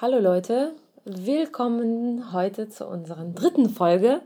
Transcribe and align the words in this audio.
Hallo 0.00 0.20
Leute, 0.20 0.76
willkommen 1.04 2.32
heute 2.32 2.68
zu 2.68 2.86
unserer 2.86 3.24
dritten 3.24 3.68
Folge. 3.68 4.22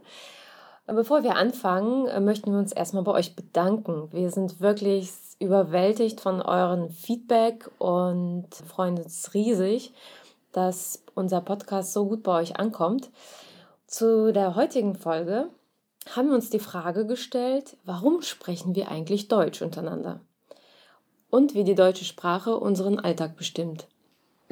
Bevor 0.86 1.22
wir 1.22 1.36
anfangen, 1.36 2.26
möchten 2.26 2.52
wir 2.52 2.58
uns 2.58 2.72
erstmal 2.72 3.04
bei 3.04 3.12
euch 3.12 3.34
bedanken. 3.34 4.12
Wir 4.12 4.30
sind 4.30 4.60
wirklich 4.60 5.10
überwältigt 5.38 6.20
von 6.20 6.42
euren 6.42 6.90
Feedback 6.90 7.70
und 7.78 8.48
freuen 8.66 8.98
uns 8.98 9.32
riesig, 9.32 9.95
dass 10.52 11.04
unser 11.14 11.40
Podcast 11.40 11.95
so 11.95 12.06
gut 12.06 12.23
bei 12.23 12.38
euch 12.42 12.59
ankommt. 12.59 13.10
Zu 13.86 14.30
der 14.30 14.56
heutigen 14.56 14.95
Folge 14.95 15.48
haben 16.14 16.28
wir 16.28 16.34
uns 16.34 16.50
die 16.50 16.59
Frage 16.59 17.06
gestellt, 17.06 17.78
warum 17.86 18.20
sprechen 18.20 18.74
wir 18.74 18.90
eigentlich 18.90 19.28
Deutsch 19.28 19.62
untereinander? 19.62 20.20
Und 21.30 21.54
wie 21.54 21.64
die 21.64 21.74
deutsche 21.74 22.04
Sprache 22.04 22.59
unseren 22.59 23.00
Alltag 23.00 23.38
bestimmt. 23.38 23.86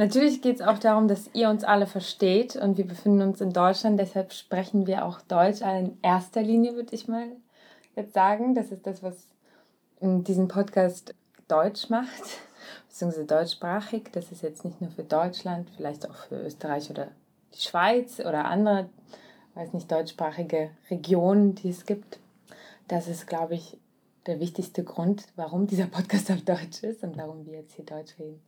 Natürlich 0.00 0.40
geht 0.40 0.56
es 0.56 0.66
auch 0.66 0.78
darum, 0.78 1.08
dass 1.08 1.28
ihr 1.34 1.50
uns 1.50 1.62
alle 1.62 1.86
versteht 1.86 2.56
und 2.56 2.78
wir 2.78 2.86
befinden 2.86 3.20
uns 3.20 3.42
in 3.42 3.52
Deutschland, 3.52 4.00
deshalb 4.00 4.32
sprechen 4.32 4.86
wir 4.86 5.04
auch 5.04 5.20
Deutsch 5.20 5.60
in 5.60 5.98
erster 6.00 6.40
Linie, 6.40 6.74
würde 6.74 6.94
ich 6.94 7.06
mal 7.06 7.26
jetzt 7.96 8.14
sagen. 8.14 8.54
Das 8.54 8.72
ist 8.72 8.86
das, 8.86 9.02
was 9.02 9.26
diesen 10.00 10.48
Podcast 10.48 11.14
deutsch 11.48 11.90
macht, 11.90 12.22
beziehungsweise 12.88 13.26
deutschsprachig. 13.26 14.04
Das 14.12 14.32
ist 14.32 14.42
jetzt 14.42 14.64
nicht 14.64 14.80
nur 14.80 14.90
für 14.90 15.02
Deutschland, 15.02 15.68
vielleicht 15.76 16.08
auch 16.08 16.16
für 16.30 16.46
Österreich 16.46 16.88
oder 16.88 17.08
die 17.52 17.60
Schweiz 17.60 18.20
oder 18.20 18.46
andere, 18.46 18.88
weiß 19.54 19.74
nicht, 19.74 19.92
deutschsprachige 19.92 20.70
Regionen, 20.90 21.56
die 21.56 21.68
es 21.68 21.84
gibt. 21.84 22.20
Das 22.88 23.06
ist, 23.06 23.26
glaube 23.26 23.54
ich, 23.54 23.76
der 24.24 24.40
wichtigste 24.40 24.82
Grund, 24.82 25.26
warum 25.36 25.66
dieser 25.66 25.86
Podcast 25.88 26.30
auf 26.30 26.40
Deutsch 26.40 26.84
ist 26.84 27.02
und 27.02 27.18
warum 27.18 27.44
wir 27.44 27.58
jetzt 27.58 27.74
hier 27.74 27.84
Deutsch 27.84 28.18
reden. 28.18 28.40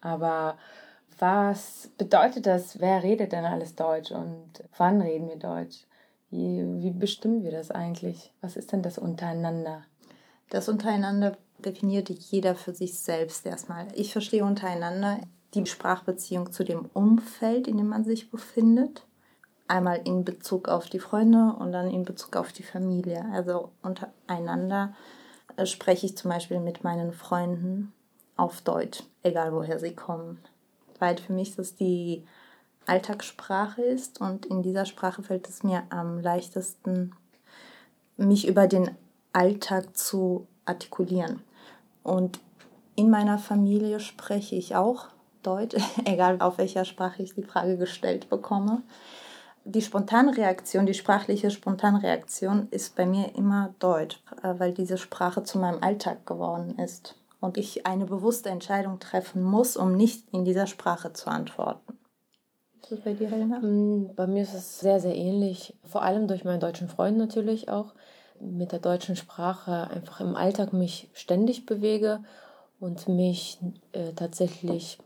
Aber 0.00 0.56
was 1.18 1.90
bedeutet 1.98 2.46
das? 2.46 2.80
Wer 2.80 3.02
redet 3.02 3.32
denn 3.32 3.44
alles 3.44 3.74
Deutsch 3.74 4.12
und 4.12 4.64
wann 4.76 5.00
reden 5.00 5.28
wir 5.28 5.36
Deutsch? 5.36 5.84
Wie, 6.30 6.62
wie 6.80 6.90
bestimmen 6.90 7.42
wir 7.42 7.50
das 7.50 7.70
eigentlich? 7.70 8.32
Was 8.40 8.56
ist 8.56 8.72
denn 8.72 8.82
das 8.82 8.98
untereinander? 8.98 9.82
Das 10.50 10.68
untereinander 10.68 11.36
definiert 11.58 12.08
jeder 12.08 12.54
für 12.54 12.72
sich 12.72 12.98
selbst 12.98 13.44
erstmal. 13.46 13.88
Ich 13.94 14.12
verstehe 14.12 14.44
untereinander 14.44 15.18
die 15.54 15.66
Sprachbeziehung 15.66 16.52
zu 16.52 16.64
dem 16.64 16.86
Umfeld, 16.92 17.66
in 17.66 17.78
dem 17.78 17.88
man 17.88 18.04
sich 18.04 18.30
befindet. 18.30 19.04
Einmal 19.66 20.00
in 20.04 20.24
Bezug 20.24 20.68
auf 20.68 20.88
die 20.88 20.98
Freunde 20.98 21.54
und 21.58 21.72
dann 21.72 21.90
in 21.90 22.04
Bezug 22.04 22.36
auf 22.36 22.52
die 22.52 22.62
Familie. 22.62 23.24
Also 23.32 23.70
untereinander 23.82 24.94
äh, 25.56 25.66
spreche 25.66 26.06
ich 26.06 26.16
zum 26.16 26.30
Beispiel 26.30 26.60
mit 26.60 26.84
meinen 26.84 27.12
Freunden 27.12 27.92
auf 28.38 28.62
Deutsch, 28.62 29.02
egal 29.22 29.52
woher 29.52 29.78
sie 29.78 29.94
kommen. 29.94 30.38
Weil 30.98 31.18
für 31.18 31.32
mich 31.32 31.54
das 31.54 31.74
die 31.74 32.24
Alltagssprache 32.86 33.82
ist 33.82 34.20
und 34.20 34.46
in 34.46 34.62
dieser 34.62 34.86
Sprache 34.86 35.22
fällt 35.22 35.48
es 35.48 35.62
mir 35.62 35.82
am 35.90 36.20
leichtesten, 36.20 37.14
mich 38.16 38.48
über 38.48 38.66
den 38.66 38.90
Alltag 39.32 39.96
zu 39.96 40.46
artikulieren. 40.64 41.42
Und 42.02 42.40
in 42.96 43.10
meiner 43.10 43.38
Familie 43.38 44.00
spreche 44.00 44.56
ich 44.56 44.74
auch 44.74 45.08
Deutsch, 45.42 45.76
egal 46.04 46.40
auf 46.40 46.58
welcher 46.58 46.84
Sprache 46.84 47.22
ich 47.22 47.34
die 47.34 47.42
Frage 47.42 47.76
gestellt 47.76 48.30
bekomme. 48.30 48.82
Die 49.64 49.82
spontane 49.82 50.34
Reaktion, 50.34 50.86
die 50.86 50.94
sprachliche 50.94 51.50
Spontanreaktion 51.50 52.68
ist 52.70 52.96
bei 52.96 53.04
mir 53.04 53.34
immer 53.34 53.74
Deutsch, 53.80 54.22
äh, 54.42 54.54
weil 54.58 54.72
diese 54.72 54.96
Sprache 54.96 55.42
zu 55.42 55.58
meinem 55.58 55.82
Alltag 55.82 56.24
geworden 56.26 56.78
ist 56.78 57.17
und 57.40 57.56
ich 57.56 57.86
eine 57.86 58.06
bewusste 58.06 58.50
Entscheidung 58.50 58.98
treffen 58.98 59.42
muss, 59.42 59.76
um 59.76 59.96
nicht 59.96 60.28
in 60.32 60.44
dieser 60.44 60.66
Sprache 60.66 61.12
zu 61.12 61.30
antworten. 61.30 61.98
Ist 62.82 62.92
das 62.92 63.00
bei 63.00 63.12
dir, 63.12 63.30
Helena? 63.30 63.60
Mm, 63.60 64.14
bei 64.14 64.26
mir 64.26 64.42
ist 64.42 64.54
es 64.54 64.80
sehr, 64.80 65.00
sehr 65.00 65.14
ähnlich. 65.14 65.74
Vor 65.84 66.02
allem 66.02 66.26
durch 66.26 66.44
meinen 66.44 66.60
deutschen 66.60 66.88
Freund 66.88 67.18
natürlich 67.18 67.68
auch. 67.68 67.94
Mit 68.40 68.72
der 68.72 68.78
deutschen 68.78 69.16
Sprache 69.16 69.90
einfach 69.90 70.20
im 70.20 70.36
Alltag 70.36 70.72
mich 70.72 71.10
ständig 71.12 71.66
bewege 71.66 72.20
und 72.78 73.08
mich 73.08 73.58
äh, 73.92 74.12
tatsächlich 74.12 74.98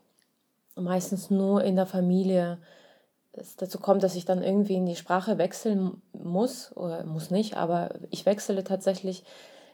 meistens 0.75 1.31
nur 1.31 1.65
in 1.65 1.77
der 1.77 1.87
Familie 1.87 2.59
es 3.33 3.57
dazu 3.57 3.79
kommt, 3.79 4.03
dass 4.03 4.15
ich 4.15 4.25
dann 4.25 4.43
irgendwie 4.43 4.75
in 4.75 4.87
die 4.87 4.97
Sprache 4.97 5.39
wechseln 5.39 6.03
muss 6.13 6.77
oder 6.77 7.05
muss 7.05 7.31
nicht, 7.31 7.57
aber 7.57 7.95
ich 8.11 8.27
wechsle 8.27 8.63
tatsächlich 8.63 9.25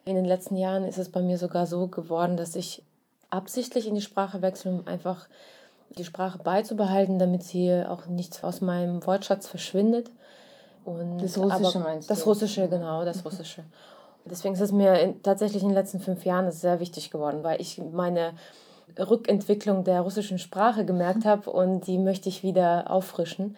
in 0.09 0.17
den 0.17 0.25
letzten 0.25 0.57
Jahren 0.57 0.85
ist 0.85 0.99
es 0.99 1.11
bei 1.11 1.21
mir 1.21 1.39
sogar 1.39 1.67
so 1.67 1.87
geworden, 1.89 2.37
dass 2.37 2.57
ich 2.57 2.83
absichtlich 3.31 3.87
in 3.87 3.95
die 3.95 4.01
Sprache 4.01 4.43
wechsle, 4.43 4.71
um 4.71 4.87
einfach 4.87 5.29
die 5.91 6.05
Sprache 6.05 6.39
beizubehalten, 6.39 7.19
damit 7.19 7.43
sie 7.43 7.85
auch 7.87 8.07
nicht 8.07 8.45
aus 8.45 8.61
meinem 8.61 9.05
Wortschatz 9.07 9.47
verschwindet. 9.47 10.11
Und 10.85 11.19
das 11.23 11.39
Russische 11.39 11.81
meinst 11.81 12.09
du? 12.09 12.15
Das 12.15 12.27
Russische, 12.27 12.69
genau, 12.69 13.05
das 13.05 13.25
Russische. 13.25 13.65
Deswegen 14.25 14.55
ist 14.55 14.61
es 14.61 14.73
mir 14.73 14.95
in, 15.01 15.23
tatsächlich 15.23 15.63
in 15.63 15.71
den 15.71 15.75
letzten 15.75 16.01
fünf 16.01 16.25
Jahren 16.25 16.51
sehr 16.51 16.81
wichtig 16.81 17.11
geworden, 17.11 17.43
weil 17.43 17.61
ich 17.61 17.81
meine 17.93 18.33
Rückentwicklung 18.99 19.85
der 19.85 20.01
russischen 20.01 20.39
Sprache 20.39 20.85
gemerkt 20.85 21.25
habe 21.25 21.51
und 21.51 21.87
die 21.87 21.99
möchte 21.99 22.29
ich 22.29 22.43
wieder 22.43 22.91
auffrischen 22.91 23.57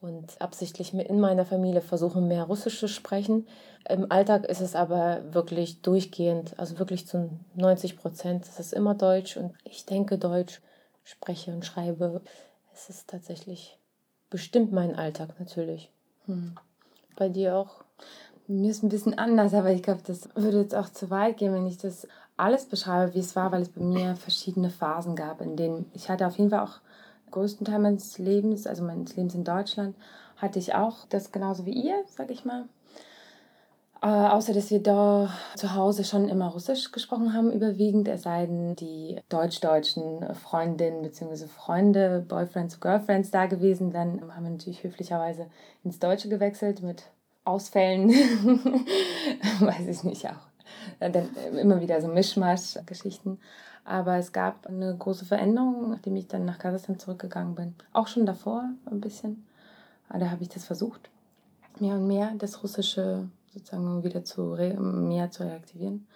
und 0.00 0.40
absichtlich 0.40 0.94
in 0.94 1.20
meiner 1.20 1.44
Familie 1.44 1.80
versuchen, 1.80 2.28
mehr 2.28 2.44
Russisch 2.44 2.78
zu 2.78 2.88
sprechen. 2.88 3.46
Im 3.88 4.10
Alltag 4.10 4.44
ist 4.44 4.60
es 4.60 4.76
aber 4.76 5.22
wirklich 5.32 5.82
durchgehend, 5.82 6.58
also 6.58 6.78
wirklich 6.78 7.06
zu 7.06 7.30
90 7.54 7.96
Prozent. 7.96 8.46
Es 8.46 8.60
ist 8.60 8.72
immer 8.72 8.94
Deutsch 8.94 9.36
und 9.36 9.54
ich 9.64 9.86
denke 9.86 10.18
Deutsch, 10.18 10.60
spreche 11.02 11.52
und 11.52 11.64
schreibe. 11.64 12.20
Es 12.72 12.90
ist 12.90 13.08
tatsächlich 13.08 13.78
bestimmt 14.28 14.72
mein 14.72 14.94
Alltag 14.94 15.38
natürlich. 15.38 15.90
Hm. 16.26 16.56
Bei 17.16 17.28
dir 17.28 17.56
auch? 17.56 17.84
Mir 18.46 18.70
ist 18.70 18.82
ein 18.82 18.88
bisschen 18.88 19.18
anders, 19.18 19.54
aber 19.54 19.70
ich 19.70 19.82
glaube, 19.82 20.02
das 20.06 20.28
würde 20.34 20.60
jetzt 20.60 20.74
auch 20.74 20.88
zu 20.88 21.10
weit 21.10 21.38
gehen, 21.38 21.52
wenn 21.52 21.66
ich 21.66 21.78
das 21.78 22.06
alles 22.36 22.66
beschreibe, 22.66 23.14
wie 23.14 23.20
es 23.20 23.36
war, 23.36 23.52
weil 23.52 23.62
es 23.62 23.68
bei 23.68 23.82
mir 23.82 24.16
verschiedene 24.16 24.70
Phasen 24.70 25.14
gab, 25.14 25.40
in 25.40 25.56
denen 25.56 25.90
ich 25.94 26.08
hatte 26.08 26.26
auf 26.26 26.38
jeden 26.38 26.50
Fall 26.50 26.60
auch 26.60 26.80
größten 27.30 27.66
Teil 27.66 27.78
meines 27.78 28.18
Lebens, 28.18 28.66
also 28.66 28.82
meines 28.82 29.16
Lebens 29.16 29.34
in 29.34 29.44
Deutschland, 29.44 29.94
hatte 30.36 30.58
ich 30.58 30.74
auch 30.74 31.06
das 31.08 31.32
genauso 31.32 31.66
wie 31.66 31.72
ihr, 31.72 32.02
sag 32.08 32.30
ich 32.30 32.44
mal. 32.44 32.64
Äh, 34.02 34.06
außer 34.06 34.54
dass 34.54 34.70
wir 34.70 34.82
da 34.82 35.30
zu 35.56 35.74
Hause 35.74 36.04
schon 36.04 36.28
immer 36.28 36.48
Russisch 36.48 36.90
gesprochen 36.90 37.34
haben, 37.34 37.52
überwiegend, 37.52 38.08
es 38.08 38.22
sei 38.22 38.46
denn, 38.46 38.74
die 38.74 39.20
deutsch-deutschen 39.28 40.34
Freundinnen 40.34 41.02
bzw. 41.02 41.46
Freunde, 41.46 42.24
Boyfriends, 42.26 42.80
Girlfriends 42.80 43.30
da 43.30 43.44
gewesen, 43.44 43.92
dann 43.92 44.22
haben 44.34 44.44
wir 44.44 44.50
natürlich 44.50 44.82
höflicherweise 44.82 45.46
ins 45.84 45.98
Deutsche 45.98 46.30
gewechselt 46.30 46.82
mit 46.82 47.04
Ausfällen, 47.44 48.08
weiß 49.60 49.86
ich 49.86 50.04
nicht 50.04 50.26
auch. 50.26 50.48
Dann 50.98 51.28
immer 51.58 51.80
wieder 51.80 52.00
so 52.00 52.08
Mischmasch-Geschichten. 52.08 53.38
Aber 53.84 54.16
es 54.16 54.32
gab 54.32 54.66
eine 54.66 54.94
große 54.96 55.24
Veränderung, 55.24 55.90
nachdem 55.90 56.16
ich 56.16 56.28
dann 56.28 56.44
nach 56.44 56.58
Kasachstan 56.58 56.98
zurückgegangen 56.98 57.54
bin. 57.54 57.74
Auch 57.92 58.06
schon 58.06 58.24
davor 58.24 58.64
ein 58.90 59.00
bisschen. 59.00 59.46
Da 60.08 60.30
habe 60.30 60.42
ich 60.42 60.48
das 60.48 60.64
versucht, 60.64 61.10
mehr 61.78 61.94
und 61.94 62.06
mehr 62.06 62.32
das 62.38 62.62
Russische 62.62 63.28
sozusagen 63.52 64.04
wieder 64.04 64.24
zu 64.24 64.56
mehr 64.78 65.30
zu 65.30 65.44
reaktivieren. 65.44 66.06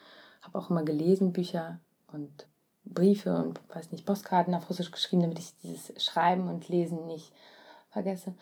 Habe 0.43 0.59
auch 0.59 0.71
immer 0.71 0.83
gelesen, 0.83 1.33
Bücher 1.33 1.81
und 2.13 2.47
Briefe 2.85 3.37
und 3.37 3.61
weiß 3.75 3.93
nicht, 3.93 4.07
Postkarten 4.07 4.55
auf 4.55 4.69
Russisch 4.69 4.91
geschrieben, 4.91 5.23
damit 5.23 5.39
ich 5.39 5.57
dieses 5.63 6.03
Schreiben 6.03 6.49
und 6.49 6.69
Lesen 6.69 7.07
nicht 7.07 7.33
vergesse. 7.91 8.35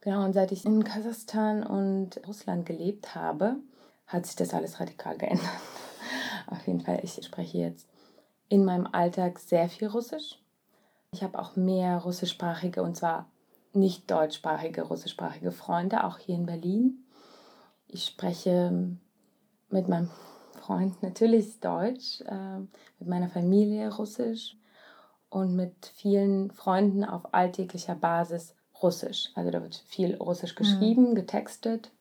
Genau, 0.00 0.24
und 0.24 0.32
seit 0.32 0.52
ich 0.52 0.64
in 0.64 0.84
Kasachstan 0.84 1.64
und 1.64 2.20
Russland 2.26 2.66
gelebt 2.66 3.14
habe, 3.14 3.56
hat 4.06 4.26
sich 4.26 4.36
das 4.36 4.52
alles 4.52 4.80
radikal 4.80 5.16
geändert. 5.16 5.48
Auf 6.46 6.66
jeden 6.66 6.80
Fall, 6.80 7.00
ich 7.02 7.18
spreche 7.24 7.58
jetzt 7.58 7.88
in 8.48 8.64
meinem 8.64 8.86
Alltag 8.86 9.38
sehr 9.38 9.68
viel 9.68 9.88
Russisch. 9.88 10.38
Ich 11.12 11.22
habe 11.22 11.38
auch 11.38 11.56
mehr 11.56 11.98
russischsprachige 11.98 12.82
und 12.82 12.96
zwar 12.96 13.30
nicht 13.72 14.10
deutschsprachige, 14.10 14.82
russischsprachige 14.82 15.52
Freunde, 15.52 16.04
auch 16.04 16.18
hier 16.18 16.34
in 16.34 16.46
Berlin. 16.46 17.03
Ich 17.94 18.06
spreche 18.06 18.72
mit 19.70 19.88
meinem 19.88 20.10
Freund 20.60 21.00
natürlich 21.00 21.60
Deutsch, 21.60 22.22
äh, 22.22 22.58
mit 22.98 23.08
meiner 23.08 23.28
Familie 23.28 23.94
Russisch 23.94 24.56
und 25.30 25.54
mit 25.54 25.92
vielen 25.94 26.50
Freunden 26.50 27.04
auf 27.04 27.32
alltäglicher 27.32 27.94
Basis 27.94 28.56
Russisch. 28.82 29.30
Also 29.36 29.52
da 29.52 29.62
wird 29.62 29.76
viel 29.86 30.16
Russisch 30.16 30.56
geschrieben, 30.56 31.10
mhm. 31.10 31.14
getextet, 31.14 31.92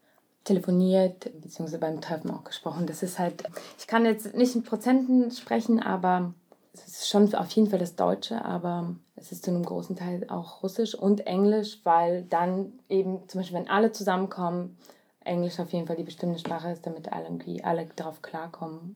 telefoniert, 0.46 1.32
beziehungsweise 1.40 1.78
beim 1.78 2.02
Treffen 2.02 2.32
auch 2.32 2.44
gesprochen. 2.44 2.88
Das 2.88 3.04
ist 3.04 3.20
halt, 3.20 3.44
ich 3.78 3.86
kann 3.86 4.04
jetzt 4.04 4.34
nicht 4.34 4.56
in 4.56 4.64
Prozenten 4.64 5.30
sprechen, 5.30 5.80
aber 5.80 6.34
es 6.74 6.88
ist 6.88 7.08
schon 7.08 7.36
auf 7.36 7.52
jeden 7.52 7.70
Fall 7.70 7.78
das 7.78 7.96
Deutsche, 7.96 8.44
aber 8.44 8.96
es 9.16 9.32
ist 9.32 9.46
zu 9.46 9.52
einem 9.52 9.64
großen 9.64 9.96
Teil 9.96 10.26
auch 10.28 10.64
Russisch 10.64 10.96
und 10.96 11.28
Englisch, 11.28 11.82
weil 11.84 12.24
dann 12.24 12.74
eben 12.90 13.30
zum 13.30 13.42
Beispiel, 13.42 13.60
wenn 13.60 13.70
alle 13.70 13.92
zusammenkommen, 13.92 14.76
Englisch 15.26 15.60
auf 15.60 15.72
jeden 15.72 15.88
Fall 15.88 15.96
die 15.96 16.04
bestimmte 16.04 16.40
Sprache 16.40 16.72
ist, 16.72 16.86
damit 16.86 17.12
alle 17.12 17.26
irgendwie 17.26 17.64
alle 17.64 17.88
darauf 17.96 18.22
klarkommen. 18.22 18.96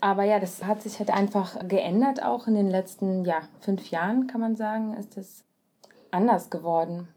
Aber 0.00 0.24
ja, 0.24 0.40
das 0.40 0.64
hat 0.64 0.82
sich 0.82 0.98
halt 0.98 1.10
einfach 1.10 1.68
geändert 1.68 2.22
auch 2.22 2.46
in 2.46 2.54
den 2.54 2.70
letzten 2.70 3.24
ja, 3.24 3.42
fünf 3.60 3.90
Jahren, 3.90 4.26
kann 4.26 4.40
man 4.40 4.56
sagen, 4.56 4.94
ist 4.94 5.16
es 5.18 5.44
anders 6.10 6.50
geworden. 6.50 7.08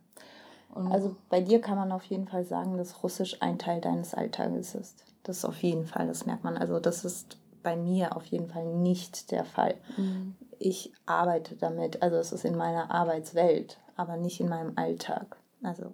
Und 0.73 0.91
also 0.91 1.15
bei 1.29 1.39
dir 1.39 1.61
kann 1.61 1.77
man 1.77 1.91
auf 1.91 2.03
jeden 2.05 2.27
Fall 2.27 2.43
sagen, 2.43 2.77
dass 2.77 3.03
Russisch 3.03 3.37
ein 3.41 3.59
Teil 3.59 3.79
deines 3.79 4.13
Alltages 4.13 4.75
ist. 4.75 5.05
Das 5.23 5.37
ist 5.37 5.45
auf 5.45 5.61
jeden 5.61 5.85
Fall, 5.85 6.07
das 6.07 6.25
merkt 6.25 6.43
man. 6.43 6.57
Also 6.57 6.79
das 6.79 7.05
ist 7.05 7.37
bei 7.61 7.75
mir 7.75 8.15
auf 8.15 8.25
jeden 8.25 8.49
Fall 8.49 8.65
nicht 8.65 9.31
der 9.31 9.45
Fall. 9.45 9.75
Mhm. 9.95 10.35
Ich 10.59 10.91
arbeite 11.05 11.55
damit, 11.55 12.01
also 12.01 12.17
es 12.17 12.31
ist 12.31 12.43
in 12.43 12.57
meiner 12.57 12.91
Arbeitswelt, 12.91 13.77
aber 13.95 14.17
nicht 14.17 14.39
in 14.39 14.49
meinem 14.49 14.73
Alltag. 14.75 15.37
Also 15.61 15.93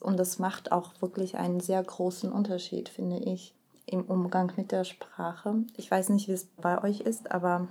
und 0.00 0.18
das 0.18 0.38
macht 0.38 0.72
auch 0.72 0.92
wirklich 1.00 1.36
einen 1.36 1.60
sehr 1.60 1.82
großen 1.82 2.30
Unterschied, 2.30 2.88
finde 2.88 3.18
ich, 3.18 3.54
im 3.86 4.02
Umgang 4.04 4.52
mit 4.56 4.72
der 4.72 4.84
Sprache. 4.84 5.64
Ich 5.76 5.90
weiß 5.90 6.08
nicht, 6.10 6.28
wie 6.28 6.32
es 6.32 6.46
bei 6.60 6.82
euch 6.82 7.00
ist, 7.00 7.30
aber 7.30 7.68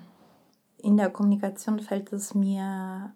in 0.78 0.98
der 0.98 1.10
Kommunikation 1.10 1.80
fällt 1.80 2.14
es 2.14 2.34
mir 2.34 3.14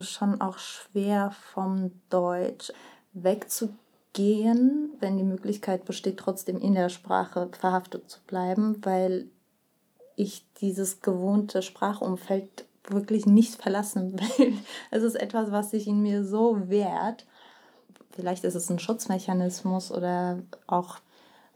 schon 0.00 0.40
auch 0.40 0.58
schwer 0.58 1.30
vom 1.52 1.92
Deutsch 2.10 2.72
wegzugehen, 3.12 4.90
wenn 5.00 5.16
die 5.16 5.24
Möglichkeit 5.24 5.84
besteht, 5.84 6.18
trotzdem 6.18 6.58
in 6.58 6.74
der 6.74 6.88
Sprache 6.88 7.48
verhaftet 7.52 8.10
zu 8.10 8.20
bleiben, 8.26 8.84
weil 8.84 9.28
ich 10.16 10.46
dieses 10.60 11.00
gewohnte 11.00 11.62
Sprachumfeld 11.62 12.66
wirklich 12.88 13.26
nicht 13.26 13.54
verlassen 13.54 14.18
will. 14.38 14.54
Es 14.90 15.02
ist 15.02 15.16
etwas, 15.16 15.50
was 15.50 15.70
sich 15.70 15.86
in 15.86 16.02
mir 16.02 16.24
so 16.24 16.68
wehrt. 16.68 17.26
Vielleicht 18.14 18.44
ist 18.44 18.54
es 18.54 18.70
ein 18.70 18.78
Schutzmechanismus 18.78 19.90
oder 19.90 20.38
auch 20.66 20.98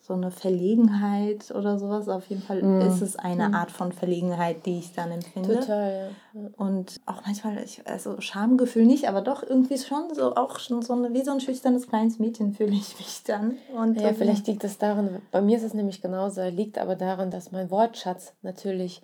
so 0.01 0.15
eine 0.15 0.31
Verlegenheit 0.31 1.51
oder 1.51 1.79
sowas. 1.79 2.09
Auf 2.09 2.27
jeden 2.29 2.41
Fall 2.41 2.63
mm. 2.63 2.81
ist 2.81 3.03
es 3.03 3.17
eine 3.17 3.51
mm. 3.51 3.55
Art 3.55 3.71
von 3.71 3.93
Verlegenheit, 3.93 4.65
die 4.65 4.79
ich 4.79 4.95
dann 4.95 5.11
empfinde. 5.11 5.61
Total, 5.61 6.11
ja. 6.33 6.41
Und 6.57 6.97
auch 7.05 7.21
manchmal, 7.27 7.63
ich, 7.63 7.87
also 7.87 8.21
Schamgefühl 8.21 8.87
nicht, 8.87 9.07
aber 9.07 9.21
doch 9.21 9.43
irgendwie 9.43 9.77
schon 9.77 10.15
so 10.15 10.35
auch 10.35 10.59
schon 10.59 10.81
so 10.81 10.95
eine, 10.95 11.13
wie 11.13 11.23
so 11.23 11.31
ein 11.31 11.41
schüchternes 11.41 11.89
kleines 11.89 12.19
Mädchen 12.19 12.55
fühle 12.55 12.73
ich 12.73 12.99
mich 12.99 13.23
dann. 13.25 13.59
Und 13.77 14.01
ja, 14.01 14.15
vielleicht 14.15 14.47
liegt 14.47 14.65
es 14.65 14.79
daran, 14.79 15.21
bei 15.31 15.43
mir 15.43 15.59
ist 15.59 15.65
es 15.65 15.75
nämlich 15.75 16.01
genauso, 16.01 16.43
liegt 16.45 16.79
aber 16.79 16.97
daran, 16.97 17.31
dass 17.31 17.53
mein 17.53 17.71
Wortschatz 17.71 18.33
natürlich 18.41 19.03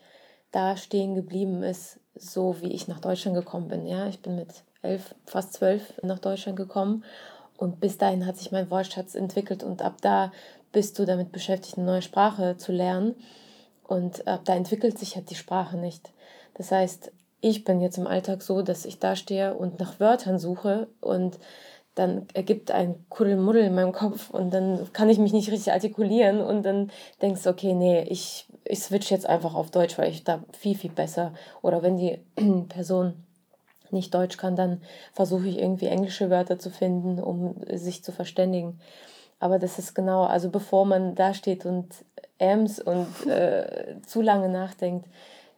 da 0.52 0.76
stehen 0.76 1.14
geblieben 1.14 1.62
ist, 1.62 2.00
so 2.14 2.56
wie 2.62 2.72
ich 2.72 2.88
nach 2.88 3.00
Deutschland 3.00 3.36
gekommen 3.36 3.68
bin. 3.68 3.86
Ja, 3.86 4.06
ich 4.06 4.22
bin 4.22 4.36
mit 4.36 4.64
elf, 4.80 5.14
fast 5.26 5.52
zwölf 5.52 5.94
nach 6.02 6.18
Deutschland 6.18 6.56
gekommen 6.56 7.04
und 7.56 7.80
bis 7.80 7.98
dahin 7.98 8.26
hat 8.26 8.36
sich 8.36 8.52
mein 8.52 8.70
Wortschatz 8.70 9.14
entwickelt 9.14 9.62
und 9.62 9.82
ab 9.82 9.96
da 10.00 10.32
bist 10.72 10.98
du 10.98 11.06
damit 11.06 11.32
beschäftigt, 11.32 11.78
eine 11.78 11.86
neue 11.86 12.02
Sprache 12.02 12.56
zu 12.56 12.72
lernen. 12.72 13.14
Und 13.86 14.26
ab 14.26 14.40
da 14.44 14.54
entwickelt 14.54 14.98
sich 14.98 15.14
halt 15.14 15.30
die 15.30 15.34
Sprache 15.34 15.76
nicht. 15.76 16.12
Das 16.54 16.70
heißt, 16.72 17.12
ich 17.40 17.64
bin 17.64 17.80
jetzt 17.80 17.98
im 17.98 18.06
Alltag 18.06 18.42
so, 18.42 18.62
dass 18.62 18.84
ich 18.84 18.98
da 18.98 19.16
stehe 19.16 19.54
und 19.54 19.78
nach 19.78 20.00
Wörtern 20.00 20.38
suche 20.38 20.88
und 21.00 21.38
dann 21.94 22.26
ergibt 22.34 22.70
ein 22.70 23.04
Kuddelmuddel 23.08 23.64
in 23.64 23.74
meinem 23.74 23.92
Kopf 23.92 24.30
und 24.30 24.52
dann 24.52 24.92
kann 24.92 25.08
ich 25.08 25.18
mich 25.18 25.32
nicht 25.32 25.50
richtig 25.50 25.72
artikulieren 25.72 26.40
und 26.40 26.64
dann 26.64 26.90
denkst 27.22 27.42
du, 27.42 27.50
okay, 27.50 27.74
nee, 27.74 28.02
ich, 28.04 28.46
ich 28.64 28.80
switch 28.80 29.10
jetzt 29.10 29.26
einfach 29.26 29.54
auf 29.54 29.70
Deutsch, 29.70 29.96
weil 29.98 30.10
ich 30.10 30.24
da 30.24 30.42
viel, 30.58 30.76
viel 30.76 30.90
besser. 30.90 31.34
Oder 31.62 31.82
wenn 31.82 31.96
die 31.96 32.18
Person 32.68 33.23
nicht 33.94 34.14
Deutsch 34.14 34.36
kann, 34.36 34.56
dann 34.56 34.82
versuche 35.12 35.48
ich 35.48 35.58
irgendwie 35.58 35.86
englische 35.86 36.28
Wörter 36.28 36.58
zu 36.58 36.70
finden, 36.70 37.18
um 37.18 37.56
sich 37.72 38.04
zu 38.04 38.12
verständigen. 38.12 38.78
Aber 39.40 39.58
das 39.58 39.78
ist 39.78 39.94
genau, 39.94 40.24
also 40.24 40.50
bevor 40.50 40.84
man 40.84 41.14
da 41.14 41.34
steht 41.34 41.66
und 41.66 41.88
Ams 42.40 42.80
und 42.80 43.26
äh, 43.26 43.96
zu 44.06 44.20
lange 44.20 44.48
nachdenkt, 44.48 45.06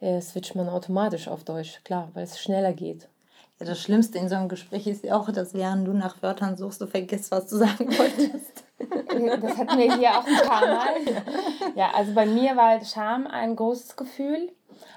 äh, 0.00 0.20
switcht 0.20 0.54
man 0.54 0.68
automatisch 0.68 1.28
auf 1.28 1.44
Deutsch, 1.44 1.80
klar, 1.84 2.10
weil 2.14 2.24
es 2.24 2.40
schneller 2.40 2.72
geht. 2.72 3.08
Ja, 3.58 3.66
das 3.66 3.80
Schlimmste 3.80 4.18
in 4.18 4.28
so 4.28 4.34
einem 4.34 4.48
Gespräch 4.48 4.86
ist 4.86 5.04
ja 5.04 5.16
auch, 5.16 5.30
dass 5.30 5.54
während 5.54 5.86
du 5.86 5.92
nach 5.92 6.22
Wörtern 6.22 6.58
suchst, 6.58 6.80
du 6.80 6.86
vergisst, 6.86 7.30
was 7.30 7.48
du 7.48 7.56
sagen 7.56 7.88
wolltest. 7.98 8.64
Das 8.78 9.56
hatten 9.56 9.78
wir 9.78 9.96
hier 9.96 10.10
auch 10.10 10.26
ein 10.26 10.46
paar 10.46 10.66
Mal. 10.66 10.94
Ja, 11.74 11.90
also 11.94 12.12
bei 12.12 12.26
mir 12.26 12.56
war 12.56 12.70
halt 12.70 12.86
Scham 12.86 13.26
ein 13.26 13.54
großes 13.54 13.96
Gefühl. 13.96 14.50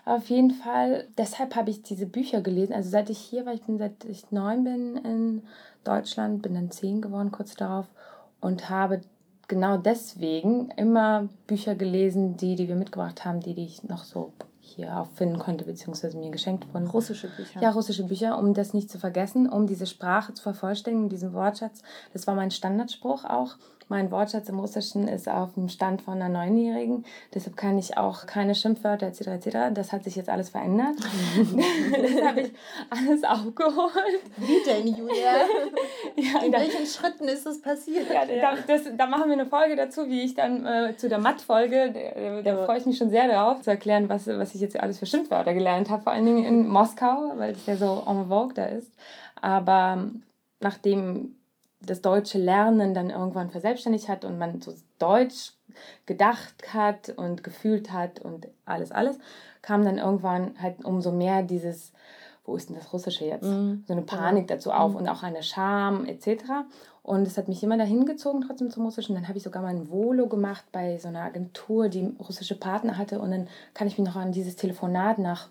Auf 0.06 0.30
jeden 0.30 0.52
Fall, 0.52 1.08
deshalb 1.18 1.56
habe 1.56 1.70
ich 1.70 1.84
diese 1.84 2.06
Bücher 2.06 2.42
gelesen. 2.42 2.74
Also 2.74 2.90
seit 2.90 3.10
ich 3.10 3.20
hier 3.20 3.46
war, 3.46 3.54
ich 3.54 3.64
bin 3.64 3.78
seit 3.78 4.06
ich 4.06 4.32
neun 4.32 4.64
bin 4.64 4.98
in 4.98 5.44
Deutschland, 5.84 6.42
bin 6.42 6.56
dann 6.56 6.72
zehn 6.72 7.02
geworden 7.02 7.32
kurz 7.32 7.56
darauf 7.56 7.88
und 8.42 8.70
habe 8.70 9.02
genau 9.48 9.78
deswegen 9.78 10.70
immer 10.78 11.28
Bücher 11.48 11.76
gelesen, 11.76 12.38
die, 12.38 12.56
die 12.56 12.68
wir 12.68 12.76
mitgebracht 12.76 13.26
haben, 13.26 13.42
die, 13.42 13.54
die 13.54 13.66
ich 13.66 13.84
noch 13.84 14.04
so 14.04 14.32
hier 14.62 14.98
auffinden 14.98 15.40
konnte, 15.40 15.66
beziehungsweise 15.66 16.18
mir 16.18 16.32
geschenkt 16.32 16.72
wurden. 16.74 16.88
Russische 16.88 17.28
Bücher. 17.28 17.62
Ja, 17.62 17.72
russische 17.72 18.04
Bücher, 18.04 18.38
um 18.38 18.54
das 18.54 18.74
nicht 18.74 18.90
zu 18.90 19.00
vergessen, 19.00 19.50
um 19.50 19.68
diese 19.68 19.88
Sprache 19.88 20.34
zu 20.34 20.44
vervollständigen, 20.44 21.10
diesen 21.10 21.34
Wortschatz. 21.34 21.82
Das 22.14 22.28
war 22.28 22.36
mein 22.36 22.52
Standardspruch 22.52 23.26
auch. 23.26 23.58
Mein 23.90 24.12
Wortschatz 24.12 24.48
im 24.50 24.60
Russischen 24.60 25.08
ist 25.08 25.28
auf 25.28 25.56
dem 25.56 25.68
Stand 25.68 26.04
von 26.04 26.22
einer 26.22 26.30
Neunjährigen. 26.30 27.06
Deshalb 27.34 27.58
kann 27.58 27.76
ich 27.80 27.98
auch 27.98 28.28
keine 28.28 28.54
Schimpfwörter 28.54 29.08
etc. 29.08 29.28
etc. 29.28 29.58
Das 29.74 29.92
hat 29.92 30.04
sich 30.04 30.16
jetzt 30.16 30.30
alles 30.30 30.50
verändert. 30.50 30.96
das 31.92 32.22
habe 32.24 32.42
ich 32.42 32.52
alles 32.92 33.24
aufgeholt. 33.24 34.22
Wie 34.38 34.64
denn, 34.64 34.96
Julia? 34.96 35.38
ja, 36.16 36.44
In 36.46 36.54
welchen 36.54 36.86
Schritten 36.86 37.28
ist 37.28 37.48
das 37.48 37.60
passiert? 37.62 38.06
Ja, 38.14 38.28
da, 38.28 38.58
das, 38.68 38.84
da 38.96 39.08
machen 39.08 39.26
wir 39.26 39.34
eine 39.34 39.48
Folge 39.48 39.76
dazu, 39.76 40.08
wie 40.08 40.22
ich 40.22 40.36
dann 40.36 40.68
äh, 40.68 40.96
zu 40.96 41.10
der 41.10 41.18
Matt-Folge, 41.18 41.92
da, 41.92 42.42
da 42.44 42.66
freue 42.66 42.78
ich 42.78 42.86
mich 42.86 43.00
schon 43.00 43.10
sehr 43.10 43.28
darauf, 43.28 43.62
zu 43.62 43.72
erklären, 43.72 44.08
was, 44.08 44.28
was 44.28 44.54
ich 44.54 44.62
jetzt 44.62 44.80
alles 44.80 45.00
für 45.00 45.08
Schimpfwörter 45.08 45.56
gelernt 45.56 45.90
habe. 45.90 46.04
Vor 46.04 46.14
allen 46.14 46.26
Dingen 46.26 46.46
in 46.46 46.68
Moskau, 46.68 47.34
weil 47.38 47.54
es 47.54 47.66
ja 47.66 47.76
so 47.76 48.04
en 48.08 48.28
vogue 48.28 48.54
da 48.54 48.66
ist. 48.66 48.94
Aber 49.42 50.12
nachdem 50.60 51.39
das 51.82 52.02
deutsche 52.02 52.38
Lernen 52.38 52.94
dann 52.94 53.10
irgendwann 53.10 53.50
verselbstständigt 53.50 54.10
hat 54.10 54.26
und 54.26 54.38
man 54.38 54.62
so 54.62 54.74
Deutsch 54.98 55.54
gedacht 56.06 56.74
hat 56.74 57.10
und 57.10 57.44
gefühlt 57.44 57.92
hat 57.92 58.20
und 58.20 58.48
alles, 58.66 58.92
alles, 58.92 59.18
kam 59.62 59.86
dann 59.86 59.98
irgendwann 59.98 60.56
halt 60.62 60.84
umso 60.84 61.12
mehr 61.12 61.44
dieses, 61.44 61.94
wo 62.44 62.56
ist 62.56 62.70
denn 62.70 62.76
das 62.76 62.92
Russische 62.92 63.26
jetzt? 63.26 63.44
Mhm. 63.44 63.84
So 63.88 63.94
eine 63.94 64.02
Panik 64.02 64.48
dazu 64.48 64.72
auf 64.72 64.92
mhm. 64.92 64.98
und 64.98 65.10
auch 65.10 65.24
eine 65.24 65.44
Scham 65.44 66.06
etc. 66.06 66.44
Und 67.04 67.28
es 67.28 67.38
hat 67.38 67.48
mich 67.48 67.64
immer 67.64 67.78
dahin 67.78 68.06
gezogen, 68.06 68.42
trotzdem 68.46 68.70
zum 68.70 68.86
Russischen. 68.86 69.16
Dann 69.16 69.28
habe 69.28 69.38
ich 69.38 69.44
sogar 69.44 69.62
mal 69.62 69.70
ein 69.70 69.90
Volo 69.90 70.28
gemacht 70.28 70.66
bei 70.72 70.98
so 70.98 71.08
einer 71.08 71.22
Agentur, 71.22 71.90
die 71.90 72.14
russische 72.20 72.56
Partner 72.56 72.98
hatte. 72.98 73.20
Und 73.20 73.32
dann 73.32 73.48
kann 73.74 73.88
ich 73.88 73.98
mich 73.98 74.08
noch 74.08 74.16
an 74.16 74.32
dieses 74.32 74.56
Telefonat 74.56 75.18
nach 75.18 75.48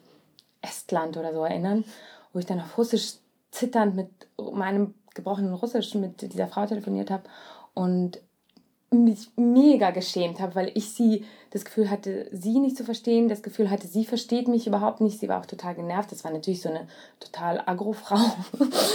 Estland 0.60 1.16
oder 1.16 1.32
so 1.32 1.44
erinnern, 1.44 1.84
wo 2.32 2.38
ich 2.38 2.46
dann 2.46 2.60
auf 2.60 2.76
Russisch 2.76 3.14
zitternd 3.50 3.96
mit 3.96 4.08
meinem 4.52 4.94
gebrochenen 5.14 5.54
Russisch 5.54 5.94
mit 5.94 6.32
dieser 6.32 6.48
Frau 6.48 6.66
telefoniert 6.66 7.10
habe 7.10 7.24
und 7.74 8.20
mich 8.90 9.28
mega 9.36 9.90
geschämt 9.90 10.40
habe, 10.40 10.54
weil 10.54 10.70
ich 10.74 10.90
sie 10.94 11.24
das 11.50 11.64
Gefühl 11.64 11.90
hatte, 11.90 12.26
sie 12.32 12.58
nicht 12.58 12.76
zu 12.76 12.84
verstehen, 12.84 13.28
das 13.28 13.42
Gefühl 13.42 13.70
hatte, 13.70 13.86
sie 13.86 14.04
versteht 14.04 14.48
mich 14.48 14.66
überhaupt 14.66 15.00
nicht. 15.00 15.18
Sie 15.20 15.28
war 15.28 15.40
auch 15.40 15.46
total 15.46 15.74
genervt. 15.74 16.10
Das 16.10 16.24
war 16.24 16.30
natürlich 16.30 16.62
so 16.62 16.70
eine 16.70 16.86
total 17.20 17.62
Agro-Frau. 17.64 18.16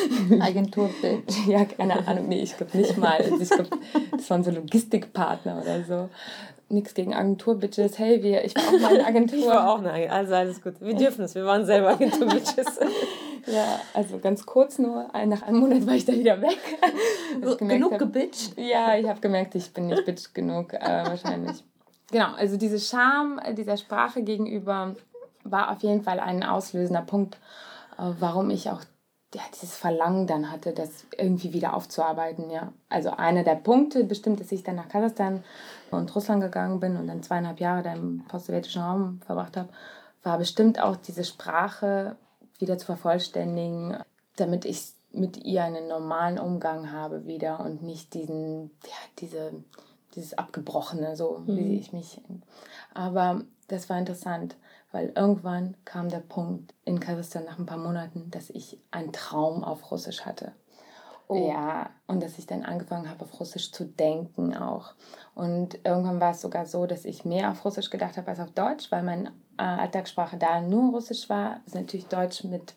Agenturbild. 0.40 1.24
ja, 1.48 1.66
keine 1.66 2.08
Ahnung, 2.08 2.28
nee, 2.28 2.42
ich 2.42 2.58
glaube 2.58 2.76
nicht 2.78 2.98
mal. 2.98 3.22
Ich 3.40 3.50
glaube, 3.50 3.70
das 4.12 4.30
waren 4.30 4.44
so 4.44 4.52
Logistikpartner 4.52 5.62
oder 5.62 5.84
so. 5.84 6.10
Nichts 6.70 6.96
gegen 6.96 7.14
Agentur-Bitches. 7.14 8.00
Hey, 8.00 8.24
wir, 8.24 8.44
ich 8.46 8.56
war 8.56 8.64
auch 8.64 8.80
mal 8.80 8.96
in 8.96 9.06
Agentur. 9.06 9.38
ich 9.40 9.46
war 9.46 9.70
auch 9.70 9.80
eine 9.80 10.12
Also 10.12 10.34
alles 10.34 10.62
gut. 10.62 10.74
Wir 10.80 10.96
dürfen 10.96 11.26
es. 11.26 11.36
Wir 11.36 11.46
waren 11.46 11.66
selber 11.66 11.90
Agentur-Bitches. 11.90 12.80
Ja, 13.46 13.80
also 13.94 14.20
ganz 14.20 14.46
kurz 14.46 14.80
nur. 14.80 15.10
Nach 15.26 15.42
einem 15.42 15.60
Monat 15.60 15.86
war 15.86 15.94
ich 15.94 16.06
da 16.06 16.14
wieder 16.14 16.42
weg. 16.42 16.60
So, 17.42 17.58
genug 17.58 17.98
gebitcht? 17.98 18.58
Ja, 18.58 18.96
ich 18.96 19.08
habe 19.08 19.20
gemerkt, 19.20 19.56
ich 19.56 19.74
bin 19.74 19.88
nicht 19.88 20.06
bitch 20.06 20.34
genug, 20.36 20.74
äh, 20.74 21.04
wahrscheinlich. 21.04 21.64
Genau, 22.12 22.32
also 22.36 22.58
diese 22.58 22.80
Scham 22.80 23.42
dieser 23.58 23.76
Sprache 23.76 24.22
gegenüber 24.22 24.96
war 25.44 25.72
auf 25.72 25.82
jeden 25.82 26.04
Fall 26.04 26.20
ein 26.20 26.44
auslösender 26.44 27.02
Punkt, 27.02 27.40
äh, 27.98 28.12
warum 28.20 28.52
ich 28.52 28.70
auch 28.70 28.82
ja, 29.34 29.42
dieses 29.52 29.76
Verlangen 29.76 30.28
dann 30.28 30.52
hatte, 30.52 30.74
das 30.74 31.06
irgendwie 31.18 31.54
wieder 31.54 31.74
aufzuarbeiten. 31.74 32.52
Ja. 32.52 32.72
Also 32.90 33.10
einer 33.12 33.44
der 33.44 33.56
Punkte 33.56 34.04
bestimmt, 34.04 34.40
dass 34.40 34.52
ich 34.52 34.64
dann 34.64 34.76
nach 34.76 34.90
Kasachstan 34.90 35.44
und 35.92 36.14
Russland 36.16 36.42
gegangen 36.42 36.80
bin 36.80 36.98
und 36.98 37.08
dann 37.08 37.24
zweieinhalb 37.24 37.60
Jahre 37.60 37.84
da 37.84 37.94
im 37.94 38.24
postsowjetischen 38.28 38.82
Raum 38.82 39.22
verbracht 39.26 39.58
habe, 39.58 39.70
war 40.22 40.38
bestimmt 40.38 40.80
auch 40.80 40.96
diese 40.96 41.24
Sprache 41.24 42.16
wieder 42.64 42.78
zu 42.78 42.86
vervollständigen, 42.86 43.98
damit 44.36 44.66
ich 44.66 44.94
mit 45.12 45.46
ihr 45.46 45.64
einen 45.64 45.88
normalen 45.88 46.40
Umgang 46.40 46.92
habe 46.92 47.28
wieder 47.28 47.60
und 47.60 47.84
nicht 47.84 48.14
diesen, 48.16 48.72
ja, 48.84 48.98
diese, 49.20 49.54
dieses 50.16 50.38
Abgebrochene, 50.38 51.16
so 51.16 51.44
mhm. 51.46 51.58
wie 51.58 51.78
ich 51.78 51.94
mich. 51.94 52.20
Aber 52.94 53.42
das 53.68 53.90
war 53.90 54.00
interessant, 54.00 54.56
weil 54.92 55.12
irgendwann 55.16 55.76
kam 55.86 56.10
der 56.10 56.20
Punkt 56.20 56.74
in 56.86 57.00
Kasachstan 57.00 57.46
nach 57.46 57.60
ein 57.60 57.66
paar 57.66 57.78
Monaten, 57.78 58.32
dass 58.32 58.50
ich 58.50 58.80
einen 58.92 59.12
Traum 59.12 59.64
auf 59.64 59.92
Russisch 59.92 60.22
hatte. 60.22 60.54
Oh. 61.28 61.50
Ja, 61.50 61.90
und 62.06 62.22
dass 62.22 62.38
ich 62.38 62.48
dann 62.48 62.64
angefangen 62.64 63.10
habe, 63.10 63.24
auf 63.24 63.40
Russisch 63.40 63.72
zu 63.72 63.86
denken 63.86 64.56
auch. 64.56 64.94
Und 65.36 65.80
irgendwann 65.84 66.20
war 66.20 66.32
es 66.32 66.42
sogar 66.42 66.66
so, 66.66 66.86
dass 66.86 67.06
ich 67.06 67.24
mehr 67.24 67.52
auf 67.52 67.64
Russisch 67.64 67.90
gedacht 67.90 68.18
habe 68.18 68.28
als 68.28 68.40
auf 68.40 68.52
Deutsch, 68.52 68.92
weil 68.92 69.04
meine 69.04 69.32
äh, 69.58 69.64
Alltagssprache 69.64 70.38
da 70.38 70.62
nur 70.62 70.92
Russisch 70.92 71.30
war. 71.30 71.62
Ist 71.66 71.76
natürlich 71.76 72.08
Deutsch 72.08 72.44
mit 72.44 72.76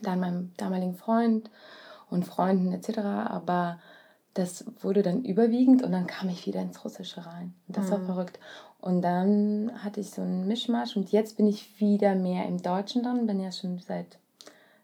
dann 0.00 0.20
meinem 0.20 0.52
damaligen 0.56 0.94
Freund 0.94 1.50
und 2.10 2.24
Freunden 2.24 2.72
etc. 2.72 2.98
Aber 2.98 3.78
das 4.34 4.64
wurde 4.80 5.02
dann 5.02 5.24
überwiegend 5.24 5.82
und 5.82 5.92
dann 5.92 6.06
kam 6.06 6.28
ich 6.28 6.46
wieder 6.46 6.60
ins 6.60 6.84
Russische 6.84 7.24
rein. 7.24 7.54
Und 7.68 7.76
das 7.76 7.86
mhm. 7.86 7.90
war 7.92 8.00
verrückt. 8.00 8.38
Und 8.80 9.02
dann 9.02 9.72
hatte 9.82 10.00
ich 10.00 10.10
so 10.10 10.22
einen 10.22 10.46
Mischmasch 10.46 10.96
und 10.96 11.10
jetzt 11.12 11.36
bin 11.36 11.46
ich 11.46 11.80
wieder 11.80 12.14
mehr 12.14 12.46
im 12.46 12.60
Deutschen 12.60 13.02
drin, 13.02 13.26
bin 13.26 13.40
ja 13.40 13.50
schon 13.50 13.78
seit 13.78 14.18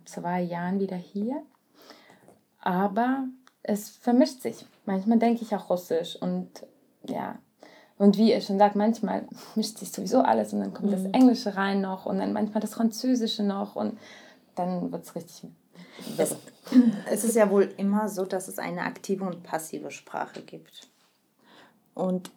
zwei 0.05 0.41
Jahren 0.41 0.81
wieder 0.81 0.97
hier. 0.97 1.43
Aber 2.61 3.25
es 3.63 3.91
vermischt 3.91 4.41
sich. 4.41 4.65
Manchmal 4.87 5.19
denke 5.19 5.43
ich 5.43 5.55
auch 5.55 5.69
Russisch 5.69 6.17
und 6.17 6.49
ja. 7.07 7.39
Und 8.01 8.17
wie 8.17 8.33
ihr 8.33 8.41
schon 8.41 8.59
sagt, 8.59 8.77
manchmal 8.77 9.29
mischt 9.57 9.77
sich 9.77 9.93
sowieso 9.93 10.23
alles 10.23 10.55
und 10.55 10.61
dann 10.61 10.73
kommt 10.73 10.89
mhm. 10.89 10.93
das 10.93 11.05
Englische 11.13 11.55
rein 11.55 11.83
noch 11.83 12.07
und 12.07 12.19
dann 12.19 12.33
manchmal 12.33 12.63
das 12.63 12.73
Französische 12.73 13.43
noch 13.43 13.77
und 13.77 13.99
dann 14.55 14.91
wird 14.91 15.05
es 15.05 15.15
richtig. 15.15 15.51
Es, 16.17 16.35
es 17.11 17.25
ist 17.25 17.37
ja 17.37 17.51
wohl 17.51 17.69
immer 17.77 18.09
so, 18.09 18.25
dass 18.25 18.49
es 18.49 18.59
eine 18.59 18.85
aktive 18.85 19.25
und 19.25 19.43
passive 19.43 19.91
Sprache 19.91 20.41
gibt. 20.41 20.89
Und 21.93 22.31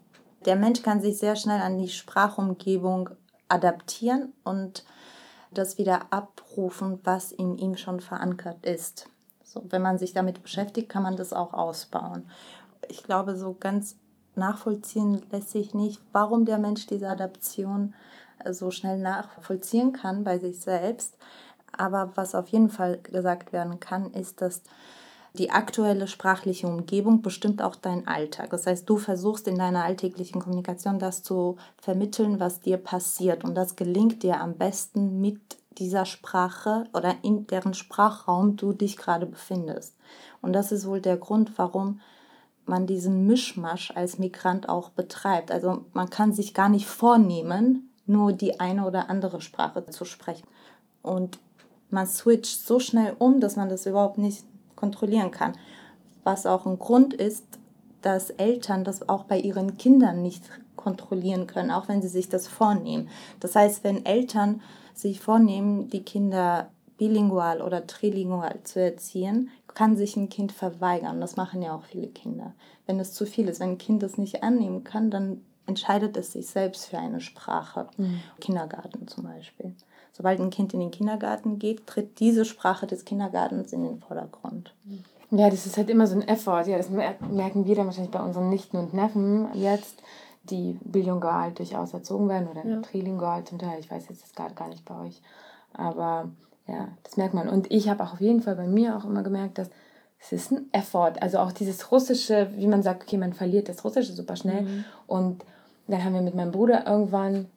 der 0.44 0.58
Mensch 0.58 0.82
kann 0.82 1.00
sich 1.00 1.18
sehr 1.18 1.38
schnell 1.38 1.62
an 1.62 1.78
die 1.78 1.88
Sprachumgebung 1.88 3.12
adaptieren 3.48 4.34
und 4.44 4.84
das 5.50 5.78
wieder 5.78 6.08
abrufen, 6.12 7.00
was 7.06 7.32
in 7.32 7.58
ihm 7.58 7.78
schon 7.78 8.02
verankert 8.02 8.66
ist. 8.66 9.08
So, 9.46 9.64
wenn 9.70 9.82
man 9.82 9.98
sich 9.98 10.12
damit 10.12 10.44
beschäftigt, 10.44 10.90
kann 10.90 11.04
man 11.04 11.16
das 11.16 11.32
auch 11.32 11.54
ausbauen. 11.54 12.30
Ich 12.90 13.04
glaube, 13.04 13.38
so 13.38 13.56
ganz 13.58 13.96
nachvollziehen 14.38 15.22
lässt 15.32 15.52
sich 15.52 15.74
nicht, 15.74 16.02
warum 16.12 16.46
der 16.46 16.58
Mensch 16.58 16.88
diese 16.88 17.10
Adaption 17.10 17.94
äh, 18.44 18.54
so 18.54 18.72
schnell 18.72 18.98
nachvollziehen 18.98 19.94
kann 19.94 20.24
bei 20.24 20.40
sich 20.40 20.60
selbst. 20.60 21.18
Aber 21.76 22.12
was 22.16 22.36
auf 22.36 22.48
jeden 22.50 22.70
Fall 22.70 23.00
gesagt 23.00 23.52
werden 23.52 23.80
kann, 23.80 24.12
ist, 24.14 24.42
dass 24.42 24.62
die 25.36 25.50
aktuelle 25.50 26.08
sprachliche 26.08 26.68
Umgebung 26.68 27.24
bestimmt 27.24 27.62
auch 27.64 27.76
dein 27.76 28.08
Alltag. 28.08 28.52
Das 28.52 28.68
heißt, 28.68 28.88
du 28.88 28.98
versuchst 28.98 29.48
in 29.48 29.58
deiner 29.58 29.84
alltäglichen 29.84 30.40
Kommunikation 30.40 31.00
das 31.00 31.24
zu 31.24 31.58
vermitteln, 31.78 32.40
was 32.40 32.60
dir 32.60 32.78
passiert. 32.78 33.44
Und 33.44 33.56
das 33.56 33.76
gelingt 33.76 34.22
dir 34.22 34.40
am 34.40 34.56
besten 34.58 35.20
mit 35.22 35.40
dieser 35.80 36.06
Sprache 36.06 36.84
oder 36.94 37.16
in 37.24 37.48
deren 37.48 37.74
Sprachraum 37.74 38.58
du 38.58 38.74
dich 38.74 38.96
gerade 38.96 39.26
befindest. 39.26 39.96
Und 40.42 40.54
das 40.54 40.72
ist 40.72 40.86
wohl 40.86 41.02
der 41.02 41.18
Grund, 41.18 41.58
warum 41.58 42.00
man 42.66 42.88
diesen 42.88 43.28
Mischmasch 43.28 43.92
als 43.96 44.20
Migrant 44.20 44.70
auch 44.70 44.90
betreibt. 44.90 45.52
Also 45.52 45.86
man 45.94 46.10
kann 46.10 46.34
sich 46.34 46.54
gar 46.54 46.70
nicht 46.70 46.88
vornehmen, 46.88 47.90
nur 48.06 48.34
die 48.34 48.60
eine 48.60 48.86
oder 48.86 49.10
andere 49.10 49.42
Sprache 49.42 49.86
zu 49.88 50.06
sprechen. 50.06 50.48
Und 51.02 51.40
man 51.90 52.08
switcht 52.08 52.66
so 52.66 52.80
schnell 52.80 53.16
um, 53.20 53.40
dass 53.40 53.56
man 53.56 53.70
das 53.70 53.86
überhaupt 53.86 54.18
nicht 54.18 54.46
kontrollieren 54.76 55.32
kann. 55.32 55.54
Was 56.24 56.46
auch 56.46 56.66
ein 56.66 56.80
Grund 56.80 57.14
ist, 57.14 57.46
dass 58.02 58.30
Eltern 58.32 58.84
das 58.84 59.08
auch 59.08 59.24
bei 59.26 59.40
ihren 59.40 59.78
Kindern 59.78 60.22
nicht 60.22 60.44
kontrollieren 60.76 61.48
können, 61.48 61.72
auch 61.72 61.88
wenn 61.88 62.02
sie 62.02 62.08
sich 62.08 62.30
das 62.30 62.48
vornehmen. 62.48 63.10
Das 63.40 63.56
heißt, 63.56 63.84
wenn 63.84 64.06
Eltern 64.06 64.62
sich 64.94 65.20
vornehmen, 65.20 65.90
die 65.90 66.04
Kinder 66.04 66.70
bilingual 66.98 67.62
oder 67.62 67.88
trilingual 67.88 68.60
zu 68.64 68.82
erziehen, 68.82 69.50
kann 69.74 69.98
sich 69.98 70.16
ein 70.16 70.30
Kind 70.30 70.52
verweigern. 70.52 71.22
Das 71.22 71.36
machen 71.36 71.62
ja 71.62 71.76
auch 71.76 71.84
viele 71.84 72.08
Kinder. 72.08 72.54
Wenn 72.86 73.00
es 73.00 73.14
zu 73.14 73.26
viel 73.26 73.48
ist, 73.48 73.60
wenn 73.60 73.72
ein 73.72 73.78
Kind 73.78 74.04
das 74.04 74.18
nicht 74.18 74.44
annehmen 74.44 74.84
kann, 74.84 75.12
dann 75.12 75.42
entscheidet 75.66 76.18
es 76.18 76.34
sich 76.34 76.48
selbst 76.48 76.86
für 76.86 76.98
eine 76.98 77.22
Sprache. 77.22 77.88
Mhm. 77.98 78.20
Kindergarten 78.40 79.08
zum 79.08 79.24
Beispiel. 79.24 79.74
Sobald 80.12 80.40
ein 80.40 80.52
Kind 80.52 80.74
in 80.74 80.80
den 80.80 80.92
Kindergarten 80.92 81.58
geht, 81.58 81.88
tritt 81.88 82.20
diese 82.20 82.46
Sprache 82.46 82.86
des 82.86 83.04
Kindergartens 83.04 83.74
in 83.74 83.84
den 83.84 84.00
Vordergrund. 84.00 84.74
Ja, 85.32 85.50
das 85.50 85.66
ist 85.66 85.78
halt 85.78 85.90
immer 85.90 86.06
so 86.06 86.16
ein 86.16 86.28
Effort. 86.28 86.66
Ja, 86.68 86.78
das 86.78 86.90
merken 86.92 87.66
wir 87.66 87.76
dann 87.76 87.88
wahrscheinlich 87.88 88.12
bei 88.12 88.22
unseren 88.22 88.50
Nichten 88.50 88.78
und 88.78 88.94
Neffen 88.94 89.48
jetzt, 89.56 90.04
die 90.44 90.78
bilingual 90.84 91.52
durchaus 91.54 91.94
erzogen 91.94 92.30
werden 92.30 92.48
oder 92.48 92.64
ja. 92.66 92.82
trilingual 92.82 93.44
zum 93.44 93.58
Teil. 93.58 93.80
Ich 93.80 93.90
weiß 93.90 94.10
jetzt 94.10 94.22
das 94.22 94.34
gerade 94.34 94.54
gar 94.54 94.68
nicht 94.68 94.86
bei 94.86 95.00
euch. 95.00 95.20
Aber 95.74 96.30
ja, 96.68 96.90
das 97.04 97.18
merkt 97.18 97.34
man. 97.34 97.50
Und 97.50 97.72
ich 97.72 97.90
habe 97.90 98.04
auch 98.04 98.14
auf 98.14 98.22
jeden 98.22 98.42
Fall 98.42 98.56
bei 98.56 98.68
mir 98.68 98.96
auch 98.96 99.06
immer 99.06 99.24
gemerkt, 99.24 99.58
dass 99.58 99.70
es 100.20 100.32
ist 100.32 100.52
ein 100.52 100.70
Effort. 100.72 101.14
Also 101.22 101.40
auch 101.40 101.52
dieses 101.52 101.92
Russische, 101.92 102.50
wie 102.56 102.68
man 102.68 102.82
sagt, 102.82 103.04
okay, 103.04 103.18
man 103.18 103.34
verliert 103.34 103.68
das 103.68 103.84
Russische 103.84 104.14
super 104.14 104.38
schnell. 104.38 104.62
Mhm. 104.62 104.86
Und 105.06 105.46
dann 105.88 106.04
haben 106.04 106.14
wir 106.14 106.22
mit 106.22 106.36
meinem 106.36 106.52
Bruder 106.52 106.88
irgendwann 106.88 107.48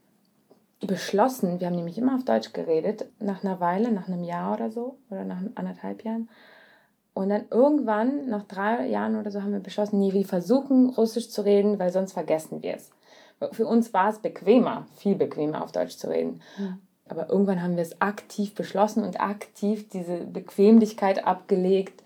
beschlossen, 0.81 1.61
wir 1.61 1.69
haben 1.69 1.77
nämlich 1.77 1.97
immer 1.97 2.17
auf 2.17 2.25
Deutsch 2.25 2.53
geredet, 2.53 3.07
nach 3.19 3.43
einer 3.43 3.61
Weile, 3.61 3.93
nach 3.93 4.09
einem 4.09 4.25
Jahr 4.25 4.55
oder 4.55 4.71
so, 4.71 4.99
oder 5.11 5.25
nach 5.25 5.41
anderthalb 5.55 6.05
Jahren. 6.05 6.29
Und 7.15 7.31
dann 7.31 7.45
irgendwann, 7.51 8.29
nach 8.29 8.43
drei 8.43 8.87
Jahren 8.89 9.17
oder 9.17 9.31
so, 9.31 9.43
haben 9.43 9.53
wir 9.53 9.61
beschlossen, 9.61 9.99
nee, 9.99 10.13
wir 10.13 10.27
versuchen 10.27 10.91
Russisch 10.91 11.31
zu 11.31 11.43
reden, 11.43 11.79
weil 11.79 11.91
sonst 11.91 12.13
vergessen 12.13 12.63
wir 12.63 12.75
es. 12.75 12.91
Für 13.53 13.67
uns 13.67 13.95
war 13.95 14.11
es 14.11 14.19
bequemer, 14.19 14.87
viel 14.97 15.15
bequemer 15.15 15.63
auf 15.63 15.73
Deutsch 15.73 15.97
zu 15.97 16.09
reden. 16.09 16.43
Mhm. 16.59 16.81
Aber 17.09 17.29
irgendwann 17.31 17.63
haben 17.63 17.77
wir 17.77 17.83
es 17.83 18.01
aktiv 18.01 18.55
beschlossen 18.55 19.05
und 19.05 19.21
aktiv 19.21 19.89
diese 19.89 20.19
Bequemlichkeit 20.19 21.25
abgelegt, 21.25 22.03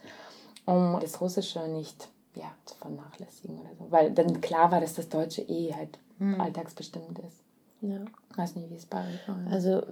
um 0.67 0.99
das 1.01 1.21
Russische 1.21 1.67
nicht 1.69 2.09
ja, 2.35 2.51
zu 2.65 2.77
vernachlässigen 2.77 3.59
oder 3.59 3.71
so. 3.79 3.87
Weil 3.91 4.13
dann 4.13 4.41
klar 4.41 4.71
war, 4.71 4.81
dass 4.81 4.95
das 4.95 5.09
Deutsche 5.09 5.43
eh 5.43 5.75
halt 5.75 5.99
mhm. 6.19 6.41
alltagsbestimmt 6.41 7.19
ist. 7.21 7.43
Ja. 7.81 8.05
Ich 8.31 8.39
weiß 8.39 8.57
nicht, 8.57 8.71
wie 8.71 8.75
es 8.75 8.87
bei 8.87 8.99
euch 8.99 9.27
war. 9.27 9.39
Also 9.51 9.83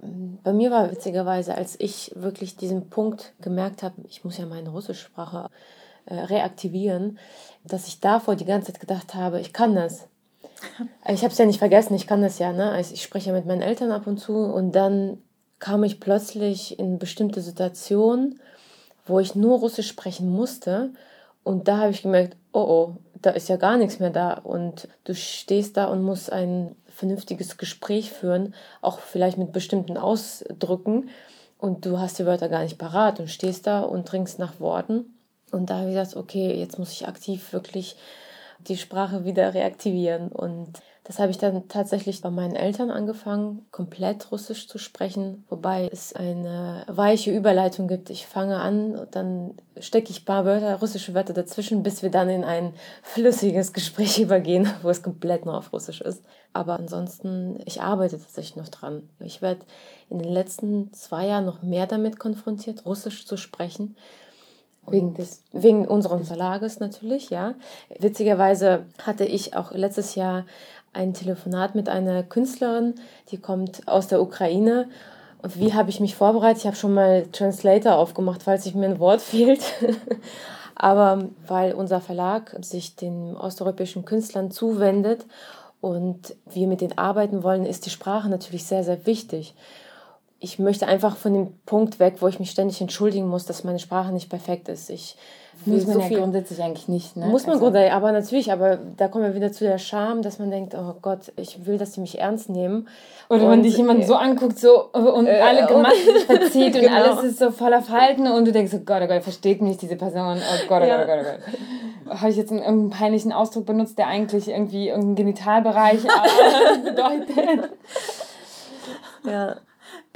bei 0.43 0.53
mir 0.53 0.69
war 0.69 0.91
witzigerweise, 0.91 1.55
als 1.55 1.79
ich 1.79 2.11
wirklich 2.15 2.55
diesen 2.55 2.89
Punkt 2.89 3.33
gemerkt 3.41 3.81
habe, 3.81 3.95
ich 4.07 4.23
muss 4.23 4.37
ja 4.37 4.45
meine 4.45 4.69
Russischsprache 4.69 5.49
äh, 6.05 6.13
reaktivieren, 6.13 7.17
dass 7.63 7.87
ich 7.87 7.99
davor 7.99 8.35
die 8.35 8.45
ganze 8.45 8.71
Zeit 8.71 8.79
gedacht 8.79 9.15
habe, 9.15 9.41
ich 9.41 9.53
kann 9.53 9.75
das. 9.75 10.07
Ich 11.07 11.23
habe 11.23 11.31
es 11.31 11.37
ja 11.37 11.45
nicht 11.45 11.59
vergessen, 11.59 11.95
ich 11.95 12.07
kann 12.07 12.21
das 12.21 12.39
ja. 12.39 12.51
Ne? 12.51 12.71
Also 12.71 12.93
ich 12.93 13.03
spreche 13.03 13.29
ja 13.29 13.35
mit 13.35 13.45
meinen 13.45 13.61
Eltern 13.61 13.91
ab 13.91 14.07
und 14.07 14.17
zu 14.17 14.33
und 14.33 14.73
dann 14.73 15.17
kam 15.59 15.83
ich 15.83 15.99
plötzlich 15.99 16.79
in 16.79 16.99
bestimmte 16.99 17.41
Situationen, 17.41 18.39
wo 19.05 19.19
ich 19.19 19.35
nur 19.35 19.59
Russisch 19.59 19.87
sprechen 19.87 20.29
musste. 20.29 20.91
Und 21.43 21.67
da 21.67 21.77
habe 21.77 21.91
ich 21.91 22.01
gemerkt, 22.01 22.37
oh 22.51 22.59
oh, 22.59 22.95
da 23.21 23.31
ist 23.31 23.49
ja 23.49 23.57
gar 23.57 23.77
nichts 23.77 23.99
mehr 23.99 24.09
da. 24.09 24.33
Und 24.33 24.87
du 25.03 25.15
stehst 25.15 25.77
da 25.77 25.85
und 25.85 26.03
musst 26.03 26.31
ein 26.31 26.75
vernünftiges 26.87 27.57
Gespräch 27.57 28.11
führen, 28.11 28.53
auch 28.81 28.99
vielleicht 28.99 29.37
mit 29.37 29.51
bestimmten 29.51 29.97
Ausdrücken. 29.97 31.09
Und 31.57 31.85
du 31.85 31.99
hast 31.99 32.19
die 32.19 32.25
Wörter 32.25 32.49
gar 32.49 32.63
nicht 32.63 32.77
parat 32.77 33.19
und 33.19 33.29
stehst 33.29 33.67
da 33.67 33.81
und 33.81 34.07
trinkst 34.07 34.39
nach 34.39 34.59
Worten. 34.59 35.13
Und 35.51 35.69
da 35.69 35.79
habe 35.79 35.89
ich 35.89 35.95
gesagt, 35.95 36.15
okay, 36.15 36.53
jetzt 36.53 36.79
muss 36.79 36.91
ich 36.91 37.07
aktiv 37.07 37.51
wirklich 37.51 37.97
die 38.67 38.77
Sprache 38.77 39.25
wieder 39.25 39.53
reaktivieren. 39.53 40.29
Und 40.29 40.79
das 41.09 41.17
habe 41.17 41.31
ich 41.31 41.39
dann 41.39 41.67
tatsächlich 41.67 42.21
bei 42.21 42.29
meinen 42.29 42.55
Eltern 42.55 42.91
angefangen, 42.91 43.65
komplett 43.71 44.31
Russisch 44.31 44.67
zu 44.67 44.77
sprechen, 44.77 45.43
wobei 45.49 45.89
es 45.91 46.13
eine 46.13 46.83
weiche 46.87 47.31
Überleitung 47.31 47.87
gibt. 47.87 48.11
Ich 48.11 48.27
fange 48.27 48.59
an, 48.59 49.07
dann 49.09 49.55
stecke 49.79 50.11
ich 50.11 50.21
ein 50.21 50.25
paar 50.25 50.45
Wörter, 50.45 50.75
russische 50.75 51.15
Wörter 51.15 51.33
dazwischen, 51.33 51.81
bis 51.81 52.03
wir 52.03 52.11
dann 52.11 52.29
in 52.29 52.43
ein 52.43 52.73
flüssiges 53.01 53.73
Gespräch 53.73 54.19
übergehen, 54.21 54.71
wo 54.83 54.89
es 54.89 55.01
komplett 55.01 55.45
nur 55.45 55.57
auf 55.57 55.73
Russisch 55.73 56.01
ist. 56.01 56.23
Aber 56.53 56.77
ansonsten, 56.77 57.59
ich 57.65 57.81
arbeite 57.81 58.19
tatsächlich 58.19 58.57
noch 58.57 58.69
dran. 58.69 59.09
Ich 59.19 59.41
werde 59.41 59.61
in 60.11 60.19
den 60.19 60.31
letzten 60.31 60.93
zwei 60.93 61.25
Jahren 61.25 61.45
noch 61.45 61.63
mehr 61.63 61.87
damit 61.87 62.19
konfrontiert, 62.19 62.85
Russisch 62.85 63.25
zu 63.25 63.35
sprechen. 63.35 63.95
Wegen, 64.87 65.13
des, 65.13 65.43
wegen 65.51 65.87
unseres 65.87 66.27
Verlages 66.27 66.79
natürlich, 66.79 67.29
ja. 67.29 67.53
Witzigerweise 67.99 68.85
hatte 69.03 69.23
ich 69.23 69.55
auch 69.55 69.71
letztes 69.71 70.15
Jahr 70.15 70.45
ein 70.93 71.13
Telefonat 71.13 71.75
mit 71.75 71.89
einer 71.89 72.23
Künstlerin, 72.23 72.95
die 73.29 73.37
kommt 73.37 73.87
aus 73.87 74.07
der 74.07 74.21
Ukraine. 74.21 74.89
Und 75.41 75.59
wie 75.59 75.73
habe 75.73 75.89
ich 75.89 75.99
mich 75.99 76.15
vorbereitet? 76.15 76.59
Ich 76.59 76.65
habe 76.65 76.75
schon 76.75 76.93
mal 76.93 77.25
Translator 77.31 77.95
aufgemacht, 77.95 78.43
falls 78.43 78.63
sich 78.63 78.75
mir 78.75 78.87
ein 78.87 78.99
Wort 78.99 79.21
fehlt. 79.21 79.61
Aber 80.75 81.25
weil 81.45 81.73
unser 81.73 81.99
Verlag 81.99 82.55
sich 82.61 82.95
den 82.95 83.35
osteuropäischen 83.35 84.05
Künstlern 84.05 84.49
zuwendet 84.49 85.25
und 85.81 86.35
wir 86.45 86.67
mit 86.67 86.81
denen 86.81 86.97
arbeiten 86.97 87.43
wollen, 87.43 87.65
ist 87.65 87.85
die 87.85 87.89
Sprache 87.89 88.29
natürlich 88.29 88.65
sehr, 88.65 88.83
sehr 88.83 89.05
wichtig. 89.05 89.55
Ich 90.39 90.59
möchte 90.59 90.87
einfach 90.87 91.17
von 91.17 91.33
dem 91.33 91.47
Punkt 91.65 91.99
weg, 91.99 92.15
wo 92.19 92.27
ich 92.27 92.39
mich 92.39 92.51
ständig 92.51 92.79
entschuldigen 92.79 93.27
muss, 93.27 93.45
dass 93.45 93.63
meine 93.63 93.79
Sprache 93.79 94.13
nicht 94.13 94.29
perfekt 94.29 94.69
ist. 94.69 94.89
Ich 94.89 95.17
muss 95.65 95.85
man 95.85 95.95
so 95.95 96.01
ja 96.01 96.19
grundsätzlich 96.19 96.63
eigentlich 96.63 96.87
nicht. 96.87 97.17
Ne? 97.17 97.25
Muss 97.25 97.43
man 97.43 97.53
also. 97.53 97.65
grundsätzlich, 97.65 97.91
aber 97.93 98.11
natürlich, 98.13 98.51
aber 98.51 98.79
da 98.95 99.09
kommen 99.09 99.25
wir 99.25 99.35
wieder 99.35 99.51
zu 99.51 99.65
der 99.65 99.77
Scham, 99.77 100.21
dass 100.21 100.39
man 100.39 100.49
denkt, 100.49 100.73
oh 100.75 100.95
Gott, 101.01 101.33
ich 101.35 101.65
will, 101.65 101.77
dass 101.77 101.91
die 101.91 101.99
mich 101.99 102.19
ernst 102.19 102.49
nehmen. 102.49 102.87
Oder 103.29 103.43
und, 103.43 103.51
wenn 103.51 103.63
dich 103.63 103.75
jemand 103.75 104.05
so 104.05 104.15
anguckt 104.15 104.57
so 104.57 104.85
und 104.85 105.27
äh, 105.27 105.41
alle 105.41 105.67
sich 105.67 106.23
verzieht 106.25 106.73
genau. 106.73 106.87
und 106.87 106.93
alles 106.93 107.23
ist 107.23 107.39
so 107.39 107.51
voller 107.51 107.81
Falten 107.81 108.27
und 108.27 108.45
du 108.45 108.53
denkst, 108.53 108.73
oh 108.75 108.81
Gott, 108.85 109.01
oh 109.03 109.07
Gott, 109.07 109.23
versteht 109.23 109.61
mich 109.61 109.75
diese 109.75 109.97
Person, 109.97 110.37
oh 110.37 110.67
Gott, 110.69 110.83
oh 110.83 110.85
ja. 110.85 111.03
Gott, 111.03 111.17
oh 111.19 111.23
Gott, 111.23 111.25
oh 111.25 111.51
Gott. 112.05 112.21
Habe 112.21 112.31
ich 112.31 112.37
jetzt 112.37 112.51
einen, 112.51 112.61
irgendeinen 112.61 112.89
peinlichen 112.91 113.33
Ausdruck 113.33 113.65
benutzt, 113.65 113.97
der 113.97 114.07
eigentlich 114.07 114.47
irgendwie 114.47 114.87
irgendeinen 114.87 115.15
Genitalbereich 115.15 115.99
bedeutet? 116.85 117.71
Ja. 119.25 119.57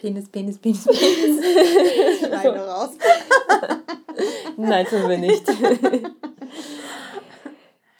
Penis, 0.03 0.27
Penis, 0.27 0.57
Penis, 0.57 0.83
Penis. 0.83 0.99
Schneide 2.19 2.59
so. 2.59 2.65
raus. 2.69 2.89
Nein, 4.57 4.85
tun 4.85 5.07
wir 5.07 5.17
nicht. 5.17 5.45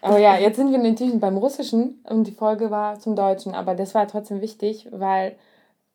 Oh 0.02 0.18
ja, 0.18 0.38
jetzt 0.38 0.58
sind 0.58 0.74
wir 0.74 0.80
natürlich 0.80 1.18
beim 1.18 1.38
Russischen 1.38 2.04
und 2.10 2.28
die 2.28 2.34
Folge 2.34 2.72
war 2.72 3.00
zum 3.00 3.16
Deutschen, 3.16 3.56
aber 3.56 3.74
das 3.74 3.96
war 3.96 4.06
trotzdem 4.06 4.42
wichtig, 4.42 4.90
weil 4.92 5.38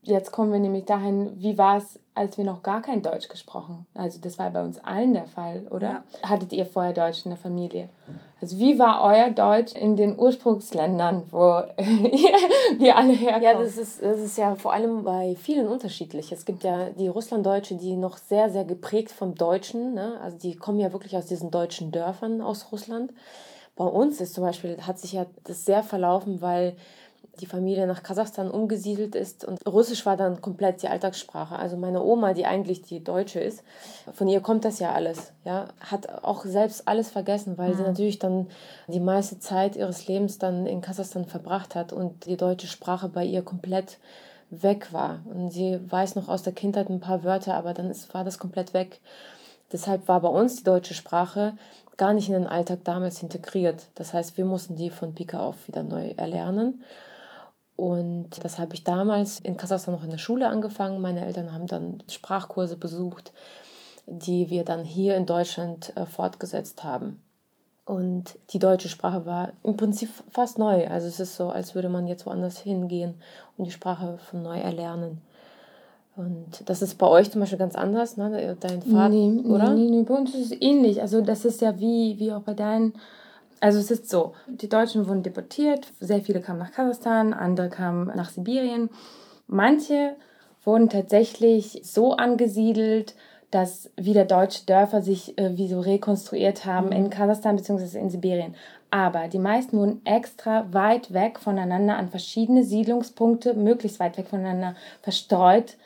jetzt 0.08 0.32
kommen 0.32 0.52
wir 0.52 0.58
nämlich 0.58 0.84
dahin, 0.84 1.32
wie 1.36 1.58
war 1.58 1.78
es, 1.78 1.98
als 2.14 2.36
wir 2.38 2.44
noch 2.44 2.62
gar 2.62 2.82
kein 2.82 3.02
Deutsch 3.02 3.28
gesprochen? 3.28 3.86
Also 3.94 4.18
das 4.20 4.38
war 4.38 4.50
bei 4.50 4.62
uns 4.62 4.78
allen 4.78 5.14
der 5.14 5.26
Fall, 5.26 5.66
oder? 5.70 6.02
Ja. 6.22 6.30
Hattet 6.30 6.52
ihr 6.52 6.66
vorher 6.66 6.92
Deutsch 6.92 7.24
in 7.24 7.30
der 7.30 7.38
Familie? 7.38 7.88
Also 8.40 8.58
wie 8.58 8.78
war 8.78 9.02
euer 9.02 9.30
Deutsch 9.30 9.74
in 9.74 9.96
den 9.96 10.18
Ursprungsländern, 10.18 11.24
wo 11.30 11.38
wir 12.78 12.96
alle 12.96 13.12
herkommen? 13.12 13.42
Ja, 13.42 13.58
das 13.58 13.76
ist, 13.76 14.02
das 14.02 14.18
ist 14.18 14.38
ja 14.38 14.54
vor 14.54 14.72
allem 14.72 15.04
bei 15.04 15.36
vielen 15.36 15.66
unterschiedlich. 15.66 16.30
Es 16.32 16.44
gibt 16.44 16.64
ja 16.64 16.90
die 16.90 17.08
Russlanddeutsche, 17.08 17.76
die 17.76 17.96
noch 17.96 18.16
sehr, 18.16 18.50
sehr 18.50 18.64
geprägt 18.64 19.10
vom 19.10 19.34
Deutschen, 19.34 19.94
ne? 19.94 20.18
also 20.22 20.38
die 20.38 20.54
kommen 20.54 20.78
ja 20.78 20.92
wirklich 20.92 21.16
aus 21.16 21.26
diesen 21.26 21.50
deutschen 21.50 21.90
Dörfern 21.90 22.40
aus 22.40 22.70
Russland. 22.70 23.12
Bei 23.74 23.84
uns 23.84 24.20
ist 24.20 24.34
zum 24.34 24.44
Beispiel, 24.44 24.76
hat 24.82 24.98
sich 24.98 25.12
ja 25.12 25.26
das 25.44 25.64
sehr 25.64 25.82
verlaufen, 25.82 26.40
weil 26.40 26.76
die 27.40 27.46
Familie 27.46 27.86
nach 27.86 28.02
Kasachstan 28.02 28.50
umgesiedelt 28.50 29.14
ist 29.14 29.44
und 29.44 29.58
Russisch 29.66 30.04
war 30.06 30.16
dann 30.16 30.40
komplett 30.40 30.82
die 30.82 30.88
Alltagssprache. 30.88 31.56
Also 31.56 31.76
meine 31.76 32.02
Oma, 32.02 32.34
die 32.34 32.46
eigentlich 32.46 32.82
die 32.82 33.02
Deutsche 33.02 33.40
ist, 33.40 33.62
von 34.12 34.28
ihr 34.28 34.40
kommt 34.40 34.64
das 34.64 34.78
ja 34.78 34.92
alles, 34.92 35.32
ja, 35.44 35.68
hat 35.80 36.24
auch 36.24 36.44
selbst 36.44 36.86
alles 36.86 37.10
vergessen, 37.10 37.58
weil 37.58 37.70
mhm. 37.70 37.76
sie 37.76 37.82
natürlich 37.82 38.18
dann 38.18 38.46
die 38.86 39.00
meiste 39.00 39.38
Zeit 39.38 39.76
ihres 39.76 40.06
Lebens 40.06 40.38
dann 40.38 40.66
in 40.66 40.80
Kasachstan 40.80 41.24
verbracht 41.24 41.74
hat 41.74 41.92
und 41.92 42.26
die 42.26 42.36
deutsche 42.36 42.66
Sprache 42.66 43.08
bei 43.08 43.24
ihr 43.24 43.42
komplett 43.42 43.98
weg 44.50 44.92
war. 44.92 45.20
Und 45.26 45.50
sie 45.50 45.78
weiß 45.90 46.14
noch 46.14 46.28
aus 46.28 46.42
der 46.42 46.52
Kindheit 46.52 46.88
ein 46.88 47.00
paar 47.00 47.24
Wörter, 47.24 47.54
aber 47.54 47.74
dann 47.74 47.90
ist, 47.90 48.12
war 48.14 48.24
das 48.24 48.38
komplett 48.38 48.74
weg. 48.74 49.00
Deshalb 49.72 50.08
war 50.08 50.20
bei 50.20 50.28
uns 50.28 50.56
die 50.56 50.64
deutsche 50.64 50.94
Sprache 50.94 51.52
gar 51.98 52.14
nicht 52.14 52.28
in 52.28 52.34
den 52.34 52.46
Alltag 52.46 52.80
damals 52.84 53.22
integriert. 53.22 53.86
Das 53.96 54.14
heißt, 54.14 54.38
wir 54.38 54.44
mussten 54.44 54.76
die 54.76 54.88
von 54.88 55.14
Pika 55.14 55.40
auf 55.40 55.68
wieder 55.68 55.82
neu 55.82 56.14
erlernen. 56.16 56.82
Und 57.78 58.42
das 58.42 58.58
habe 58.58 58.74
ich 58.74 58.82
damals 58.82 59.38
in 59.38 59.56
Kasachstan 59.56 59.94
noch 59.94 60.02
in 60.02 60.10
der 60.10 60.18
Schule 60.18 60.48
angefangen. 60.48 61.00
Meine 61.00 61.24
Eltern 61.24 61.52
haben 61.52 61.68
dann 61.68 62.02
Sprachkurse 62.10 62.76
besucht, 62.76 63.32
die 64.04 64.50
wir 64.50 64.64
dann 64.64 64.82
hier 64.82 65.14
in 65.14 65.26
Deutschland 65.26 65.96
äh, 65.96 66.04
fortgesetzt 66.04 66.82
haben. 66.82 67.22
Und 67.84 68.36
die 68.50 68.58
deutsche 68.58 68.88
Sprache 68.88 69.26
war 69.26 69.52
im 69.62 69.76
Prinzip 69.76 70.08
fast 70.28 70.58
neu. 70.58 70.88
Also 70.88 71.06
es 71.06 71.20
ist 71.20 71.36
so, 71.36 71.50
als 71.50 71.76
würde 71.76 71.88
man 71.88 72.08
jetzt 72.08 72.26
woanders 72.26 72.58
hingehen 72.58 73.14
und 73.56 73.66
die 73.66 73.70
Sprache 73.70 74.18
von 74.28 74.42
neu 74.42 74.58
erlernen. 74.58 75.22
Und 76.16 76.68
das 76.68 76.82
ist 76.82 76.98
bei 76.98 77.06
euch 77.06 77.30
zum 77.30 77.42
Beispiel 77.42 77.60
ganz 77.60 77.76
anders, 77.76 78.16
ne? 78.16 78.56
Dein 78.58 78.82
Vater, 78.82 79.10
nee, 79.10 79.40
oder? 79.48 79.72
Nee, 79.72 79.88
nee, 79.88 80.02
bei 80.02 80.14
uns 80.14 80.34
ist 80.34 80.50
es 80.50 80.60
ähnlich. 80.60 81.00
Also 81.00 81.20
das 81.20 81.44
ist 81.44 81.60
ja 81.60 81.78
wie, 81.78 82.18
wie 82.18 82.32
auch 82.32 82.42
bei 82.42 82.54
deinen 82.54 82.94
also 83.60 83.78
es 83.78 83.90
ist 83.90 84.08
so, 84.08 84.34
die 84.46 84.68
Deutschen 84.68 85.08
wurden 85.08 85.22
deportiert, 85.22 85.92
sehr 86.00 86.20
viele 86.20 86.40
kamen 86.40 86.58
nach 86.58 86.72
Kasachstan, 86.72 87.32
andere 87.32 87.68
kamen 87.68 88.06
nach 88.14 88.30
Sibirien. 88.30 88.90
Manche 89.46 90.16
wurden 90.64 90.88
tatsächlich 90.88 91.80
so 91.82 92.12
angesiedelt, 92.12 93.14
dass 93.50 93.90
wieder 93.96 94.24
deutsche 94.24 94.66
Dörfer 94.66 95.00
sich 95.00 95.38
äh, 95.38 95.56
wie 95.56 95.68
so 95.68 95.80
rekonstruiert 95.80 96.66
haben 96.66 96.86
mhm. 96.86 96.92
in 96.92 97.10
Kasachstan 97.10 97.56
bzw. 97.56 97.98
in 97.98 98.10
Sibirien. 98.10 98.54
Aber 98.90 99.28
die 99.28 99.38
meisten 99.38 99.78
wurden 99.78 100.00
extra 100.04 100.66
weit 100.72 101.12
weg 101.12 101.38
voneinander 101.38 101.96
an 101.96 102.08
verschiedene 102.08 102.64
Siedlungspunkte, 102.64 103.54
möglichst 103.54 104.00
weit 104.00 104.16
weg 104.16 104.28
voneinander 104.28 104.74
verstreut, 105.02 105.76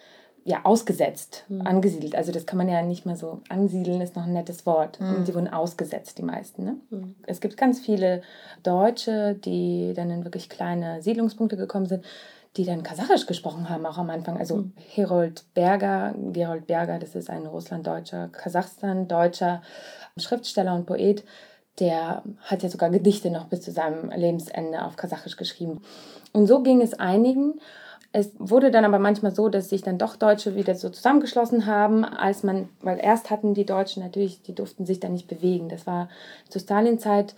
ja, 0.44 0.64
ausgesetzt, 0.64 1.44
mhm. 1.48 1.66
angesiedelt. 1.66 2.16
Also 2.16 2.33
das 2.33 2.46
kann 2.46 2.59
man 2.59 2.68
ja 2.68 2.83
nicht 2.83 3.07
mehr 3.07 3.16
so 3.16 3.40
ansiedeln, 3.48 4.00
ist 4.00 4.16
noch 4.16 4.24
ein 4.24 4.33
nettes 4.33 4.66
Wort. 4.66 5.00
Mhm. 5.00 5.16
Und 5.16 5.28
die 5.28 5.35
wurden 5.35 5.48
ausgesetzt, 5.48 6.18
die 6.18 6.22
meisten. 6.22 6.64
Ne? 6.64 6.76
Mhm. 6.90 7.14
Es 7.26 7.40
gibt 7.40 7.57
ganz 7.57 7.81
viele 7.81 8.22
Deutsche, 8.62 9.35
die 9.35 9.92
dann 9.94 10.11
in 10.11 10.24
wirklich 10.24 10.48
kleine 10.48 11.00
Siedlungspunkte 11.02 11.57
gekommen 11.57 11.87
sind, 11.87 12.05
die 12.57 12.64
dann 12.64 12.83
Kasachisch 12.83 13.26
gesprochen 13.26 13.68
haben, 13.68 13.87
auch 13.87 13.98
am 13.98 14.11
Anfang. 14.11 14.37
Also 14.37 14.57
mhm. 14.57 14.72
Herold 14.88 15.44
Berger, 15.55 16.14
Gerold 16.33 16.66
Berger, 16.66 16.98
das 16.98 17.14
ist 17.14 17.31
ein 17.31 17.46
Russlanddeutscher, 17.46 18.28
Kasachstan-deutscher 18.28 19.62
Schriftsteller 20.16 20.74
und 20.74 20.87
Poet, 20.87 21.24
der 21.78 22.22
hat 22.42 22.62
ja 22.62 22.68
sogar 22.68 22.90
Gedichte 22.90 23.31
noch 23.31 23.46
bis 23.46 23.62
zu 23.62 23.70
seinem 23.70 24.11
Lebensende 24.11 24.85
auf 24.85 24.96
Kasachisch 24.96 25.37
geschrieben. 25.37 25.81
Und 26.33 26.46
so 26.46 26.62
ging 26.62 26.83
es 26.83 26.94
einigen. 26.94 27.61
Es 28.14 28.31
wurde 28.38 28.70
dann 28.70 28.85
aber 28.85 28.98
manchmal 28.98 29.35
so, 29.35 29.48
dass 29.48 29.70
sich 29.70 29.81
dann 29.81 29.96
doch 29.96 30.16
Deutsche 30.16 30.55
wieder 30.55 30.75
so 30.75 30.90
zusammengeschlossen 30.90 31.64
haben, 31.64 32.05
als 32.05 32.42
man, 32.42 32.68
weil 32.83 32.98
erst 33.03 33.31
hatten 33.31 33.55
die 33.55 33.64
Deutschen 33.64 34.03
natürlich, 34.03 34.42
die 34.42 34.55
durften 34.55 34.85
sich 34.85 35.01
dann 35.01 35.14
nicht 35.14 35.29
bewegen. 35.29 35.70
Das 35.70 35.87
war 35.87 36.11
zur 36.51 36.61
Stalinzeit, 36.61 37.35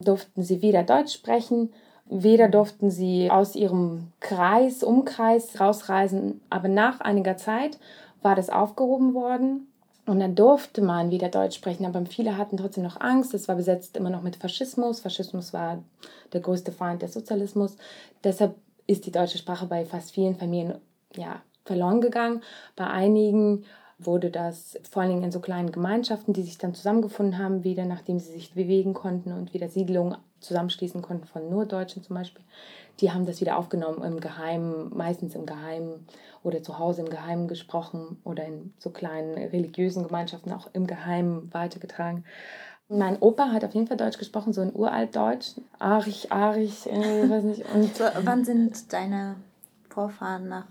durften 0.00 0.42
sie 0.42 0.60
weder 0.60 0.82
Deutsch 0.82 1.14
sprechen, 1.14 1.72
weder 2.04 2.48
durften 2.48 2.90
sie 2.90 3.30
aus 3.30 3.54
ihrem 3.54 4.12
Kreis, 4.20 4.82
Umkreis 4.82 5.58
rausreisen. 5.58 6.42
Aber 6.50 6.68
nach 6.68 7.00
einiger 7.00 7.38
Zeit 7.38 7.78
war 8.20 8.36
das 8.36 8.50
aufgehoben 8.50 9.14
worden. 9.14 9.68
Und 10.04 10.20
dann 10.20 10.34
durfte 10.34 10.82
man 10.82 11.10
wieder 11.10 11.28
Deutsch 11.28 11.56
sprechen, 11.56 11.86
aber 11.86 12.04
viele 12.06 12.36
hatten 12.36 12.56
trotzdem 12.56 12.82
noch 12.82 13.00
Angst. 13.00 13.34
Es 13.34 13.46
war 13.46 13.54
besetzt 13.54 13.96
immer 13.96 14.10
noch 14.10 14.22
mit 14.22 14.36
Faschismus. 14.36 15.00
Faschismus 15.00 15.52
war 15.52 15.78
der 16.32 16.40
größte 16.40 16.72
Feind 16.72 17.02
des 17.02 17.14
Sozialismus. 17.14 17.76
Deshalb 18.24 18.56
ist 18.86 19.06
die 19.06 19.12
deutsche 19.12 19.38
Sprache 19.38 19.66
bei 19.66 19.84
fast 19.84 20.12
vielen 20.12 20.36
Familien 20.36 20.78
ja, 21.14 21.42
verloren 21.64 22.00
gegangen. 22.00 22.42
Bei 22.76 22.86
einigen 22.86 23.64
wurde 23.98 24.30
das 24.30 24.78
vor 24.90 25.02
allen 25.02 25.12
Dingen 25.12 25.24
in 25.24 25.32
so 25.32 25.40
kleinen 25.40 25.72
Gemeinschaften, 25.72 26.32
die 26.32 26.42
sich 26.42 26.58
dann 26.58 26.74
zusammengefunden 26.74 27.38
haben, 27.38 27.64
wieder 27.64 27.84
nachdem 27.84 28.18
sie 28.18 28.32
sich 28.32 28.54
bewegen 28.54 28.94
konnten 28.94 29.32
und 29.32 29.54
wieder 29.54 29.68
Siedlungen 29.68 30.16
zusammenschließen 30.40 31.02
konnten 31.02 31.26
von 31.26 31.48
nur 31.48 31.66
Deutschen 31.66 32.02
zum 32.02 32.16
Beispiel, 32.16 32.44
die 33.00 33.12
haben 33.12 33.26
das 33.26 33.40
wieder 33.40 33.56
aufgenommen 33.56 34.02
im 34.02 34.20
Geheimen, 34.20 34.90
meistens 34.94 35.34
im 35.34 35.46
Geheimen 35.46 36.06
oder 36.42 36.62
zu 36.62 36.78
Hause 36.78 37.02
im 37.02 37.10
Geheimen 37.10 37.48
gesprochen 37.48 38.20
oder 38.24 38.44
in 38.44 38.74
so 38.78 38.90
kleinen 38.90 39.34
religiösen 39.34 40.04
Gemeinschaften 40.04 40.52
auch 40.52 40.68
im 40.72 40.86
Geheimen 40.86 41.52
weitergetragen. 41.54 42.24
Mein 42.88 43.18
Opa 43.20 43.50
hat 43.52 43.64
auf 43.64 43.74
jeden 43.74 43.86
Fall 43.86 43.96
Deutsch 43.96 44.18
gesprochen, 44.18 44.52
so 44.52 44.60
ein 44.60 44.74
Uraltdeutsch. 44.74 45.54
Arich, 45.78 46.30
Arich, 46.30 46.86
äh, 46.90 47.28
weiß 47.28 47.44
nicht. 47.44 47.64
Und 47.74 47.96
so, 47.96 48.04
wann 48.22 48.44
sind 48.44 48.92
deine 48.92 49.36
Vorfahren 49.88 50.48
nach 50.48 50.66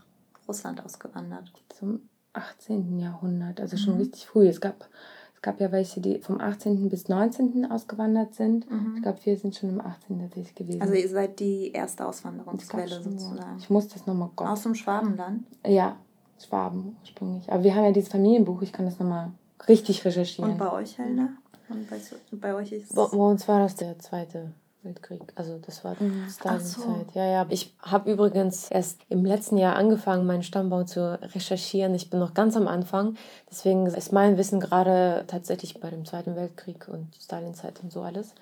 Russland 0.47 0.83
ausgewandert? 0.85 1.51
Zum 1.69 2.01
18. 2.33 2.99
Jahrhundert, 2.99 3.59
also 3.59 3.77
schon 3.77 3.95
mhm. 3.95 4.01
richtig 4.01 4.25
früh. 4.25 4.47
Es 4.47 4.61
gab, 4.61 4.87
es 5.35 5.41
gab 5.41 5.59
ja 5.59 5.71
welche, 5.71 5.99
die 5.99 6.19
vom 6.19 6.39
18. 6.39 6.89
bis 6.89 7.09
19. 7.09 7.69
ausgewandert 7.71 8.35
sind. 8.35 8.69
Mhm. 8.69 8.93
Ich 8.97 9.01
glaube, 9.01 9.19
wir 9.23 9.37
sind 9.37 9.55
schon 9.55 9.69
im 9.69 9.81
18. 9.81 10.19
tatsächlich 10.19 10.55
gewesen. 10.55 10.81
Also 10.81 10.93
ihr 10.93 11.09
seid 11.09 11.39
die 11.39 11.71
erste 11.71 12.05
Auswanderungsquelle 12.05 13.01
sozusagen. 13.01 13.57
Ich 13.57 13.69
muss 13.69 13.87
das 13.87 14.05
nochmal 14.05 14.29
Aus 14.35 14.63
dem 14.63 14.75
Schwabenland? 14.75 15.43
Ja, 15.65 15.97
Schwaben 16.39 16.95
ursprünglich. 17.01 17.51
Aber 17.51 17.63
wir 17.63 17.75
haben 17.75 17.85
ja 17.85 17.91
dieses 17.91 18.09
Familienbuch, 18.09 18.61
ich 18.61 18.73
kann 18.73 18.85
das 18.85 18.99
nochmal 18.99 19.31
richtig 19.67 20.03
recherchieren. 20.05 20.51
Und 20.51 20.57
bei 20.57 20.71
euch, 20.71 20.97
Helena? 20.97 21.29
Und 21.71 21.89
bei, 21.89 21.99
bei 22.31 22.53
euch 22.55 22.71
ist 22.71 22.95
bei, 22.95 23.05
bei 23.05 23.17
uns 23.17 23.47
war 23.47 23.59
das 23.59 23.75
der 23.75 23.97
zweite 23.99 24.51
Weltkrieg. 24.83 25.21
Also 25.35 25.59
das 25.59 25.83
war 25.83 25.95
mhm. 25.99 26.27
Stalinzeit. 26.29 26.83
So. 26.83 27.05
Ja, 27.13 27.25
ja. 27.25 27.45
Ich 27.49 27.73
habe 27.81 28.11
übrigens 28.11 28.69
erst 28.71 28.99
im 29.09 29.25
letzten 29.25 29.57
Jahr 29.57 29.75
angefangen, 29.75 30.25
meinen 30.25 30.43
Stammbaum 30.43 30.87
zu 30.87 31.19
recherchieren. 31.33 31.93
Ich 31.93 32.09
bin 32.09 32.19
noch 32.19 32.33
ganz 32.33 32.57
am 32.57 32.67
Anfang. 32.67 33.15
Deswegen 33.49 33.85
ist 33.85 34.11
mein 34.11 34.37
Wissen 34.37 34.59
gerade 34.59 35.23
tatsächlich 35.27 35.79
bei 35.79 35.89
dem 35.89 36.05
Zweiten 36.05 36.35
Weltkrieg 36.35 36.87
und 36.87 37.15
Stalinzeit 37.21 37.79
und 37.83 37.91
so 37.91 38.01
alles. 38.01 38.33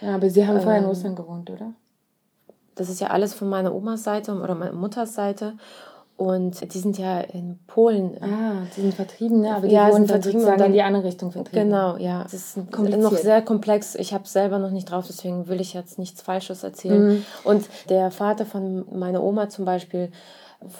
Ja, 0.00 0.14
aber 0.14 0.30
Sie 0.30 0.46
haben 0.46 0.56
ähm, 0.56 0.62
vorher 0.62 0.78
in 0.78 0.84
ähm, 0.84 0.90
Russland 0.90 1.16
gewohnt, 1.16 1.50
oder? 1.50 1.72
Das 2.76 2.88
ist 2.88 3.00
ja 3.00 3.08
alles 3.08 3.34
von 3.34 3.48
meiner 3.48 3.74
Omas 3.74 4.04
Seite 4.04 4.32
oder 4.32 4.54
meiner 4.54 4.72
Mutters 4.72 5.14
Seite. 5.14 5.54
Und 6.20 6.74
die 6.74 6.78
sind 6.78 6.98
ja 6.98 7.20
in 7.20 7.58
Polen. 7.66 8.22
Ah, 8.22 8.66
die 8.76 8.82
sind 8.82 8.92
vertrieben, 8.92 9.40
ne? 9.40 9.56
aber 9.56 9.66
die 9.66 9.72
ja, 9.72 9.90
wurden 9.90 10.06
dann 10.06 10.20
sozusagen 10.20 10.58
dann, 10.58 10.66
in 10.66 10.72
die 10.74 10.82
andere 10.82 11.04
Richtung 11.04 11.32
vertrieben. 11.32 11.70
Genau, 11.70 11.96
ja. 11.96 12.24
Das 12.24 12.34
ist 12.34 12.58
noch 12.76 13.16
sehr 13.16 13.40
komplex. 13.40 13.94
Ich 13.94 14.12
habe 14.12 14.28
selber 14.28 14.58
noch 14.58 14.70
nicht 14.70 14.90
drauf, 14.90 15.06
deswegen 15.08 15.48
will 15.48 15.62
ich 15.62 15.72
jetzt 15.72 15.98
nichts 15.98 16.20
Falsches 16.20 16.62
erzählen. 16.62 17.08
Mhm. 17.08 17.24
Und 17.44 17.70
der 17.88 18.10
Vater 18.10 18.44
von 18.44 18.84
meiner 18.92 19.22
Oma 19.22 19.48
zum 19.48 19.64
Beispiel 19.64 20.12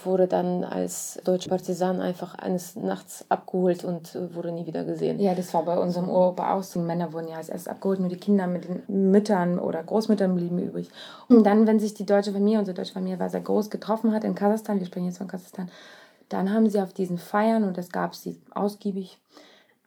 wurde 0.04 0.26
dann 0.26 0.62
als 0.62 1.18
deutscher 1.24 1.48
Partisan 1.48 2.00
einfach 2.00 2.34
eines 2.34 2.76
Nachts 2.76 3.24
abgeholt 3.30 3.82
und 3.82 4.14
äh, 4.14 4.34
wurde 4.34 4.52
nie 4.52 4.66
wieder 4.66 4.84
gesehen. 4.84 5.18
Ja, 5.18 5.34
das 5.34 5.54
war 5.54 5.64
bei 5.64 5.78
unserem 5.78 6.08
Uropa 6.08 6.54
auch 6.54 6.62
so. 6.62 6.80
Männer 6.80 7.12
wurden 7.12 7.28
ja 7.28 7.36
als 7.36 7.48
erstes 7.48 7.68
abgeholt, 7.68 8.00
nur 8.00 8.10
die 8.10 8.18
Kinder 8.18 8.46
mit 8.46 8.64
den 8.64 9.10
Müttern 9.10 9.58
oder 9.58 9.82
Großmüttern 9.82 10.34
blieben 10.34 10.58
übrig. 10.58 10.90
Und 11.28 11.44
dann, 11.44 11.66
wenn 11.66 11.80
sich 11.80 11.94
die 11.94 12.04
deutsche 12.04 12.32
Familie, 12.32 12.58
unsere 12.58 12.74
deutsche 12.74 12.92
Familie 12.92 13.18
war 13.18 13.30
sehr 13.30 13.40
groß, 13.40 13.70
getroffen 13.70 14.12
hat 14.12 14.24
in 14.24 14.34
Kasachstan, 14.34 14.80
wir 14.80 14.86
sprechen 14.86 15.06
jetzt 15.06 15.18
von 15.18 15.28
Kasachstan, 15.28 15.70
dann 16.28 16.52
haben 16.52 16.68
sie 16.68 16.80
auf 16.80 16.92
diesen 16.92 17.18
Feiern, 17.18 17.64
und 17.64 17.78
das 17.78 17.90
gab 17.90 18.12
es 18.12 18.28
ausgiebig, 18.50 19.18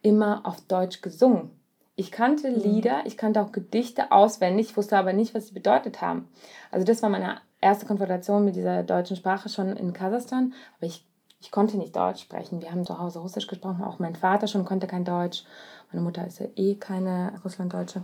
immer 0.02 0.42
auf 0.44 0.60
Deutsch 0.62 1.02
gesungen. 1.02 1.50
Ich 1.96 2.10
kannte 2.10 2.50
mhm. 2.50 2.60
Lieder, 2.60 3.02
ich 3.06 3.16
kannte 3.16 3.40
auch 3.40 3.52
Gedichte 3.52 4.10
auswendig, 4.10 4.76
wusste 4.76 4.98
aber 4.98 5.12
nicht, 5.12 5.34
was 5.34 5.48
sie 5.48 5.54
bedeutet 5.54 6.00
haben. 6.00 6.28
Also 6.70 6.84
das 6.84 7.02
war 7.02 7.10
meine 7.10 7.36
erste 7.60 7.86
Konfrontation 7.86 8.44
mit 8.44 8.56
dieser 8.56 8.82
deutschen 8.82 9.16
Sprache 9.16 9.48
schon 9.48 9.76
in 9.76 9.92
Kasachstan, 9.92 10.54
aber 10.76 10.86
ich, 10.86 11.06
ich 11.40 11.50
konnte 11.50 11.76
nicht 11.76 11.94
Deutsch 11.94 12.22
sprechen. 12.22 12.60
Wir 12.60 12.70
haben 12.70 12.84
zu 12.84 12.98
Hause 12.98 13.20
Russisch 13.20 13.46
gesprochen, 13.46 13.84
auch 13.84 13.98
mein 13.98 14.16
Vater 14.16 14.48
schon 14.48 14.64
konnte 14.64 14.86
kein 14.86 15.04
Deutsch. 15.04 15.44
Meine 15.92 16.04
Mutter 16.04 16.26
ist 16.26 16.40
ja 16.40 16.46
eh 16.56 16.74
keine 16.74 17.32
Russlanddeutsche. 17.44 18.02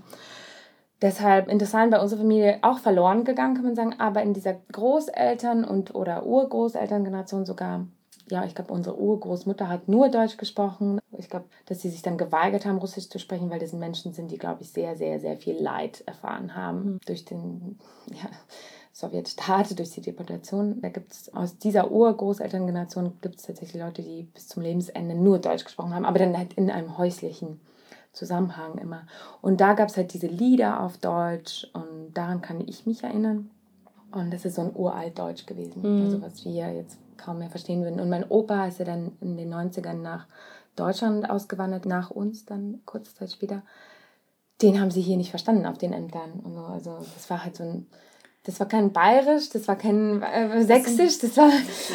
Deshalb 1.03 1.48
interessant 1.48 1.90
bei 1.90 2.00
unserer 2.00 2.20
Familie 2.20 2.59
auch 2.62 2.79
verloren 2.79 3.24
gegangen, 3.24 3.55
kann 3.55 3.64
man 3.64 3.74
sagen, 3.74 3.98
aber 3.98 4.22
in 4.22 4.35
dieser 4.35 4.55
Großeltern- 4.70 5.64
und 5.64 5.94
oder 5.94 6.26
Urgroßelterngeneration 6.26 7.46
sogar 7.46 7.87
ja, 8.31 8.45
ich 8.45 8.55
glaube, 8.55 8.73
unsere 8.73 8.99
Urgroßmutter 8.99 9.69
hat 9.69 9.88
nur 9.88 10.09
Deutsch 10.09 10.37
gesprochen. 10.37 11.01
Ich 11.19 11.29
glaube, 11.29 11.47
dass 11.66 11.81
sie 11.81 11.90
sich 11.90 12.03
dann 12.03 12.16
geweigert 12.16 12.64
haben, 12.64 12.79
Russisch 12.79 13.09
zu 13.09 13.19
sprechen, 13.19 13.51
weil 13.51 13.59
das 13.59 13.73
Menschen 13.73 14.12
sind, 14.12 14.31
die, 14.31 14.38
glaube 14.38 14.62
ich, 14.62 14.71
sehr, 14.71 14.97
sehr, 14.97 15.21
sehr 15.21 15.37
viel 15.37 15.61
Leid 15.61 16.03
erfahren 16.07 16.55
haben 16.55 16.85
mhm. 16.85 17.01
durch 17.07 17.25
den 17.25 17.79
ja, 18.11 18.29
Sowjetstaat, 18.93 19.79
durch 19.79 19.90
die 19.90 20.01
Deportation. 20.01 20.81
Da 20.81 20.88
gibt 20.88 21.12
es 21.12 21.35
aus 21.35 21.59
dieser 21.59 21.90
Urgroßelterngeneration 21.90 23.19
gibt 23.21 23.37
es 23.37 23.47
tatsächlich 23.47 23.83
Leute, 23.83 24.03
die 24.03 24.25
bis 24.25 24.49
zum 24.49 24.62
Lebensende 24.62 25.14
nur 25.14 25.38
Deutsch 25.38 25.64
gesprochen 25.64 25.95
haben, 25.95 26.05
aber 26.05 26.19
dann 26.19 26.37
halt 26.37 26.55
in 26.55 26.71
einem 26.71 26.99
häuslichen 26.99 27.61
Zusammenhang 28.12 28.79
immer. 28.79 29.07
Und 29.40 29.61
da 29.61 29.75
gab 29.75 29.88
es 29.88 29.97
halt 29.97 30.12
diese 30.14 30.27
Lieder 30.27 30.81
auf 30.81 30.99
Deutsch 30.99 31.69
und 31.73 32.12
daran 32.14 32.43
kann 32.43 32.61
ich 32.66 32.87
mich 32.87 33.03
erinnern. 33.05 33.51
Und 34.12 34.33
das 34.33 34.45
ist 34.45 34.57
so 34.57 34.62
ein 34.62 34.75
uralt 34.75 35.19
Deutsch 35.19 35.47
gewesen, 35.47 35.83
mhm. 35.83 36.05
also 36.05 36.23
was 36.23 36.45
wir 36.45 36.73
jetzt 36.75 36.99
kaum 37.20 37.38
mehr 37.38 37.50
verstehen 37.50 37.83
würden. 37.83 38.00
Und 38.00 38.09
mein 38.09 38.28
Opa 38.28 38.66
ist 38.66 38.78
ja 38.78 38.85
dann 38.85 39.12
in 39.20 39.37
den 39.37 39.52
90ern 39.52 39.94
nach 39.94 40.26
Deutschland 40.76 41.28
ausgewandert, 41.28 41.87
nach 41.87 42.11
uns 42.11 42.44
dann 42.44 42.80
kurze 42.87 43.14
Zeit 43.14 43.30
später. 43.30 43.62
Den 44.62 44.80
haben 44.80 44.90
sie 44.90 45.02
hier 45.02 45.16
nicht 45.16 45.30
verstanden 45.30 45.66
auf 45.66 45.78
den 45.78 45.92
Ämtern. 45.92 46.33
Und 46.42 46.54
so. 46.54 46.61
Also 46.61 46.98
das 47.14 47.28
war 47.30 47.44
halt 47.44 47.56
so 47.56 47.64
ein 47.64 47.87
das 48.44 48.59
war 48.59 48.66
kein 48.66 48.92
Bayerisch, 48.92 49.50
das 49.50 49.68
war 49.68 49.76
kein 49.76 50.22
äh, 50.22 50.62
Sächsisch, 50.64 51.18
das 51.18 51.37
war, 51.37 51.50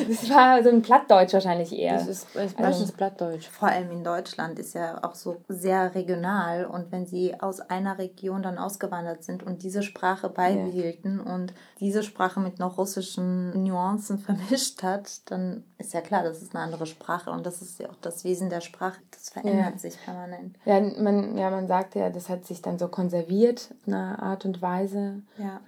das 0.08 0.30
war 0.30 0.64
so 0.64 0.70
ein 0.70 0.84
Plattdeutsch 0.84 1.34
wahrscheinlich 1.34 1.74
eher. 1.74 1.96
Das 1.96 2.08
ist 2.08 2.36
meistens 2.36 2.60
also, 2.60 2.94
Plattdeutsch. 2.94 3.48
Vor 3.48 3.70
allem 3.70 3.90
in 3.90 4.04
Deutschland 4.04 4.60
ist 4.60 4.76
ja 4.76 5.04
auch 5.04 5.16
so 5.16 5.38
sehr 5.48 5.96
regional 5.96 6.66
und 6.66 6.92
wenn 6.92 7.08
sie 7.08 7.40
aus 7.40 7.62
einer 7.62 7.98
Region 7.98 8.44
dann 8.44 8.60
ausgewandert 8.60 9.24
sind 9.24 9.42
und 9.42 9.64
diese 9.64 9.82
Sprache 9.82 10.30
beibehielten 10.30 11.24
ja. 11.26 11.34
und 11.34 11.54
diese 11.80 12.04
Sprache 12.04 12.40
mit 12.40 12.60
noch 12.60 12.78
russischen 12.78 13.64
Nuancen 13.64 14.20
vermischt 14.20 14.84
hat, 14.84 15.30
dann 15.32 15.64
ist 15.80 15.94
ja 15.94 16.02
klar, 16.02 16.24
das 16.24 16.44
ist 16.44 16.56
eine 16.56 16.64
andere 16.64 16.86
Sprache 16.86 17.32
und 17.32 17.44
das 17.46 17.64
ist 17.64 17.80
ja 17.80 17.90
auch 17.90 17.98
das 18.02 18.24
Wesen 18.24 18.52
der 18.52 18.62
Sprache, 18.62 19.00
das 19.10 19.30
verändert 19.30 19.74
ja. 19.74 19.78
sich 19.80 19.98
permanent. 20.04 20.58
Ja 20.66 20.80
man, 20.80 21.38
ja, 21.38 21.50
man 21.50 21.68
sagt 21.68 21.96
ja, 21.96 22.12
das 22.12 22.30
hat 22.30 22.46
sich 22.46 22.62
dann 22.62 22.78
so 22.78 22.88
konserviert, 22.88 23.74
in 23.88 23.96
einer 23.96 24.22
Art 24.22 24.46
und 24.46 24.62
Weise. 24.62 25.24
Ja. 25.38 25.62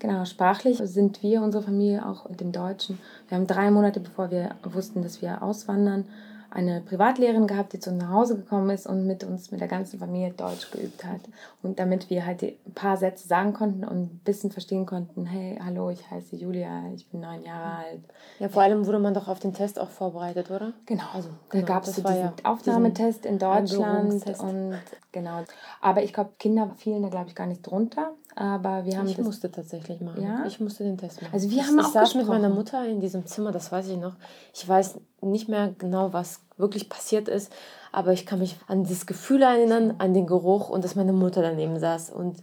Genau, 0.00 0.24
sprachlich 0.24 0.78
sind 0.78 1.22
wir, 1.22 1.42
unsere 1.42 1.62
Familie, 1.62 2.04
auch 2.04 2.28
mit 2.28 2.40
dem 2.40 2.52
Deutschen. 2.52 2.98
Wir 3.28 3.36
haben 3.36 3.46
drei 3.46 3.70
Monate, 3.70 4.00
bevor 4.00 4.30
wir 4.30 4.56
wussten, 4.64 5.02
dass 5.02 5.22
wir 5.22 5.42
auswandern, 5.42 6.06
eine 6.50 6.80
Privatlehrerin 6.80 7.46
gehabt, 7.46 7.72
die 7.72 7.78
zu 7.78 7.90
uns 7.90 8.02
nach 8.02 8.10
Hause 8.10 8.36
gekommen 8.36 8.70
ist 8.70 8.86
und 8.86 9.06
mit 9.06 9.22
uns, 9.22 9.50
mit 9.50 9.60
der 9.60 9.68
ganzen 9.68 10.00
Familie 10.00 10.32
Deutsch 10.32 10.70
geübt 10.70 11.04
hat. 11.04 11.20
Und 11.62 11.78
damit 11.78 12.10
wir 12.10 12.26
halt 12.26 12.42
ein 12.42 12.74
paar 12.74 12.96
Sätze 12.96 13.28
sagen 13.28 13.52
konnten 13.52 13.84
und 13.84 14.02
ein 14.02 14.20
bisschen 14.24 14.50
verstehen 14.50 14.84
konnten, 14.84 15.26
hey, 15.26 15.60
hallo, 15.64 15.90
ich 15.90 16.10
heiße 16.10 16.34
Julia, 16.34 16.90
ich 16.92 17.08
bin 17.08 17.20
neun 17.20 17.44
Jahre 17.44 17.84
alt. 17.84 18.00
Ja, 18.40 18.48
vor 18.48 18.62
allem 18.62 18.86
wurde 18.86 18.98
man 18.98 19.14
doch 19.14 19.28
auf 19.28 19.38
den 19.38 19.54
Test 19.54 19.78
auch 19.78 19.90
vorbereitet, 19.90 20.50
oder? 20.50 20.72
Genau. 20.86 21.04
Also, 21.14 21.28
da 21.28 21.34
genau, 21.50 21.66
gab 21.66 21.84
es 21.84 21.94
so 21.94 22.02
diesen 22.02 22.16
ja 22.16 22.32
Aufnahmetest 22.42 23.26
in 23.26 23.38
Deutschland 23.38 24.40
und 24.40 24.78
genau. 25.12 25.44
Aber 25.80 26.02
ich 26.02 26.12
glaube, 26.12 26.30
Kinder 26.38 26.74
fielen 26.78 27.02
da, 27.02 27.10
glaube 27.10 27.28
ich, 27.28 27.36
gar 27.36 27.46
nicht 27.46 27.62
drunter. 27.62 28.14
Aber 28.36 28.84
wir 28.84 28.98
haben 28.98 29.08
ich 29.08 29.18
musste 29.18 29.50
tatsächlich 29.50 30.00
machen. 30.00 30.22
Ja? 30.22 30.44
Ich 30.46 30.60
musste 30.60 30.84
den 30.84 30.96
Test 30.96 31.20
machen. 31.20 31.32
Also 31.32 31.50
wir 31.50 31.66
haben 31.66 31.78
ich 31.78 31.84
auch 31.84 31.92
saß 31.92 32.14
mit 32.14 32.26
meiner 32.26 32.48
Mutter 32.48 32.86
in 32.86 33.00
diesem 33.00 33.26
Zimmer, 33.26 33.52
das 33.52 33.72
weiß 33.72 33.88
ich 33.88 33.98
noch. 33.98 34.14
Ich 34.54 34.66
weiß 34.66 34.98
nicht 35.22 35.48
mehr 35.48 35.74
genau, 35.78 36.12
was 36.12 36.40
wirklich 36.56 36.88
passiert 36.88 37.28
ist, 37.28 37.52
aber 37.92 38.12
ich 38.12 38.26
kann 38.26 38.38
mich 38.38 38.56
an 38.68 38.84
das 38.84 39.06
Gefühl 39.06 39.42
erinnern, 39.42 39.94
an 39.98 40.14
den 40.14 40.26
Geruch 40.26 40.68
und 40.68 40.84
dass 40.84 40.94
meine 40.94 41.12
Mutter 41.12 41.42
daneben 41.42 41.78
saß 41.78 42.10
und 42.10 42.36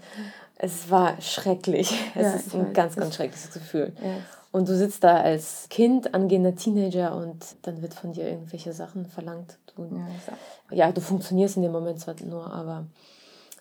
es 0.58 0.89
war 0.89 1.21
schrecklich. 1.21 1.93
Es 2.15 2.23
ja, 2.23 2.34
ist 2.34 2.56
ein 2.56 2.67
weiß. 2.67 2.73
ganz, 2.73 2.95
ganz 2.95 3.15
schreckliches 3.15 3.52
Gefühl. 3.52 3.93
Ja. 4.04 4.17
Und 4.52 4.67
du 4.67 4.76
sitzt 4.76 5.04
da 5.04 5.17
als 5.17 5.67
Kind, 5.69 6.13
angehender 6.13 6.56
Teenager 6.56 7.15
und 7.15 7.45
dann 7.62 7.82
wird 7.82 7.93
von 7.93 8.13
dir 8.13 8.28
irgendwelche 8.28 8.73
Sachen 8.73 9.06
verlangt. 9.06 9.58
Du, 9.76 9.84
ja, 10.71 10.76
ja, 10.76 10.91
du 10.91 11.02
funktionierst 11.02 11.58
in 11.58 11.63
dem 11.63 11.71
Moment 11.71 12.00
zwar 12.00 12.15
nur, 12.23 12.52
aber 12.52 12.88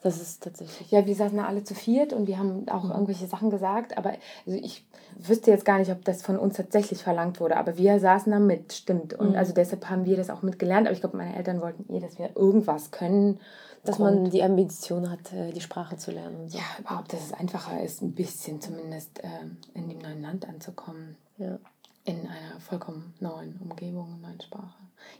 das 0.06 0.20
ist 0.20 0.42
tatsächlich. 0.42 0.90
Ja, 0.90 1.04
wir 1.04 1.14
saßen 1.14 1.36
da 1.36 1.46
alle 1.46 1.64
zu 1.64 1.74
viert 1.74 2.12
und 2.12 2.26
wir 2.26 2.38
haben 2.38 2.68
auch 2.68 2.84
mhm. 2.84 2.92
irgendwelche 2.92 3.26
Sachen 3.26 3.50
gesagt, 3.50 3.98
aber 3.98 4.10
also 4.46 4.58
ich 4.58 4.86
wüsste 5.18 5.50
jetzt 5.50 5.64
gar 5.64 5.78
nicht, 5.78 5.90
ob 5.90 6.04
das 6.04 6.22
von 6.22 6.38
uns 6.38 6.56
tatsächlich 6.56 7.02
verlangt 7.02 7.40
wurde, 7.40 7.56
aber 7.56 7.76
wir 7.76 7.98
saßen 7.98 8.30
da 8.30 8.38
mit, 8.38 8.72
stimmt. 8.72 9.14
Und 9.14 9.30
mhm. 9.30 9.36
also 9.36 9.52
deshalb 9.52 9.90
haben 9.90 10.04
wir 10.04 10.16
das 10.16 10.30
auch 10.30 10.42
mitgelernt, 10.42 10.86
aber 10.86 10.94
ich 10.94 11.00
glaube, 11.00 11.16
meine 11.16 11.34
Eltern 11.36 11.60
wollten 11.60 11.92
eh, 11.92 12.00
dass 12.00 12.18
wir 12.18 12.36
irgendwas 12.36 12.92
können. 12.92 13.40
Dass 13.84 14.00
man 14.00 14.30
die 14.30 14.42
Ambition 14.42 15.10
hat, 15.10 15.32
äh, 15.32 15.52
die 15.52 15.60
Sprache 15.60 15.96
zu 15.96 16.10
lernen. 16.10 16.48
So. 16.48 16.58
Ja, 16.58 16.64
überhaupt, 16.80 17.12
dass 17.12 17.26
es 17.26 17.32
einfacher 17.32 17.80
ist, 17.80 18.02
ein 18.02 18.12
bisschen 18.12 18.60
zumindest 18.60 19.20
ähm, 19.22 19.58
in 19.74 19.88
dem 19.88 19.98
neuen 19.98 20.22
Land 20.22 20.48
anzukommen. 20.48 21.16
Ja. 21.38 21.58
In 22.04 22.20
einer 22.20 22.58
vollkommen 22.58 23.14
neuen 23.20 23.60
Umgebung, 23.60 24.20
neuen 24.20 24.40
Sprache. 24.40 24.74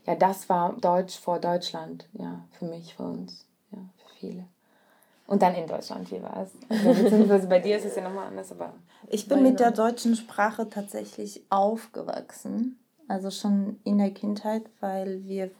Ja, 0.05 0.15
das 0.15 0.49
war 0.49 0.73
Deutsch 0.79 1.17
vor 1.17 1.39
Deutschland, 1.39 2.09
ja, 2.13 2.45
für 2.51 2.65
mich, 2.65 2.95
für 2.95 3.03
uns, 3.03 3.45
ja, 3.71 3.79
für 3.97 4.15
viele. 4.19 4.45
Und 5.27 5.41
dann 5.41 5.55
in 5.55 5.67
Deutschland, 5.67 6.09
wie 6.09 6.21
war 6.23 6.43
es? 6.43 6.51
Also, 6.69 7.03
beziehungsweise 7.03 7.47
bei 7.47 7.59
dir 7.59 7.77
ist 7.77 7.85
es 7.85 7.95
ja 7.95 8.01
nochmal 8.01 8.27
anders, 8.27 8.51
aber. 8.51 8.73
Ich 9.09 9.27
bin 9.27 9.43
mit 9.43 9.59
der 9.59 9.71
deutschen 9.71 10.15
Sprache 10.15 10.69
tatsächlich 10.69 11.43
aufgewachsen. 11.49 12.79
Also 13.09 13.29
schon 13.29 13.79
in 13.83 13.97
der 13.97 14.11
Kindheit, 14.11 14.63
weil 14.79 15.23
wir 15.23 15.51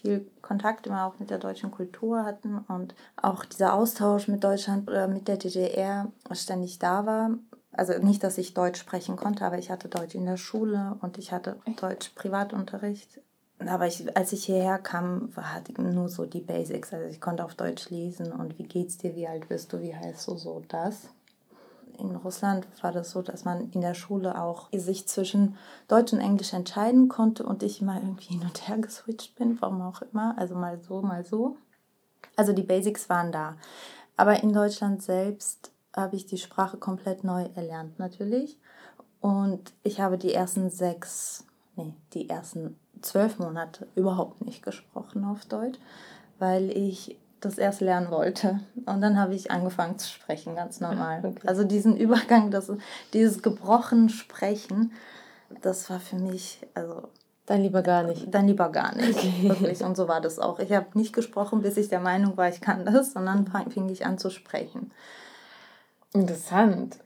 viel 0.00 0.26
Kontakt 0.42 0.86
immer 0.86 1.06
auch 1.06 1.18
mit 1.18 1.30
der 1.30 1.38
deutschen 1.38 1.70
Kultur 1.70 2.24
hatten 2.24 2.58
und 2.68 2.94
auch 3.16 3.44
dieser 3.44 3.74
Austausch 3.74 4.28
mit 4.28 4.44
Deutschland 4.44 4.88
oder 4.88 5.08
mit 5.08 5.28
der 5.28 5.36
DDR 5.36 6.10
ständig 6.32 6.78
da 6.78 7.06
war. 7.06 7.30
Also 7.72 7.98
nicht, 7.98 8.24
dass 8.24 8.38
ich 8.38 8.54
Deutsch 8.54 8.80
sprechen 8.80 9.16
konnte, 9.16 9.44
aber 9.44 9.58
ich 9.58 9.70
hatte 9.70 9.88
Deutsch 9.88 10.14
in 10.14 10.26
der 10.26 10.36
Schule 10.36 10.96
und 11.00 11.18
ich 11.18 11.32
hatte 11.32 11.58
Deutsch 11.80 12.10
Privatunterricht 12.14 13.20
aber 13.58 13.86
ich, 13.86 14.14
als 14.16 14.32
ich 14.32 14.44
hierher 14.44 14.78
kam, 14.78 15.30
hatte 15.36 15.72
ich 15.72 15.78
nur 15.78 16.08
so 16.08 16.26
die 16.26 16.40
Basics. 16.40 16.92
Also 16.92 17.08
ich 17.08 17.20
konnte 17.20 17.44
auf 17.44 17.54
Deutsch 17.54 17.88
lesen 17.90 18.32
und 18.32 18.58
wie 18.58 18.64
geht's 18.64 18.98
dir, 18.98 19.16
wie 19.16 19.26
alt 19.26 19.48
bist 19.48 19.72
du, 19.72 19.80
wie 19.80 19.94
heißt 19.96 20.28
du, 20.28 20.36
so 20.36 20.62
das. 20.68 21.08
In 21.98 22.14
Russland 22.14 22.66
war 22.82 22.92
das 22.92 23.10
so, 23.10 23.22
dass 23.22 23.46
man 23.46 23.70
in 23.70 23.80
der 23.80 23.94
Schule 23.94 24.38
auch 24.38 24.68
sich 24.72 25.08
zwischen 25.08 25.56
Deutsch 25.88 26.12
und 26.12 26.20
Englisch 26.20 26.52
entscheiden 26.52 27.08
konnte 27.08 27.44
und 27.44 27.62
ich 27.62 27.80
immer 27.80 27.96
irgendwie 27.96 28.34
hin 28.34 28.42
und 28.42 28.68
her 28.68 28.76
geswitcht 28.76 29.34
bin, 29.36 29.58
warum 29.62 29.80
auch 29.80 30.02
immer. 30.02 30.36
Also 30.36 30.54
mal 30.54 30.78
so, 30.78 31.00
mal 31.00 31.24
so. 31.24 31.56
Also 32.36 32.52
die 32.52 32.62
Basics 32.62 33.08
waren 33.08 33.32
da. 33.32 33.56
Aber 34.18 34.42
in 34.42 34.52
Deutschland 34.52 35.02
selbst 35.02 35.72
habe 35.94 36.16
ich 36.16 36.26
die 36.26 36.36
Sprache 36.36 36.76
komplett 36.76 37.24
neu 37.24 37.48
erlernt, 37.54 37.98
natürlich. 37.98 38.58
Und 39.20 39.72
ich 39.82 40.00
habe 40.00 40.18
die 40.18 40.34
ersten 40.34 40.68
sechs, 40.68 41.44
nee, 41.76 41.94
die 42.12 42.28
ersten 42.28 42.78
zwölf 43.02 43.38
Monate 43.38 43.86
überhaupt 43.94 44.44
nicht 44.44 44.62
gesprochen 44.62 45.24
auf 45.24 45.44
Deutsch, 45.44 45.78
weil 46.38 46.70
ich 46.70 47.16
das 47.40 47.58
erst 47.58 47.80
lernen 47.80 48.10
wollte. 48.10 48.60
Und 48.86 49.00
dann 49.00 49.18
habe 49.18 49.34
ich 49.34 49.50
angefangen 49.50 49.98
zu 49.98 50.08
sprechen, 50.08 50.56
ganz 50.56 50.80
normal. 50.80 51.20
Okay. 51.24 51.46
Also 51.46 51.64
diesen 51.64 51.96
Übergang, 51.96 52.50
das, 52.50 52.72
dieses 53.12 53.42
gebrochen 53.42 54.08
Sprechen, 54.08 54.92
das 55.62 55.88
war 55.90 56.00
für 56.00 56.16
mich, 56.16 56.60
also. 56.74 57.08
Dann 57.46 57.62
lieber 57.62 57.82
gar 57.82 58.02
nicht. 58.02 58.34
Dann 58.34 58.48
lieber 58.48 58.70
gar 58.70 58.96
nicht. 58.96 59.16
Okay. 59.16 59.48
Wirklich. 59.48 59.82
Und 59.84 59.96
so 59.96 60.08
war 60.08 60.20
das 60.20 60.40
auch. 60.40 60.58
Ich 60.58 60.72
habe 60.72 60.86
nicht 60.94 61.12
gesprochen, 61.12 61.62
bis 61.62 61.76
ich 61.76 61.88
der 61.88 62.00
Meinung 62.00 62.36
war, 62.36 62.48
ich 62.48 62.60
kann 62.60 62.84
das, 62.84 63.12
sondern 63.12 63.46
fing 63.70 63.88
ich 63.88 64.04
an 64.04 64.18
zu 64.18 64.30
sprechen. 64.30 64.90
Interessant. 66.12 66.98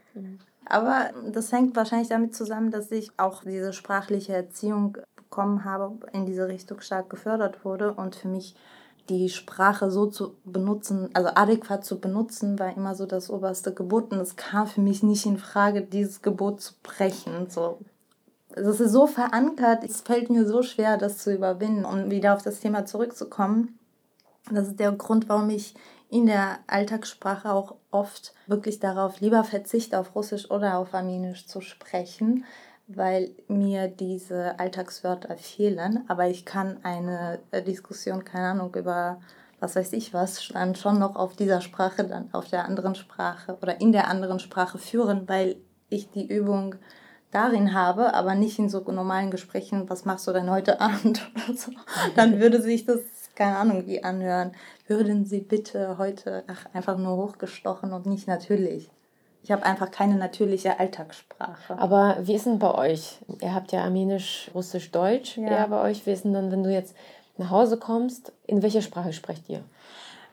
Aber 0.64 1.10
das 1.30 1.52
hängt 1.52 1.76
wahrscheinlich 1.76 2.08
damit 2.08 2.34
zusammen, 2.34 2.70
dass 2.70 2.90
ich 2.90 3.10
auch 3.18 3.42
diese 3.42 3.72
sprachliche 3.72 4.32
Erziehung 4.32 4.96
bekommen 5.30 5.64
habe, 5.64 5.96
in 6.12 6.26
diese 6.26 6.48
Richtung 6.48 6.80
stark 6.80 7.08
gefördert 7.08 7.64
wurde 7.64 7.92
und 7.92 8.16
für 8.16 8.28
mich 8.28 8.56
die 9.08 9.28
Sprache 9.28 9.90
so 9.90 10.06
zu 10.06 10.36
benutzen, 10.44 11.10
also 11.14 11.30
adäquat 11.34 11.84
zu 11.84 12.00
benutzen, 12.00 12.58
war 12.58 12.76
immer 12.76 12.94
so 12.94 13.06
das 13.06 13.30
oberste 13.30 13.72
Gebot 13.72 14.12
und 14.12 14.18
es 14.18 14.36
kam 14.36 14.66
für 14.66 14.80
mich 14.80 15.02
nicht 15.02 15.26
in 15.26 15.38
Frage, 15.38 15.82
dieses 15.82 16.22
Gebot 16.22 16.60
zu 16.60 16.74
brechen. 16.82 17.48
So. 17.48 17.78
Es 18.50 18.80
ist 18.80 18.92
so 18.92 19.06
verankert, 19.06 19.84
es 19.84 20.00
fällt 20.00 20.30
mir 20.30 20.46
so 20.46 20.62
schwer, 20.62 20.96
das 20.96 21.18
zu 21.18 21.32
überwinden. 21.32 21.84
Um 21.84 22.10
wieder 22.10 22.34
auf 22.34 22.42
das 22.42 22.60
Thema 22.60 22.84
zurückzukommen, 22.84 23.78
das 24.50 24.68
ist 24.68 24.80
der 24.80 24.92
Grund, 24.92 25.28
warum 25.28 25.50
ich 25.50 25.74
in 26.08 26.26
der 26.26 26.58
Alltagssprache 26.66 27.52
auch 27.52 27.76
oft 27.92 28.34
wirklich 28.48 28.80
darauf 28.80 29.20
lieber 29.20 29.44
verzichte, 29.44 29.98
auf 29.98 30.14
Russisch 30.16 30.50
oder 30.50 30.78
auf 30.78 30.92
Armenisch 30.92 31.46
zu 31.46 31.60
sprechen, 31.60 32.44
weil 32.96 33.30
mir 33.48 33.88
diese 33.88 34.58
Alltagswörter 34.58 35.36
fehlen. 35.36 36.04
Aber 36.08 36.28
ich 36.28 36.44
kann 36.44 36.78
eine 36.82 37.40
äh, 37.50 37.62
Diskussion, 37.62 38.24
keine 38.24 38.48
Ahnung, 38.48 38.74
über 38.74 39.20
was 39.60 39.76
weiß 39.76 39.92
ich 39.92 40.14
was, 40.14 40.48
dann 40.48 40.74
schon 40.74 40.98
noch 40.98 41.16
auf 41.16 41.36
dieser 41.36 41.60
Sprache, 41.60 42.04
dann 42.04 42.32
auf 42.32 42.48
der 42.48 42.64
anderen 42.64 42.94
Sprache 42.94 43.58
oder 43.60 43.80
in 43.80 43.92
der 43.92 44.08
anderen 44.08 44.40
Sprache 44.40 44.78
führen, 44.78 45.28
weil 45.28 45.56
ich 45.90 46.10
die 46.10 46.26
Übung 46.26 46.76
darin 47.30 47.74
habe, 47.74 48.14
aber 48.14 48.34
nicht 48.34 48.58
in 48.58 48.68
so 48.68 48.80
normalen 48.80 49.30
Gesprächen, 49.30 49.88
was 49.88 50.04
machst 50.04 50.26
du 50.26 50.32
denn 50.32 50.50
heute 50.50 50.80
Abend 50.80 51.30
oder 51.34 51.56
so, 51.56 51.72
dann 52.16 52.40
würde 52.40 52.60
sich 52.62 52.86
das, 52.86 53.00
keine 53.34 53.56
Ahnung, 53.56 53.86
wie 53.86 54.02
anhören. 54.02 54.52
Würden 54.86 55.24
Sie 55.24 55.40
bitte 55.40 55.98
heute 55.98 56.44
ach, 56.48 56.66
einfach 56.72 56.96
nur 56.96 57.16
hochgestochen 57.16 57.92
und 57.92 58.06
nicht 58.06 58.26
natürlich. 58.26 58.90
Ich 59.42 59.50
habe 59.50 59.64
einfach 59.64 59.90
keine 59.90 60.16
natürliche 60.16 60.78
Alltagssprache. 60.78 61.78
Aber 61.78 62.18
wie 62.20 62.34
ist 62.34 62.46
denn 62.46 62.58
bei 62.58 62.74
euch? 62.74 63.18
Ihr 63.40 63.54
habt 63.54 63.72
ja 63.72 63.82
Armenisch, 63.82 64.50
Russisch, 64.54 64.90
Deutsch 64.90 65.38
ja. 65.38 65.48
eher 65.48 65.68
bei 65.68 65.80
euch. 65.82 66.06
Wie 66.06 66.10
ist 66.10 66.24
denn 66.24 66.34
dann, 66.34 66.50
wenn 66.50 66.62
du 66.62 66.70
jetzt 66.70 66.94
nach 67.38 67.50
Hause 67.50 67.78
kommst, 67.78 68.32
in 68.46 68.62
welcher 68.62 68.82
Sprache 68.82 69.12
sprecht 69.12 69.48
ihr? 69.48 69.64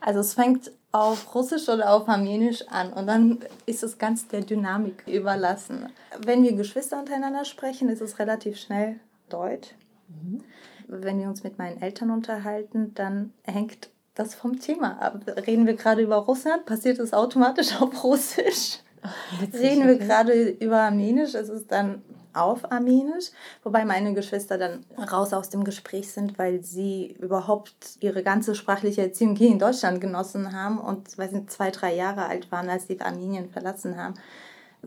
Also 0.02 0.20
es 0.20 0.34
fängt 0.34 0.72
auf 0.92 1.34
Russisch 1.36 1.70
oder 1.70 1.94
auf 1.94 2.08
Armenisch 2.08 2.68
an 2.70 2.94
und 2.94 3.08
dann 3.08 3.40
ist 3.66 3.84
es 3.84 3.98
ganz 3.98 4.28
der 4.28 4.42
Dynamik 4.42 5.04
überlassen. 5.08 5.90
Wenn 6.20 6.44
wir 6.44 6.54
Geschwister 6.54 7.00
untereinander 7.00 7.46
sprechen, 7.46 7.90
ist 7.90 8.02
es 8.02 8.20
relativ 8.20 8.58
schnell 8.60 9.00
Deutsch. 9.30 9.70
Mhm. 10.08 10.44
Wenn 10.88 11.20
wir 11.20 11.28
uns 11.28 11.44
mit 11.44 11.58
meinen 11.58 11.82
Eltern 11.82 12.12
unterhalten, 12.12 12.94
dann 12.96 13.34
hängt 13.44 13.90
das 14.16 14.34
vom 14.34 14.60
Thema 14.60 15.02
ab. 15.02 15.20
Reden 15.46 15.68
wir 15.68 15.76
gerade 15.76 16.02
über 16.02 16.18
Russland, 16.18 16.66
passiert 16.66 17.00
es 17.00 17.14
automatisch 17.14 17.76
auf 17.82 18.04
Russisch. 18.04 18.80
Witzig, 19.40 19.62
Reden 19.62 19.88
wir 19.88 19.98
gerade 19.98 20.50
über 20.50 20.82
Armenisch, 20.82 21.34
ist 21.34 21.50
es 21.50 21.68
dann 21.68 22.02
auf 22.38 22.72
Armenisch, 22.72 23.32
wobei 23.64 23.84
meine 23.84 24.14
Geschwister 24.14 24.58
dann 24.58 24.86
raus 25.12 25.34
aus 25.34 25.50
dem 25.50 25.64
Gespräch 25.64 26.12
sind, 26.12 26.38
weil 26.38 26.64
sie 26.64 27.16
überhaupt 27.20 27.98
ihre 28.00 28.24
ganze 28.24 28.56
sprachliche 28.56 29.02
Erziehung 29.02 29.36
hier 29.36 29.50
in 29.50 29.60
Deutschland 29.60 30.00
genossen 30.00 30.54
haben 30.54 30.80
und 30.80 31.18
weil 31.18 31.30
sie 31.30 31.46
zwei, 31.48 31.72
drei 31.72 31.96
Jahre 31.96 32.26
alt 32.26 32.52
waren, 32.52 32.70
als 32.70 32.88
sie 32.88 33.02
Armenien 33.02 33.50
verlassen 33.50 33.98
haben. 33.98 34.14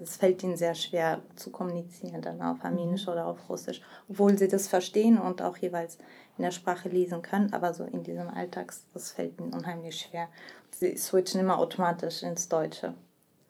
Es 0.00 0.16
fällt 0.16 0.42
ihnen 0.44 0.56
sehr 0.56 0.74
schwer 0.74 1.20
zu 1.34 1.50
kommunizieren, 1.50 2.22
dann 2.22 2.40
auf 2.40 2.64
Armenisch 2.64 3.08
oder 3.08 3.26
auf 3.26 3.48
Russisch, 3.48 3.82
obwohl 4.08 4.38
sie 4.38 4.48
das 4.48 4.68
verstehen 4.68 5.18
und 5.18 5.42
auch 5.42 5.56
jeweils 5.56 5.98
in 6.38 6.44
der 6.44 6.52
Sprache 6.52 6.88
lesen 6.88 7.20
können, 7.22 7.52
aber 7.52 7.74
so 7.74 7.84
in 7.84 8.04
diesem 8.04 8.28
Alltags, 8.28 8.86
das 8.94 9.10
fällt 9.10 9.38
ihnen 9.40 9.52
unheimlich 9.52 10.00
schwer. 10.00 10.28
Sie 10.70 10.96
switchen 10.96 11.40
immer 11.40 11.58
automatisch 11.58 12.22
ins 12.22 12.48
Deutsche. 12.48 12.94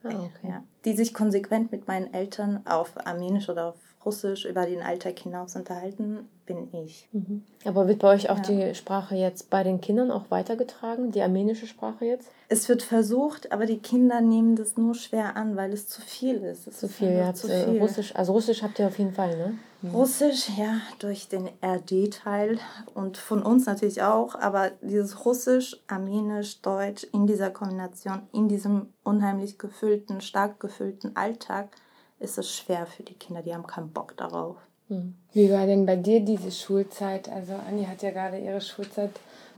Ah, 0.03 0.09
okay. 0.09 0.49
ja. 0.49 0.65
Die 0.85 0.95
sich 0.95 1.13
konsequent 1.13 1.73
mit 1.73 1.87
meinen 1.89 2.13
Eltern 2.13 2.61
auf 2.67 2.95
Armenisch 3.07 3.49
oder 3.49 3.69
auf 3.69 3.77
Russisch 4.05 4.47
über 4.47 4.65
den 4.65 4.81
Alltag 4.81 5.19
hinaus 5.19 5.57
unterhalten, 5.57 6.29
bin 6.47 6.69
ich. 6.73 7.07
Mhm. 7.13 7.45
Aber 7.67 7.87
wird 7.87 7.99
bei 7.99 8.09
euch 8.15 8.31
auch 8.31 8.39
ja. 8.39 8.43
die 8.43 8.75
Sprache 8.75 9.15
jetzt 9.15 9.51
bei 9.51 9.63
den 9.63 9.83
Kindern 9.83 10.11
auch 10.11 10.31
weitergetragen, 10.31 11.13
die 11.13 11.21
armenische 11.21 11.67
Sprache 11.67 12.07
jetzt? 12.07 12.31
Es 12.49 12.69
wird 12.69 12.83
versucht, 12.83 13.53
aber 13.53 13.67
die 13.67 13.79
Kinder 13.79 14.23
nehmen 14.23 14.57
das 14.57 14.79
nur 14.79 14.95
schwer 14.95 15.37
an, 15.37 15.55
weil 15.57 15.73
es 15.73 15.87
zu 15.87 16.01
viel 16.01 16.37
ist. 16.37 16.67
Es 16.67 16.79
zu 16.79 16.89
viel, 16.89 17.13
ja. 17.13 17.35
Zu 17.35 17.49
äh, 17.49 17.65
viel. 17.65 17.79
Russisch, 17.79 18.17
also 18.17 18.33
Russisch 18.33 18.63
habt 18.63 18.79
ihr 18.79 18.87
auf 18.87 18.99
jeden 18.99 19.13
Fall, 19.13 19.37
ne? 19.37 19.59
Mhm. 19.83 19.95
Russisch, 19.95 20.51
ja, 20.59 20.81
durch 20.99 21.29
den 21.29 21.49
RD-Teil 21.63 22.59
und 22.95 23.17
von 23.17 23.43
uns 23.43 23.67
natürlich 23.67 24.03
auch, 24.03 24.35
aber 24.35 24.71
dieses 24.83 25.25
Russisch, 25.25 25.81
Armenisch, 25.87 26.61
Deutsch 26.61 27.05
in 27.13 27.27
dieser 27.27 27.51
Kombination, 27.51 28.23
in 28.33 28.49
diesem 28.49 28.93
unheimlich 29.05 29.59
gefüllten, 29.59 30.21
stark 30.21 30.61
gefüllten 30.61 31.17
Alltag, 31.17 31.71
ist 32.19 32.37
es 32.37 32.55
schwer 32.55 32.87
für 32.87 33.03
die 33.03 33.15
Kinder, 33.15 33.43
die 33.43 33.55
haben 33.55 33.67
keinen 33.67 33.93
Bock 33.93 34.17
darauf. 34.17 34.57
Hm. 34.89 35.15
Wie 35.33 35.51
war 35.51 35.67
denn 35.67 35.87
bei 35.87 35.97
dir 35.97 36.21
diese 36.21 36.51
Schulzeit? 36.51 37.29
Also 37.29 37.55
Anni 37.67 37.85
hat 37.85 38.03
ja 38.03 38.11
gerade 38.11 38.39
ihre 38.39 38.61
Schulzeit 38.61 39.13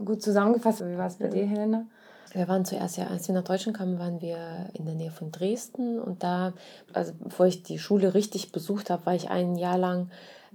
gut 0.05 0.23
zusammengefasst. 0.23 0.85
Wie 0.85 0.97
war 0.97 1.07
es 1.07 1.17
bei 1.17 1.25
ja. 1.25 1.31
dir, 1.33 1.47
Helena? 1.47 1.87
Wir 2.33 2.49
waren 2.49 2.65
zuerst 2.65 2.97
ja, 2.97 3.09
als 3.09 3.29
wir 3.29 3.35
nach 3.35 3.45
Deutschland 3.45 3.77
kamen, 3.77 3.99
waren 3.99 4.21
wir 4.23 4.71
in 4.73 4.87
der 4.87 4.95
Nähe 4.95 5.11
von 5.11 5.33
Dresden 5.33 6.01
und 6.01 6.23
da, 6.23 6.55
also 6.93 7.13
bevor 7.19 7.47
ich 7.47 7.63
die 7.63 7.79
Schule 7.79 8.15
richtig 8.15 8.53
besucht 8.53 8.89
habe, 8.89 9.05
war 9.07 9.15
ich 9.15 9.29
ein 9.29 9.57
Jahr 9.57 9.79
lang 9.79 10.11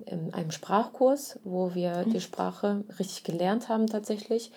in 0.05 0.33
einem 0.33 0.51
Sprachkurs, 0.51 1.39
wo 1.43 1.73
wir 1.75 2.03
die 2.05 2.21
Sprache 2.21 2.83
richtig 2.99 3.23
gelernt 3.23 3.69
haben 3.69 3.87
tatsächlich. 3.87 4.51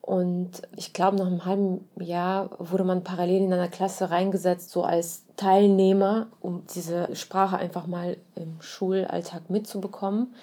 Und 0.00 0.62
ich 0.76 0.94
glaube, 0.94 1.18
nach 1.18 1.26
einem 1.26 1.44
halben 1.44 1.86
Jahr 1.96 2.50
wurde 2.58 2.84
man 2.84 3.04
parallel 3.04 3.42
in 3.42 3.52
einer 3.52 3.68
Klasse 3.68 4.10
reingesetzt, 4.10 4.70
so 4.70 4.82
als 4.82 5.24
Teilnehmer, 5.36 6.28
um 6.40 6.64
diese 6.74 7.14
Sprache 7.14 7.58
einfach 7.58 7.86
mal 7.86 8.16
im 8.34 8.60
Schulalltag 8.60 9.50
mitzubekommen. 9.50 10.34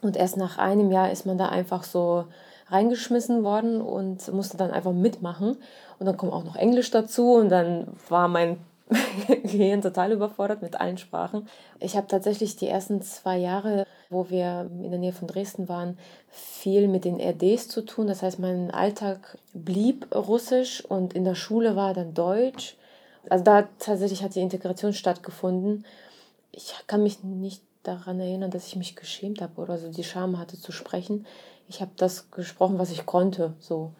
Und 0.00 0.16
erst 0.16 0.36
nach 0.36 0.58
einem 0.58 0.92
Jahr 0.92 1.10
ist 1.10 1.26
man 1.26 1.38
da 1.38 1.48
einfach 1.48 1.82
so 1.82 2.26
reingeschmissen 2.70 3.44
worden 3.44 3.80
und 3.80 4.32
musste 4.32 4.56
dann 4.56 4.70
einfach 4.70 4.92
mitmachen. 4.92 5.56
Und 5.98 6.06
dann 6.06 6.16
kommt 6.16 6.32
auch 6.32 6.44
noch 6.44 6.56
Englisch 6.56 6.90
dazu 6.90 7.34
und 7.34 7.48
dann 7.48 7.88
war 8.08 8.28
mein 8.28 8.58
Gehirn 9.42 9.82
total 9.82 10.12
überfordert 10.12 10.62
mit 10.62 10.80
allen 10.80 10.98
Sprachen. 10.98 11.48
Ich 11.78 11.96
habe 11.96 12.08
tatsächlich 12.08 12.56
die 12.56 12.66
ersten 12.66 13.02
zwei 13.02 13.38
Jahre, 13.38 13.86
wo 14.08 14.30
wir 14.30 14.68
in 14.82 14.90
der 14.90 14.98
Nähe 14.98 15.12
von 15.12 15.28
Dresden 15.28 15.68
waren, 15.68 15.96
viel 16.28 16.88
mit 16.88 17.04
den 17.04 17.20
RDs 17.20 17.68
zu 17.68 17.82
tun. 17.82 18.08
Das 18.08 18.22
heißt, 18.22 18.38
mein 18.38 18.70
Alltag 18.70 19.38
blieb 19.52 20.12
russisch 20.14 20.84
und 20.84 21.14
in 21.14 21.24
der 21.24 21.36
Schule 21.36 21.76
war 21.76 21.94
dann 21.94 22.14
Deutsch. 22.14 22.76
Also 23.28 23.44
da 23.44 23.68
tatsächlich 23.78 24.22
hat 24.22 24.34
die 24.34 24.40
Integration 24.40 24.92
stattgefunden. 24.92 25.84
Ich 26.52 26.74
kann 26.86 27.02
mich 27.02 27.22
nicht 27.22 27.62
daran 27.82 28.20
erinnern, 28.20 28.50
dass 28.50 28.66
ich 28.66 28.76
mich 28.76 28.96
geschämt 28.96 29.40
habe 29.40 29.60
oder 29.60 29.78
so 29.78 29.90
die 29.90 30.04
Scham 30.04 30.38
hatte 30.38 30.58
zu 30.58 30.72
sprechen. 30.72 31.26
Ich 31.70 31.80
habe 31.80 31.92
das 31.96 32.30
gesprochen, 32.30 32.78
was 32.78 32.90
ich 32.90 33.06
konnte. 33.06 33.54
So 33.58 33.92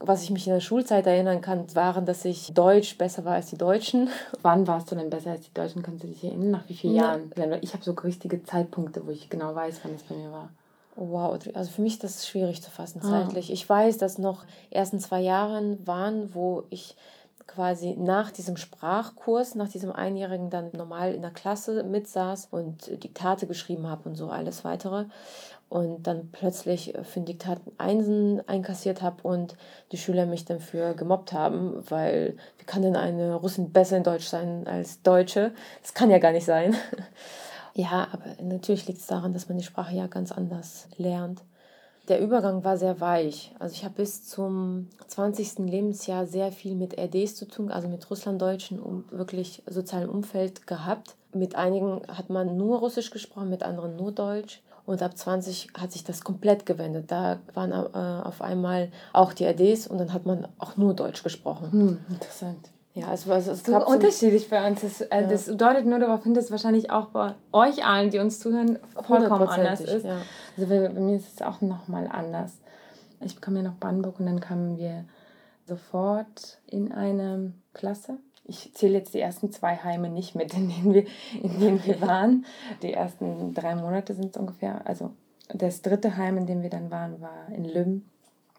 was 0.00 0.22
ich 0.22 0.30
mich 0.30 0.46
in 0.46 0.52
der 0.52 0.60
Schulzeit 0.60 1.06
erinnern 1.06 1.40
kann, 1.40 1.74
waren, 1.74 2.04
dass 2.04 2.24
ich 2.24 2.52
Deutsch 2.52 2.98
besser 2.98 3.24
war 3.24 3.34
als 3.34 3.50
die 3.50 3.56
Deutschen. 3.56 4.10
Wann 4.42 4.66
warst 4.66 4.90
du 4.90 4.96
denn 4.96 5.10
besser 5.10 5.30
als 5.30 5.42
die 5.42 5.54
Deutschen? 5.54 5.82
Kannst 5.82 6.02
du 6.02 6.08
dich 6.08 6.22
erinnern? 6.24 6.50
Nach 6.50 6.68
wie 6.68 6.74
vielen 6.74 6.96
ja. 6.96 7.16
Jahren? 7.16 7.58
Ich 7.62 7.72
habe 7.72 7.84
so 7.84 7.92
richtige 7.92 8.42
Zeitpunkte, 8.42 9.06
wo 9.06 9.10
ich 9.10 9.30
genau 9.30 9.54
weiß, 9.54 9.80
wann 9.82 9.94
es 9.94 10.02
bei 10.02 10.14
mir 10.14 10.30
war. 10.30 10.50
Wow, 10.96 11.38
also 11.54 11.70
für 11.70 11.82
mich 11.82 11.98
das 11.98 12.16
ist 12.16 12.28
schwierig 12.28 12.62
zu 12.62 12.70
fassen 12.70 13.00
ah. 13.02 13.08
zeitlich. 13.08 13.50
Ich 13.50 13.68
weiß, 13.68 13.98
dass 13.98 14.18
noch 14.18 14.44
ersten 14.70 15.00
zwei 15.00 15.20
Jahren 15.20 15.84
waren, 15.86 16.34
wo 16.34 16.64
ich 16.70 16.96
quasi 17.46 17.94
nach 17.98 18.30
diesem 18.30 18.56
Sprachkurs, 18.56 19.54
nach 19.54 19.68
diesem 19.68 19.92
Einjährigen 19.92 20.50
dann 20.50 20.70
normal 20.72 21.14
in 21.14 21.22
der 21.22 21.30
Klasse 21.30 21.82
mitsaß 21.82 22.48
und 22.50 23.02
Diktate 23.02 23.46
geschrieben 23.46 23.86
habe 23.86 24.08
und 24.08 24.16
so 24.16 24.28
alles 24.28 24.64
weitere 24.64 25.06
und 25.74 26.04
dann 26.04 26.28
plötzlich 26.30 26.94
für 27.02 27.18
ein 27.18 27.24
Diktat 27.24 27.58
Einsen 27.78 28.40
einkassiert 28.48 29.02
habe 29.02 29.26
und 29.26 29.56
die 29.90 29.96
Schüler 29.96 30.24
mich 30.24 30.44
dann 30.44 30.60
für 30.60 30.94
gemobbt 30.94 31.32
haben, 31.32 31.82
weil 31.90 32.36
wie 32.58 32.64
kann 32.64 32.82
denn 32.82 32.94
eine 32.94 33.34
Russin 33.34 33.72
besser 33.72 33.96
in 33.96 34.04
Deutsch 34.04 34.26
sein 34.26 34.68
als 34.68 35.02
Deutsche? 35.02 35.50
Das 35.82 35.92
kann 35.92 36.10
ja 36.10 36.18
gar 36.18 36.30
nicht 36.30 36.44
sein. 36.44 36.76
ja, 37.74 38.06
aber 38.12 38.40
natürlich 38.40 38.86
liegt 38.86 39.00
es 39.00 39.08
daran, 39.08 39.32
dass 39.32 39.48
man 39.48 39.58
die 39.58 39.64
Sprache 39.64 39.96
ja 39.96 40.06
ganz 40.06 40.30
anders 40.30 40.86
lernt. 40.96 41.42
Der 42.06 42.20
Übergang 42.20 42.62
war 42.62 42.76
sehr 42.76 43.00
weich. 43.00 43.52
Also 43.58 43.74
ich 43.74 43.82
habe 43.82 43.94
bis 43.96 44.28
zum 44.28 44.90
20. 45.08 45.58
Lebensjahr 45.58 46.24
sehr 46.24 46.52
viel 46.52 46.76
mit 46.76 46.96
RDs 46.96 47.34
zu 47.34 47.48
tun, 47.48 47.72
also 47.72 47.88
mit 47.88 48.08
Russlanddeutschen 48.08 48.78
um 48.78 49.06
wirklich 49.10 49.64
sozialen 49.66 50.08
Umfeld 50.08 50.68
gehabt. 50.68 51.16
Mit 51.32 51.56
einigen 51.56 52.02
hat 52.06 52.30
man 52.30 52.56
nur 52.56 52.78
Russisch 52.78 53.10
gesprochen, 53.10 53.50
mit 53.50 53.64
anderen 53.64 53.96
nur 53.96 54.12
Deutsch. 54.12 54.62
Und 54.86 55.02
ab 55.02 55.16
20 55.16 55.68
hat 55.78 55.92
sich 55.92 56.04
das 56.04 56.22
komplett 56.22 56.66
gewendet. 56.66 57.10
Da 57.10 57.38
waren 57.54 57.72
äh, 57.72 58.26
auf 58.26 58.42
einmal 58.42 58.90
auch 59.12 59.32
die 59.32 59.46
ADs 59.46 59.86
und 59.86 59.98
dann 59.98 60.12
hat 60.12 60.26
man 60.26 60.46
auch 60.58 60.76
nur 60.76 60.94
Deutsch 60.94 61.22
gesprochen. 61.22 61.72
Hm, 61.72 61.98
interessant. 62.10 62.68
Ja, 62.92 63.08
also, 63.08 63.32
also 63.32 63.50
es 63.50 63.64
so 63.64 63.74
unterschiedlich 63.86 64.48
bei 64.48 64.68
uns. 64.68 64.82
Das, 64.82 65.00
äh, 65.00 65.22
ja. 65.22 65.26
das 65.26 65.46
deutet 65.46 65.84
nur 65.86 65.98
darauf 65.98 66.22
hin, 66.22 66.34
dass 66.34 66.50
wahrscheinlich 66.50 66.90
auch 66.90 67.06
bei 67.06 67.34
euch 67.52 67.84
allen, 67.84 68.10
die 68.10 68.20
uns 68.20 68.38
zuhören, 68.38 68.78
vollkommen 69.02 69.48
anders 69.48 69.80
ist. 69.80 70.04
Ja. 70.04 70.18
Also 70.56 70.68
bei, 70.68 70.88
bei, 70.88 71.00
mir 71.00 71.16
ist 71.16 71.34
es 71.34 71.42
auch 71.42 71.60
nochmal 71.60 72.06
anders. 72.06 72.52
Ich 73.20 73.40
kam 73.40 73.56
ja 73.56 73.62
nach 73.62 73.78
Brandenburg 73.80 74.20
und 74.20 74.26
dann 74.26 74.38
kamen 74.38 74.76
wir 74.78 75.06
sofort 75.66 76.58
in 76.66 76.92
eine 76.92 77.52
Klasse 77.72 78.18
ich 78.44 78.72
zähle 78.74 78.98
jetzt 78.98 79.14
die 79.14 79.20
ersten 79.20 79.50
zwei 79.52 79.76
Heime 79.76 80.08
nicht 80.10 80.34
mit, 80.34 80.54
in 80.54 80.68
denen 80.68 80.94
wir, 80.94 81.04
in 81.42 81.60
denen 81.60 81.84
wir 81.84 82.00
waren. 82.06 82.44
Die 82.82 82.92
ersten 82.92 83.54
drei 83.54 83.74
Monate 83.74 84.14
sind 84.14 84.34
es 84.34 84.40
ungefähr. 84.40 84.86
Also 84.86 85.12
das 85.48 85.82
dritte 85.82 86.16
Heim, 86.16 86.38
in 86.38 86.46
dem 86.46 86.62
wir 86.62 86.70
dann 86.70 86.90
waren, 86.90 87.20
war 87.20 87.48
in 87.54 87.64
Lüm. 87.64 88.04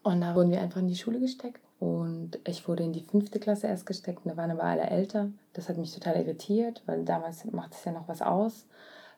Und 0.02 0.20
da 0.20 0.34
wurden 0.34 0.50
wir 0.50 0.60
einfach 0.60 0.80
in 0.80 0.88
die 0.88 0.96
Schule 0.96 1.18
gesteckt. 1.18 1.60
Und 1.78 2.38
ich 2.46 2.66
wurde 2.68 2.84
in 2.84 2.92
die 2.92 3.02
fünfte 3.02 3.38
Klasse 3.38 3.66
erst 3.66 3.86
gesteckt 3.86 4.24
und 4.24 4.30
da 4.30 4.36
waren 4.36 4.50
aber 4.50 4.64
alle 4.64 4.84
älter. 4.84 5.28
Das 5.52 5.68
hat 5.68 5.76
mich 5.76 5.92
total 5.92 6.16
irritiert, 6.16 6.82
weil 6.86 7.04
damals 7.04 7.44
macht 7.46 7.74
es 7.74 7.84
ja 7.84 7.92
noch 7.92 8.08
was 8.08 8.22
aus. 8.22 8.66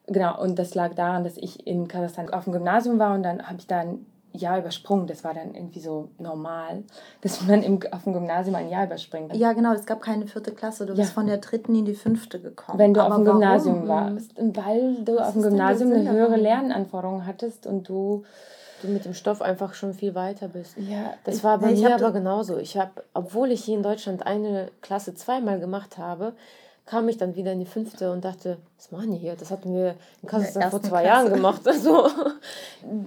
Genau, 0.07 0.41
und 0.41 0.57
das 0.57 0.75
lag 0.75 0.93
daran, 0.95 1.23
dass 1.23 1.37
ich 1.37 1.65
in 1.67 1.87
Kasachstan 1.87 2.33
auf 2.33 2.45
dem 2.45 2.53
Gymnasium 2.53 2.99
war 2.99 3.13
und 3.13 3.23
dann 3.23 3.47
habe 3.47 3.59
ich 3.59 3.67
da 3.67 3.85
Jahr 4.33 4.59
übersprungen. 4.59 5.07
Das 5.07 5.23
war 5.23 5.33
dann 5.33 5.53
irgendwie 5.55 5.79
so 5.79 6.09
normal, 6.17 6.83
dass 7.21 7.45
man 7.45 7.63
im, 7.63 7.79
auf 7.91 8.03
dem 8.03 8.13
Gymnasium 8.13 8.55
ein 8.55 8.69
Jahr 8.69 8.85
überspringt. 8.85 9.35
Ja, 9.35 9.53
genau, 9.53 9.73
es 9.73 9.85
gab 9.85 10.01
keine 10.01 10.27
vierte 10.27 10.51
Klasse. 10.51 10.85
Du 10.85 10.95
bist 10.95 11.11
von 11.13 11.27
der 11.27 11.37
dritten 11.37 11.75
in 11.75 11.85
die 11.85 11.95
fünfte 11.95 12.39
gekommen. 12.39 12.79
Wenn 12.79 12.93
du 12.93 13.01
Aber 13.01 13.15
auf 13.15 13.21
dem 13.21 13.25
warum? 13.27 13.39
Gymnasium 13.39 13.87
warst. 13.87 14.31
Weil 14.37 14.95
du 15.03 15.15
Was 15.15 15.27
auf 15.27 15.33
dem 15.33 15.41
Gymnasium 15.43 15.91
eine 15.93 16.11
höhere 16.11 16.29
davon? 16.29 16.43
Lernanforderung 16.43 17.25
hattest 17.25 17.65
und 17.67 17.87
du. 17.89 18.23
Du 18.81 18.87
mit 18.87 19.03
dem 19.03 19.13
Stoff 19.13 19.41
einfach 19.41 19.73
schon 19.73 19.93
viel 19.93 20.15
weiter 20.15 20.47
bist. 20.47 20.77
Ja, 20.77 21.13
Das 21.25 21.43
war 21.43 21.57
bei 21.57 21.67
nee, 21.67 21.73
ich 21.73 21.81
mir 21.81 21.93
aber 21.95 22.13
genauso. 22.13 22.57
Ich 22.57 22.77
habe, 22.77 22.91
obwohl 23.13 23.51
ich 23.51 23.61
hier 23.65 23.75
in 23.75 23.83
Deutschland 23.83 24.25
eine 24.25 24.71
Klasse 24.79 25.13
zweimal 25.15 25.59
gemacht 25.59 25.97
habe, 25.97 26.31
kam 26.89 27.07
ich 27.07 27.17
dann 27.17 27.35
wieder 27.35 27.51
in 27.53 27.59
die 27.59 27.67
fünfte 27.67 28.11
und 28.11 28.25
dachte, 28.25 28.57
was 28.77 28.91
machen 28.91 29.11
die 29.11 29.17
hier? 29.17 29.35
Das 29.35 29.51
hatten 29.51 29.75
wir 29.75 29.93
in 30.23 30.29
Kasachstan 30.29 30.71
vor 30.71 30.81
zwei 30.81 31.03
Klasse. 31.03 31.05
Jahren 31.05 31.33
gemacht. 31.33 31.61
Also, 31.67 32.07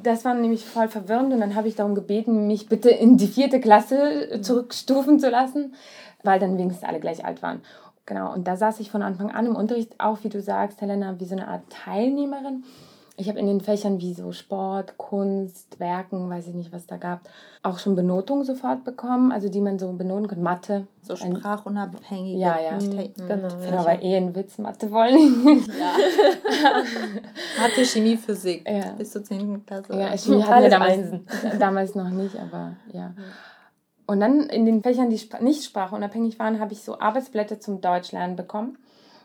Das 0.03 0.25
war 0.25 0.35
nämlich 0.35 0.64
voll 0.64 0.88
verwirrend 0.88 1.33
und 1.33 1.40
dann 1.40 1.57
habe 1.57 1.66
ich 1.66 1.75
darum 1.75 1.97
gebeten, 1.97 2.47
mich 2.47 2.68
bitte 2.68 2.90
in 2.90 3.16
die 3.16 3.27
vierte 3.27 3.61
Klasse 3.61 4.40
zurückstufen 4.40 5.18
zu 5.18 5.31
lassen, 5.31 5.75
weil 6.23 6.38
dann 6.38 6.59
wenigstens 6.59 6.88
alle 6.88 7.01
gleich 7.01 7.25
alt 7.25 7.42
waren. 7.42 7.61
Genau, 8.07 8.33
und 8.33 8.47
da 8.47 8.57
saß 8.57 8.79
ich 8.81 8.90
von 8.90 9.03
Anfang 9.03 9.33
an 9.33 9.47
im 9.47 9.57
Unterricht, 9.57 9.95
auch 9.99 10.18
wie 10.23 10.29
du 10.29 10.40
sagst, 10.40 10.81
Helena, 10.81 11.18
wie 11.18 11.25
so 11.25 11.35
eine 11.35 11.49
Art 11.49 11.62
Teilnehmerin. 11.71 12.62
Ich 13.18 13.29
habe 13.29 13.38
in 13.38 13.46
den 13.46 13.61
Fächern 13.61 14.01
wie 14.01 14.14
so 14.14 14.33
Sport, 14.33 14.96
Kunst, 14.96 15.79
Werken, 15.79 16.31
weiß 16.31 16.46
ich 16.46 16.55
nicht, 16.55 16.72
was 16.72 16.87
da 16.87 16.96
gab, 16.96 17.20
auch 17.62 17.79
schon 17.79 17.94
Benotungen 17.94 18.44
sofort 18.44 18.85
bekommen, 18.85 19.33
also 19.33 19.51
die 19.51 19.61
man 19.61 19.79
so 19.79 19.92
benoten 19.92 20.29
kann. 20.29 20.42
Mathe. 20.42 20.87
So 21.03 21.14
sprachunabhängige 21.16 22.38
Ja, 22.38 22.59
ja. 22.59 22.79
Genau, 22.79 23.48
Genau, 23.62 23.77
aber 23.79 24.03
eh 24.03 24.16
ein 24.16 24.35
Witz, 24.35 24.57
Mathe 24.57 24.90
wollen 24.90 25.44
nicht. 25.44 25.68
Mathe, 27.61 27.85
Chemie, 27.85 28.16
Physik. 28.16 28.66
Ja. 28.66 28.92
Bis 28.92 29.11
zur 29.12 29.22
10. 29.22 29.66
Klasse. 29.66 29.94
Ja, 29.94 30.16
Chemie 30.16 30.42
hatten 30.42 30.62
wir 30.62 30.70
damals, 30.70 30.92
Einsen. 30.92 31.27
damals 31.59 31.94
noch 31.94 32.09
nicht, 32.09 32.38
aber 32.38 32.77
ja. 32.92 33.12
Und 34.07 34.20
dann 34.20 34.40
in 34.48 34.64
den 34.64 34.83
Fächern, 34.83 35.11
die 35.11 35.20
nicht 35.40 35.64
sprachunabhängig 35.64 36.38
waren, 36.38 36.61
habe 36.61 36.72
ich 36.72 36.83
so 36.83 36.98
Arbeitsblätter 36.98 37.61
zum 37.61 37.83
Deutschlernen 37.83 38.37
bekommen. 38.37 38.79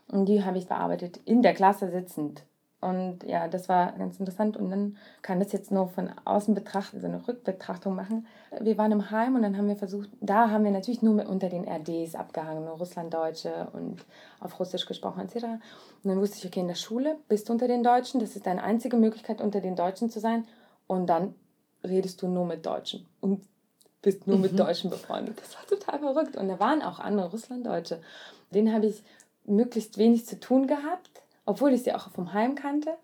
Und 0.10 0.26
die 0.26 0.43
habe 0.43 0.58
ich 0.58 0.67
bearbeitet, 0.67 1.19
in 1.26 1.41
der 1.41 1.54
Klasse 1.54 1.89
sitzend. 1.89 2.43
Und 2.79 3.23
ja, 3.23 3.47
das 3.47 3.69
war 3.69 3.93
ganz 3.93 4.19
interessant. 4.19 4.55
Und 4.55 4.69
dann 4.69 4.97
kann 5.23 5.39
das 5.39 5.51
jetzt 5.51 5.71
nur 5.71 5.87
von 5.87 6.11
außen 6.25 6.53
betrachten, 6.53 7.01
so 7.01 7.07
eine 7.07 7.27
Rückbetrachtung 7.27 7.95
machen. 7.95 8.27
Wir 8.59 8.77
waren 8.77 8.91
im 8.91 9.09
Heim 9.09 9.35
und 9.35 9.41
dann 9.41 9.57
haben 9.57 9.67
wir 9.67 9.75
versucht, 9.75 10.09
da 10.21 10.51
haben 10.51 10.63
wir 10.63 10.71
natürlich 10.71 11.01
nur 11.01 11.15
mit 11.15 11.27
unter 11.27 11.49
den 11.49 11.67
RDs 11.67 12.13
abgehangen, 12.13 12.65
nur 12.65 12.75
Russlanddeutsche 12.75 13.69
und 13.73 14.05
auf 14.39 14.59
Russisch 14.59 14.85
gesprochen 14.85 15.21
etc. 15.21 15.45
Und 15.45 15.61
dann 16.03 16.19
wusste 16.19 16.37
ich, 16.37 16.45
okay, 16.45 16.59
in 16.59 16.67
der 16.67 16.75
Schule 16.75 17.17
bist 17.27 17.49
du 17.49 17.53
unter 17.53 17.67
den 17.67 17.83
Deutschen, 17.83 18.19
das 18.19 18.35
ist 18.35 18.45
deine 18.45 18.63
einzige 18.63 18.97
Möglichkeit, 18.97 19.41
unter 19.41 19.59
den 19.59 19.75
Deutschen 19.75 20.11
zu 20.11 20.19
sein. 20.19 20.45
Und 20.85 21.07
dann 21.07 21.33
redest 21.83 22.21
du 22.21 22.27
nur 22.27 22.45
mit 22.45 22.65
Deutschen 22.65 23.07
und 23.21 23.43
bist 24.03 24.27
nur 24.27 24.37
mit 24.37 24.57
Deutschen 24.57 24.89
befreundet. 24.89 25.41
Das 25.41 25.55
war 25.55 25.65
total 25.65 25.99
verrückt. 25.99 26.37
Und 26.37 26.47
da 26.47 26.59
waren 26.59 26.83
auch 26.83 26.99
andere 26.99 27.31
Russlanddeutsche. 27.31 28.01
Denen 28.53 28.71
habe 28.71 28.85
ich 28.85 29.03
möglichst 29.45 29.97
wenig 29.97 30.25
zu 30.25 30.39
tun 30.39 30.67
gehabt, 30.67 31.23
obwohl 31.47 31.73
ich 31.73 31.81
sie 31.81 31.93
auch 31.93 32.12
vom 32.12 32.33
Heim 32.33 32.53
kannte. 32.53 32.95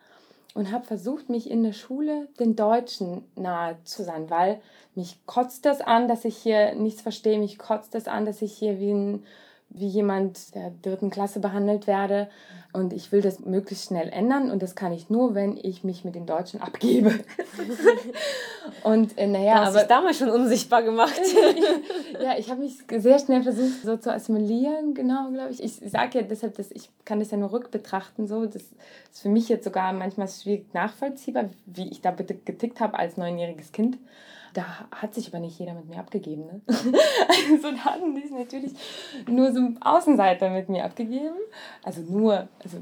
Und 0.53 0.71
habe 0.71 0.85
versucht, 0.85 1.29
mich 1.29 1.49
in 1.49 1.63
der 1.63 1.73
Schule 1.73 2.27
den 2.39 2.55
Deutschen 2.55 3.23
nahe 3.35 3.75
zu 3.85 4.03
sein, 4.03 4.29
weil 4.29 4.61
mich 4.93 5.17
kotzt 5.25 5.65
das 5.65 5.81
an, 5.81 6.07
dass 6.07 6.25
ich 6.25 6.37
hier 6.37 6.75
nichts 6.75 7.01
verstehe. 7.01 7.39
Mich 7.39 7.57
kotzt 7.57 7.95
das 7.95 8.07
an, 8.07 8.25
dass 8.25 8.43
ich 8.43 8.53
hier 8.53 8.79
wie, 8.79 8.91
ein, 8.93 9.23
wie 9.69 9.87
jemand 9.87 10.53
der 10.53 10.71
dritten 10.83 11.09
Klasse 11.09 11.39
behandelt 11.39 11.87
werde. 11.87 12.29
Und 12.73 12.91
ich 12.91 13.11
will 13.11 13.21
das 13.21 13.39
möglichst 13.39 13.87
schnell 13.87 14.09
ändern. 14.09 14.49
Und 14.49 14.63
das 14.63 14.75
kann 14.75 14.91
ich 14.91 15.09
nur, 15.09 15.35
wenn 15.35 15.57
ich 15.57 15.83
mich 15.83 16.03
mit 16.03 16.15
den 16.15 16.25
Deutschen 16.25 16.59
abgebe. 16.59 17.13
und 18.83 19.15
äh, 19.17 19.27
naja, 19.27 19.45
ja, 19.45 19.59
hast 19.59 19.69
aber 19.69 19.79
dich 19.79 19.87
damals 19.87 20.17
schon 20.17 20.31
unsichtbar 20.31 20.81
gemacht. 20.81 21.21
ja, 22.21 22.35
ich 22.37 22.49
habe 22.49 22.61
mich 22.61 22.79
sehr 22.97 23.19
schnell 23.19 23.43
versucht, 23.43 23.83
so 23.83 23.95
zu 23.97 24.11
assimilieren, 24.11 24.95
genau, 24.95 25.29
glaube 25.29 25.51
ich. 25.51 25.63
Ich 25.63 25.75
sage 25.91 26.19
ja 26.19 26.25
deshalb, 26.25 26.57
dass 26.57 26.71
ich 26.71 26.89
kann 27.05 27.19
das 27.19 27.29
ja 27.29 27.37
nur 27.37 27.51
rückbetrachten, 27.51 28.27
so. 28.27 28.45
Das 28.45 28.63
ist 28.63 29.21
für 29.21 29.29
mich 29.29 29.49
jetzt 29.49 29.65
sogar 29.65 29.93
manchmal 29.93 30.27
schwierig 30.27 30.73
nachvollziehbar, 30.73 31.51
wie 31.67 31.89
ich 31.89 32.01
da 32.01 32.09
bitte 32.09 32.33
getickt 32.33 32.79
habe 32.79 32.97
als 32.97 33.17
neunjähriges 33.17 33.71
Kind. 33.71 33.99
Da 34.53 34.65
hat 34.91 35.13
sich 35.13 35.27
aber 35.29 35.39
nicht 35.39 35.57
jeder 35.59 35.73
mit 35.73 35.89
mir 35.89 35.99
abgegeben. 35.99 36.45
Ne? 36.45 36.61
Also 37.53 37.71
da 37.71 37.85
hatten 37.85 38.15
die 38.15 38.29
natürlich 38.31 38.73
nur 39.27 39.51
so 39.51 39.61
Außenseiter 39.81 40.49
mit 40.49 40.69
mir 40.69 40.85
abgegeben. 40.85 41.35
Also 41.83 42.01
nur, 42.01 42.47
also 42.63 42.77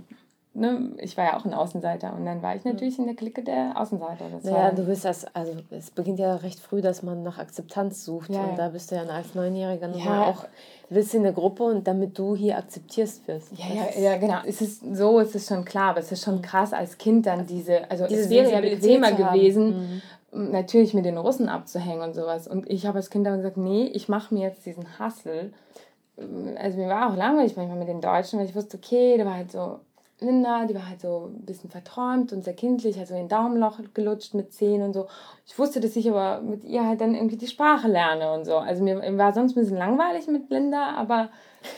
ne, 0.54 0.92
ich 0.98 1.16
war 1.18 1.26
ja 1.26 1.38
auch 1.38 1.46
ein 1.46 1.54
Außenseiter 1.54 2.14
und 2.14 2.26
dann 2.26 2.42
war 2.42 2.56
ich 2.56 2.64
natürlich 2.66 3.00
in 3.00 3.06
der 3.06 3.16
Clique 3.16 3.44
der 3.44 3.80
Außenseiter. 3.80 4.26
Das 4.32 4.44
Naja, 4.44 4.72
du 4.72 4.86
bist 4.86 5.06
das, 5.06 5.26
also 5.34 5.54
es 5.70 5.92
beginnt 5.92 6.20
ja 6.20 6.36
recht 6.36 6.60
früh, 6.60 6.82
dass 6.82 7.04
man 7.04 7.24
nach 7.24 7.38
Akzeptanz 7.38 8.04
sucht. 8.04 8.32
Ja, 8.32 8.42
ja. 8.42 8.50
Und 8.50 8.60
da 8.60 8.70
bist 8.70 8.92
du 8.92 8.96
ja 8.96 9.04
als 9.04 9.34
Neunjähriger 9.34 9.88
Ja. 9.88 9.96
nochmal 9.96 10.30
auch, 10.30 10.46
willst 10.90 11.14
in 11.14 11.24
der 11.24 11.32
Gruppe 11.32 11.64
und 11.64 11.88
damit 11.88 12.18
du 12.20 12.36
hier 12.36 12.58
akzeptierst 12.58 13.28
wirst. 13.28 13.52
Ja, 13.54 13.66
ja, 13.74 14.02
ja, 14.02 14.18
genau. 14.18 14.40
Es 14.46 14.62
ist 14.62 14.84
so, 14.96 15.20
es 15.22 15.34
ist 15.36 15.48
schon 15.48 15.64
klar, 15.64 15.92
aber 15.92 16.00
es 16.00 16.12
ist 16.12 16.24
schon 16.24 16.42
krass 16.42 16.74
als 16.74 16.98
Kind 16.98 17.26
dann 17.26 17.46
diese, 17.48 17.90
also 17.90 18.08
Diese 18.08 18.24
es 18.24 18.30
wäre 18.30 18.52
ja 18.52 18.62
bequemer 18.62 19.16
zu 19.16 19.26
haben. 19.26 20.02
Natürlich 20.32 20.94
mit 20.94 21.06
den 21.06 21.18
Russen 21.18 21.50
abzuhängen 21.50 22.02
und 22.02 22.14
sowas. 22.14 22.48
Und 22.48 22.70
ich 22.70 22.86
habe 22.86 22.98
als 22.98 23.10
Kind 23.10 23.26
dann 23.26 23.38
gesagt, 23.38 23.58
nee, 23.58 23.86
ich 23.86 24.10
mache 24.10 24.34
mir 24.34 24.48
jetzt 24.48 24.66
diesen 24.66 25.00
Hustle. 25.00 25.52
Also 26.58 26.78
mir 26.78 26.88
war 26.88 27.12
auch 27.12 27.16
langweilig 27.16 27.56
manchmal 27.56 27.80
mit 27.80 27.88
den 27.88 28.02
Deutschen, 28.02 28.40
weil 28.40 28.46
ich 28.46 28.56
wusste, 28.56 28.78
okay, 28.78 29.18
da 29.18 29.26
war 29.26 29.36
halt 29.36 29.52
so 29.52 29.80
Linda, 30.24 30.66
die 30.66 30.76
war 30.76 30.88
halt 30.88 31.02
so 31.02 31.32
ein 31.34 31.46
bisschen 31.46 31.72
verträumt 31.72 32.32
und 32.32 32.44
sehr 32.44 32.54
kindlich, 32.54 33.00
hat 33.00 33.08
so 33.08 33.16
in 33.16 33.28
Daumenloch 33.28 33.80
gelutscht 33.96 34.36
mit 34.36 34.54
zehn 34.54 34.84
und 34.84 34.94
so. 34.94 35.08
Ich 35.48 35.58
wusste, 35.58 35.80
dass 35.80 35.96
ich 35.96 36.08
aber 36.08 36.42
mit 36.42 36.64
ihr 36.64 36.86
halt 36.86 37.02
dann 37.02 37.16
irgendwie 37.16 37.38
die 37.38 37.48
Sprache 37.48 37.88
lerne 37.88 38.32
und 38.32 38.46
so. 38.46 38.58
Also 38.58 38.84
mir 38.84 39.02
war 39.18 39.34
sonst 39.34 39.58
ein 39.58 39.62
bisschen 39.62 39.78
langweilig 39.78 40.28
mit 40.28 40.52
Linda, 40.52 40.92
aber 40.96 41.30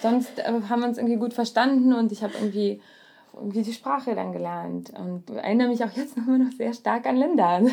sonst 0.01 0.39
äh, 0.39 0.51
haben 0.67 0.81
wir 0.81 0.89
uns 0.89 0.97
irgendwie 0.97 1.15
gut 1.15 1.33
verstanden 1.33 1.93
und 1.93 2.11
ich 2.11 2.21
habe 2.21 2.33
irgendwie 2.37 2.81
irgendwie 3.35 3.63
die 3.63 3.73
Sprache 3.73 4.15
dann 4.15 4.31
gelernt 4.31 4.91
und 4.91 5.29
erinnere 5.29 5.69
mich 5.69 5.83
auch 5.83 5.91
jetzt 5.91 6.17
noch 6.17 6.27
immer 6.27 6.39
noch 6.39 6.51
sehr 6.51 6.73
stark 6.73 7.05
an 7.05 7.17
Linda. 7.17 7.59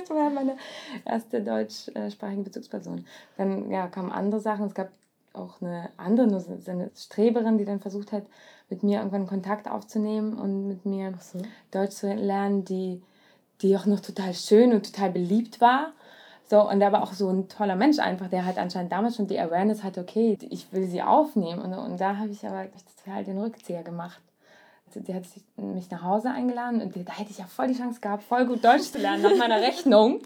Das 0.00 0.08
war 0.10 0.30
meine 0.30 0.56
erste 1.04 1.42
deutschsprachige 1.42 2.42
Bezugsperson. 2.42 3.04
Dann 3.36 3.70
ja, 3.70 3.86
kamen 3.88 4.10
andere 4.10 4.40
Sachen. 4.40 4.66
Es 4.66 4.74
gab 4.74 4.90
auch 5.32 5.60
eine 5.60 5.90
andere, 5.96 6.26
nur 6.26 6.40
so 6.40 6.70
eine 6.70 6.90
Streberin, 6.96 7.58
die 7.58 7.64
dann 7.64 7.80
versucht 7.80 8.12
hat, 8.12 8.24
mit 8.68 8.82
mir 8.82 8.98
irgendwann 8.98 9.26
Kontakt 9.26 9.68
aufzunehmen 9.68 10.34
und 10.38 10.68
mit 10.68 10.86
mir 10.86 11.12
Deutsch 11.70 11.96
zu 11.96 12.12
lernen, 12.12 12.64
die, 12.64 13.02
die 13.62 13.76
auch 13.76 13.86
noch 13.86 14.00
total 14.00 14.32
schön 14.34 14.72
und 14.72 14.86
total 14.86 15.10
beliebt 15.10 15.60
war. 15.60 15.92
So, 16.48 16.68
und 16.68 16.82
aber 16.82 17.02
auch 17.02 17.12
so 17.12 17.28
ein 17.28 17.48
toller 17.48 17.76
Mensch 17.76 17.98
einfach, 18.00 18.28
der 18.28 18.44
halt 18.44 18.58
anscheinend 18.58 18.90
damals 18.90 19.16
schon 19.16 19.28
die 19.28 19.38
Awareness 19.38 19.84
hatte, 19.84 20.00
okay, 20.00 20.36
ich 20.50 20.72
will 20.72 20.86
sie 20.86 21.02
aufnehmen. 21.02 21.60
Und, 21.60 21.74
und 21.74 22.00
da 22.00 22.16
habe 22.16 22.30
ich 22.30 22.44
aber 22.44 22.66
halt 23.06 23.26
den 23.26 23.38
Rückzieher 23.38 23.84
gemacht. 23.84 24.20
Die 24.94 25.14
hat 25.14 25.24
mich 25.56 25.90
nach 25.90 26.02
Hause 26.02 26.30
eingeladen 26.30 26.80
und 26.82 26.96
da 26.96 27.12
hätte 27.12 27.30
ich 27.30 27.38
ja 27.38 27.46
voll 27.46 27.68
die 27.68 27.76
Chance 27.76 28.00
gehabt, 28.00 28.22
voll 28.22 28.46
gut 28.46 28.64
Deutsch 28.64 28.90
zu 28.90 28.98
lernen 28.98 29.22
nach 29.22 29.36
meiner 29.36 29.60
Rechnung. 29.60 30.20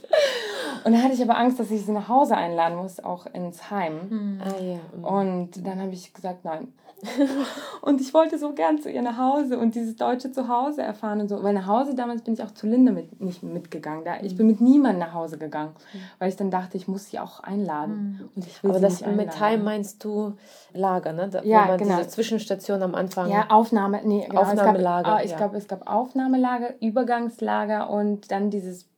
Und 0.84 0.92
da 0.92 0.98
hatte 0.98 1.14
ich 1.14 1.22
aber 1.22 1.36
Angst, 1.36 1.60
dass 1.60 1.70
ich 1.70 1.84
sie 1.84 1.92
nach 1.92 2.08
Hause 2.08 2.36
einladen 2.36 2.76
muss, 2.76 3.00
auch 3.00 3.26
ins 3.26 3.70
Heim. 3.70 4.40
Ah 4.42 4.62
ja. 4.62 5.08
Und 5.08 5.66
dann 5.66 5.80
habe 5.80 5.92
ich 5.92 6.12
gesagt, 6.12 6.44
nein. 6.44 6.72
und 7.82 8.00
ich 8.00 8.14
wollte 8.14 8.38
so 8.38 8.52
gern 8.52 8.80
zu 8.80 8.90
ihr 8.90 9.02
nach 9.02 9.18
Hause 9.18 9.58
und 9.58 9.74
dieses 9.74 9.96
deutsche 9.96 10.32
Zuhause 10.32 10.82
erfahren 10.82 11.20
und 11.20 11.28
so. 11.28 11.42
Weil 11.42 11.54
nach 11.54 11.66
Hause 11.66 11.94
damals 11.94 12.22
bin 12.22 12.34
ich 12.34 12.42
auch 12.42 12.52
zu 12.52 12.66
Linda 12.66 12.92
mit, 12.92 13.20
nicht 13.20 13.42
mitgegangen. 13.42 14.04
Da, 14.04 14.20
ich 14.22 14.36
bin 14.36 14.46
mit 14.46 14.60
niemandem 14.60 15.00
nach 15.00 15.14
Hause 15.14 15.38
gegangen, 15.38 15.72
weil 16.18 16.28
ich 16.28 16.36
dann 16.36 16.50
dachte, 16.50 16.76
ich 16.76 16.88
muss 16.88 17.10
sie 17.10 17.18
auch 17.18 17.40
einladen. 17.40 18.28
Und 18.34 18.46
ich 18.46 18.62
will 18.62 18.70
Aber 18.70 18.80
das. 18.80 19.04
Heim 19.40 19.64
meinst 19.64 20.04
du 20.04 20.34
Lager, 20.72 21.12
ne? 21.12 21.28
Da, 21.28 21.42
Ja, 21.42 21.64
wo 21.64 21.68
man 21.68 21.78
genau. 21.78 21.96
diese 21.98 22.08
Zwischenstation 22.08 22.82
am 22.82 22.94
Anfang. 22.94 23.30
Ja, 23.30 23.46
Aufnahme, 23.50 24.00
nee, 24.04 24.26
genau, 24.28 24.42
Aufnahmelager, 24.42 25.00
Es 25.00 25.04
gab, 25.04 25.18
ah, 25.18 25.24
ich 25.24 25.30
ja. 25.30 25.36
glaube, 25.36 25.56
es 25.56 25.68
gab 25.68 25.90
Aufnahmelager, 25.90 26.74
Übergangslager 26.80 27.90
und 27.90 28.30
dann 28.30 28.50
dieses 28.50 28.88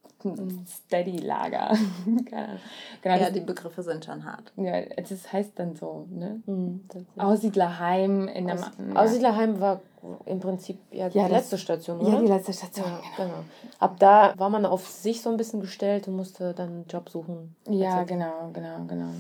Steady-Lager. 0.67 1.77
Keine 2.31 2.47
Ahnung. 2.49 2.61
genau, 3.03 3.15
Ja, 3.17 3.21
das, 3.25 3.33
die 3.33 3.41
Begriffe 3.41 3.83
sind 3.83 4.05
schon 4.05 4.25
hart. 4.25 4.53
ja, 4.57 4.81
das 4.83 5.33
heißt 5.33 5.53
dann 5.59 5.75
so, 5.77 6.07
ne? 6.11 6.43
Mhm, 6.47 6.85
das 6.89 7.03
Aussiedlerheim 7.17 8.29
in 8.29 8.47
der 8.47 8.57
Aus, 8.57 8.71
Ma- 8.79 9.03
Aussiedlerheim 9.03 9.61
war 9.61 9.81
im 10.25 10.41
Prinzip 10.41 10.79
ja 10.91 11.09
die 11.09 11.19
Ja, 11.19 11.25
das- 11.29 11.39
letzte 11.39 11.59
Station, 11.59 12.01
oder? 12.01 12.11
Ja, 12.15 12.21
die 12.21 12.27
letzte 12.27 12.53
Station. 12.53 12.87
Ja, 12.87 13.01
genau. 13.17 13.45
Ab 13.79 13.97
da 13.99 14.35
war 14.37 14.51
man 14.51 14.65
auf 14.67 14.89
sich 14.89 15.21
so 15.23 15.31
ein 15.31 15.37
bisschen 15.37 15.61
gestellt 15.61 16.09
und 16.09 16.17
musste 16.17 16.55
dann 16.55 16.69
einen 16.69 16.87
Job 16.87 17.09
suchen. 17.11 17.55
Ja, 17.69 18.05
genau, 18.05 18.51
genau, 18.53 18.85
genau. 18.87 19.11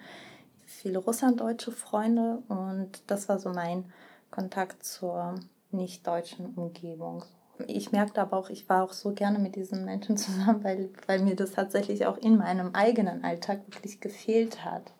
viele 0.70 0.98
russlanddeutsche 0.98 1.72
Freunde 1.72 2.42
und 2.48 3.02
das 3.08 3.28
war 3.28 3.38
so 3.38 3.50
mein 3.50 3.92
Kontakt 4.30 4.84
zur 4.84 5.34
nicht-deutschen 5.70 6.54
Umgebung. 6.54 7.24
Ich 7.66 7.92
merkte 7.92 8.22
aber 8.22 8.36
auch, 8.36 8.48
ich 8.48 8.68
war 8.68 8.84
auch 8.84 8.92
so 8.92 9.12
gerne 9.12 9.38
mit 9.38 9.56
diesen 9.56 9.84
Menschen 9.84 10.16
zusammen, 10.16 10.64
weil, 10.64 10.90
weil 11.06 11.20
mir 11.20 11.36
das 11.36 11.52
tatsächlich 11.52 12.06
auch 12.06 12.16
in 12.16 12.38
meinem 12.38 12.74
eigenen 12.74 13.24
Alltag 13.24 13.60
wirklich 13.66 14.00
gefehlt 14.00 14.64
hat. 14.64 14.92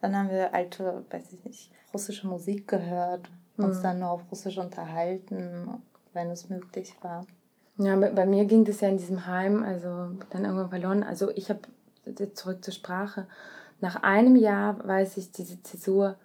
Dann 0.00 0.16
haben 0.16 0.30
wir 0.30 0.54
alte, 0.54 1.04
weiß 1.10 1.32
ich 1.32 1.44
nicht, 1.44 1.70
russische 1.92 2.26
Musik 2.26 2.66
gehört, 2.66 3.30
uns 3.56 3.78
mhm. 3.78 3.82
dann 3.82 3.98
nur 4.00 4.10
auf 4.10 4.22
Russisch 4.30 4.58
unterhalten, 4.58 5.82
wenn 6.14 6.30
es 6.30 6.48
möglich 6.48 6.96
war. 7.02 7.26
Ja, 7.76 7.96
bei 7.96 8.26
mir 8.26 8.46
ging 8.46 8.64
das 8.64 8.80
ja 8.80 8.88
in 8.88 8.98
diesem 8.98 9.26
Heim, 9.26 9.62
also 9.62 10.10
dann 10.30 10.44
irgendwann 10.44 10.70
verloren. 10.70 11.02
Also 11.02 11.30
ich 11.30 11.50
habe 11.50 11.60
zurück 12.34 12.64
zur 12.64 12.74
Sprache. 12.74 13.26
Nach 13.80 14.02
einem 14.02 14.36
Jahr 14.36 14.86
weiß 14.86 15.16
ich 15.16 15.32
diese 15.32 15.62
Zäsur, 15.62 16.16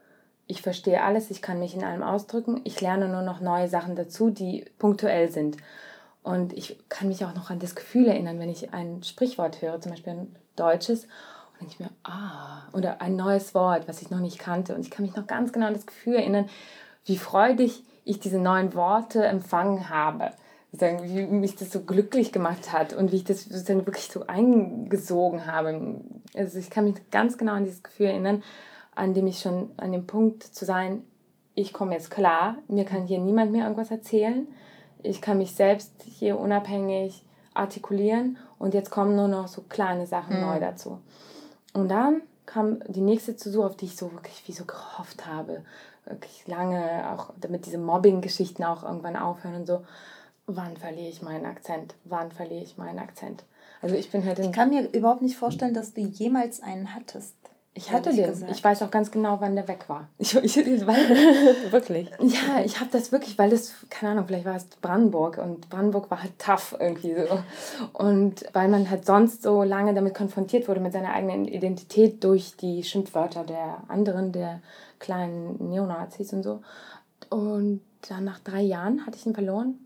ich 0.47 0.62
verstehe 0.62 1.01
alles, 1.01 1.32
ich 1.32 1.41
kann 1.41 1.60
mich 1.60 1.74
in 1.74 1.84
allem 1.84 2.03
ausdrücken, 2.03 2.62
ich 2.66 2.80
lerne 2.82 3.08
nur 3.08 3.24
noch 3.24 3.41
neue 3.41 3.68
Sachen 3.68 3.95
dazu, 3.95 4.30
die 4.30 4.66
punktuell 4.78 5.32
sind. 5.32 5.58
Und 6.22 6.53
ich 6.53 6.78
kann 6.89 7.08
mich 7.08 7.24
auch 7.26 7.34
noch 7.34 7.49
an 7.49 7.60
das 7.60 7.76
Gefühl 7.76 8.08
erinnern, 8.08 8.39
wenn 8.39 8.49
ich 8.49 8.74
ein 8.74 9.03
Sprichwort 9.03 9.62
höre, 9.62 9.80
zum 9.82 9.91
Beispiel 9.91 10.14
ein 10.14 10.36
deutsches, 10.56 11.03
und 11.03 11.62
denke 11.62 11.74
ich 11.74 11.80
mir, 11.80 11.89
ah, 12.03 12.64
oder 12.74 13.01
ein 13.01 13.16
neues 13.16 13.56
Wort, 13.56 13.88
was 13.88 14.01
ich 14.01 14.10
noch 14.10 14.20
nicht 14.20 14.39
kannte. 14.39 14.76
Und 14.76 14.82
ich 14.82 14.91
kann 14.91 15.06
mich 15.06 15.16
noch 15.16 15.28
ganz 15.28 15.53
genau 15.53 15.68
an 15.68 15.74
das 15.74 15.86
Gefühl 15.86 16.16
erinnern, 16.16 16.49
wie 17.06 17.18
freudig 17.18 17.84
ich 18.03 18.20
diese 18.20 18.39
neuen 18.39 18.74
Worte 18.74 19.26
empfangen 19.26 19.89
habe 19.89 20.32
wie 20.82 21.26
mich 21.26 21.56
das 21.56 21.72
so 21.72 21.82
glücklich 21.82 22.32
gemacht 22.32 22.72
hat 22.72 22.94
und 22.94 23.12
wie 23.12 23.18
ich 23.18 23.24
das 23.24 23.48
dann 23.66 23.86
wirklich 23.86 24.08
so 24.08 24.28
eingesogen 24.28 25.46
habe. 25.46 26.02
Also 26.36 26.60
ich 26.60 26.70
kann 26.70 26.86
mich 26.86 26.96
ganz 27.12 27.38
genau 27.38 27.54
an 27.54 27.66
dieses 27.66 27.84
Gefühl 27.84 28.08
erinnern, 28.08 28.44
an 28.96 29.14
dem 29.14 29.28
ich 29.28 29.40
schon 29.40 29.72
an 29.78 29.92
dem 29.92 30.08
Punkt 30.08 30.44
zu 30.44 30.66
sein, 30.66 31.04
ich 31.54 31.74
komme 31.74 31.94
jetzt 31.94 32.12
klar, 32.12 32.58
mir 32.68 32.86
kann 32.86 33.06
hier 33.06 33.20
niemand 33.20 33.52
mehr 33.52 33.64
irgendwas 33.64 33.92
erzählen, 33.92 34.48
ich 35.02 35.22
kann 35.22 35.38
mich 35.38 35.56
selbst 35.56 35.94
hier 36.04 36.40
unabhängig 36.40 37.26
artikulieren 37.54 38.38
und 38.60 38.74
jetzt 38.74 38.92
kommen 38.92 39.16
nur 39.16 39.28
noch 39.28 39.48
so 39.48 39.62
kleine 39.62 40.08
Sachen 40.08 40.38
mhm. 40.38 40.42
neu 40.42 40.60
dazu. 40.60 41.00
Und 41.74 41.90
dann 41.90 42.22
kam 42.46 42.80
die 42.88 43.02
nächste 43.02 43.36
Zäsur, 43.36 43.66
auf 43.66 43.78
die 43.78 43.86
ich 43.86 43.96
so 43.96 44.12
wirklich 44.14 44.48
wie 44.48 44.52
so 44.52 44.66
gehofft 44.66 45.26
habe, 45.26 45.64
wirklich 46.06 46.48
lange, 46.48 47.10
auch 47.12 47.34
damit 47.40 47.66
diese 47.66 47.78
Mobbing-Geschichten 47.78 48.64
auch 48.64 48.84
irgendwann 48.84 49.16
aufhören 49.16 49.56
und 49.56 49.66
so 49.66 49.84
wann 50.48 50.78
verliere 50.78 51.10
ich 51.10 51.22
meinen 51.22 51.46
Akzent? 51.46 51.96
Wann 52.04 52.32
verliere 52.32 52.64
ich 52.64 52.78
meinen 52.78 53.00
Akzent? 53.00 53.43
Also 53.82 53.96
ich 53.96 54.12
bin 54.12 54.26
halt 54.26 54.39
Ich 54.39 54.52
kann 54.52 54.70
mir 54.70 54.89
überhaupt 54.93 55.22
nicht 55.22 55.38
vorstellen, 55.38 55.74
dass 55.74 55.93
du 55.93 56.02
jemals 56.02 56.62
einen 56.62 56.96
hattest. 56.96 57.36
Ich 57.78 57.91
hatte 57.91 58.14
den. 58.14 58.26
Gesagt. 58.26 58.52
Ich 58.54 58.64
weiß 58.64 58.84
auch 58.84 58.89
ganz 58.89 59.12
genau, 59.12 59.41
wann 59.41 59.56
der 59.56 59.68
weg 59.68 59.89
war. 59.89 60.08
Ich, 60.18 60.34
ich, 60.36 60.88
weil, 60.88 60.96
wirklich. 61.72 62.10
Ja, 62.22 62.64
ich 62.64 62.80
habe 62.80 62.89
das 62.89 63.12
wirklich, 63.12 63.38
weil 63.38 63.50
das, 63.50 63.74
keine 63.89 64.14
Ahnung, 64.14 64.28
vielleicht 64.28 64.46
war 64.46 64.56
es 64.56 64.66
Brandenburg 64.82 65.38
und 65.38 65.70
Brandenburg 65.70 66.10
war 66.10 66.24
halt 66.24 66.39
tough 66.39 66.74
irgendwie 66.80 67.14
so. 67.16 67.39
Und 67.91 68.46
weil 68.54 68.70
man 68.70 68.89
halt 68.89 69.06
sonst 69.06 69.43
so 69.43 69.64
lange 69.64 69.93
damit 69.93 70.14
konfrontiert 70.14 70.70
wurde, 70.70 70.80
mit 70.80 70.93
seiner 70.93 71.14
eigenen 71.14 71.46
Identität 71.46 72.24
durch 72.24 72.56
die 72.56 72.82
Schimpfwörter 72.84 73.43
der 73.43 73.84
anderen, 73.89 74.32
der 74.32 74.62
kleinen 75.00 75.70
Neonazis 75.70 76.32
und 76.32 76.43
so. 76.43 76.62
Und 77.30 77.82
dann 78.08 78.24
nach 78.24 78.39
drei 78.39 78.62
Jahren 78.62 79.06
hatte 79.06 79.18
ich 79.18 79.26
ihn 79.26 79.34
verloren 79.34 79.85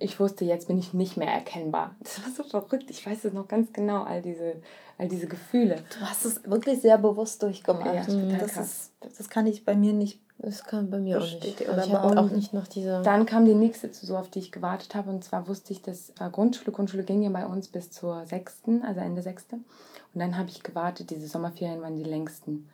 ich 0.00 0.18
wusste, 0.18 0.44
jetzt 0.44 0.66
bin 0.66 0.78
ich 0.78 0.94
nicht 0.94 1.16
mehr 1.16 1.28
erkennbar. 1.28 1.94
Das 2.00 2.22
war 2.22 2.30
so 2.32 2.42
verrückt. 2.42 2.90
Ich 2.90 3.06
weiß 3.06 3.24
es 3.26 3.32
noch 3.32 3.46
ganz 3.46 3.72
genau, 3.72 4.02
all 4.02 4.22
diese, 4.22 4.54
all 4.98 5.08
diese 5.08 5.26
Gefühle. 5.26 5.76
Du 5.98 6.00
hast 6.00 6.24
es 6.24 6.42
wirklich 6.44 6.80
sehr 6.80 6.98
bewusst 6.98 7.42
durchgemacht. 7.42 8.08
Ja, 8.08 8.38
das, 8.38 8.56
ist, 8.56 8.92
das 9.00 9.28
kann 9.28 9.46
ich 9.46 9.64
bei 9.64 9.76
mir 9.76 9.92
nicht. 9.92 10.18
Das 10.38 10.64
kann 10.64 10.90
bei 10.90 10.98
mir 10.98 11.18
auch 11.18 11.40
nicht. 11.42 11.60
Oder 11.68 11.84
ich 11.84 11.92
habe 11.92 12.18
auch 12.18 12.30
nicht 12.30 12.54
noch 12.54 12.66
diese. 12.66 13.02
Dann 13.02 13.26
kam 13.26 13.44
die 13.44 13.54
nächste 13.54 13.92
so 13.92 14.16
auf 14.16 14.30
die 14.30 14.38
ich 14.38 14.52
gewartet 14.52 14.94
habe. 14.94 15.10
Und 15.10 15.22
zwar 15.22 15.46
wusste 15.46 15.74
ich, 15.74 15.82
dass 15.82 16.10
äh, 16.18 16.30
Grundschule, 16.32 16.72
Grundschule 16.72 17.02
ging 17.04 17.20
ja 17.20 17.28
bei 17.28 17.44
uns 17.44 17.68
bis 17.68 17.90
zur 17.90 18.24
sechsten, 18.24 18.82
also 18.82 19.00
Ende 19.00 19.20
sechste. 19.20 19.56
Und 19.56 20.20
dann 20.20 20.38
habe 20.38 20.48
ich 20.48 20.62
gewartet. 20.62 21.10
Diese 21.10 21.28
Sommerferien 21.28 21.82
waren 21.82 21.96
die 21.96 22.04
längsten. 22.04 22.70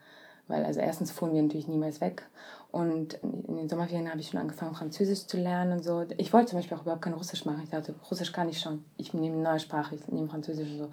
Weil 0.47 0.63
also 0.63 0.79
erstens 0.79 1.11
fuhren 1.11 1.33
wir 1.33 1.41
natürlich 1.41 1.67
niemals 1.67 1.99
weg. 1.99 2.23
Und 2.71 3.13
in 3.23 3.55
den 3.55 3.69
Sommerferien 3.69 4.09
habe 4.09 4.19
ich 4.19 4.29
schon 4.29 4.39
angefangen, 4.39 4.75
Französisch 4.75 5.25
zu 5.25 5.37
lernen 5.37 5.73
und 5.73 5.83
so. 5.83 6.05
Ich 6.17 6.33
wollte 6.33 6.49
zum 6.49 6.59
Beispiel 6.59 6.77
auch 6.77 6.81
überhaupt 6.81 7.01
kein 7.01 7.13
Russisch 7.13 7.45
machen. 7.45 7.61
Ich 7.63 7.69
dachte, 7.69 7.95
Russisch 8.09 8.31
kann 8.31 8.49
ich 8.49 8.59
schon. 8.59 8.83
Ich 8.97 9.13
nehme 9.13 9.35
eine 9.35 9.43
neue 9.43 9.59
Sprache, 9.59 9.95
ich 9.95 10.07
nehme 10.09 10.27
Französisch 10.27 10.69
und 10.71 10.77
so. 10.77 10.89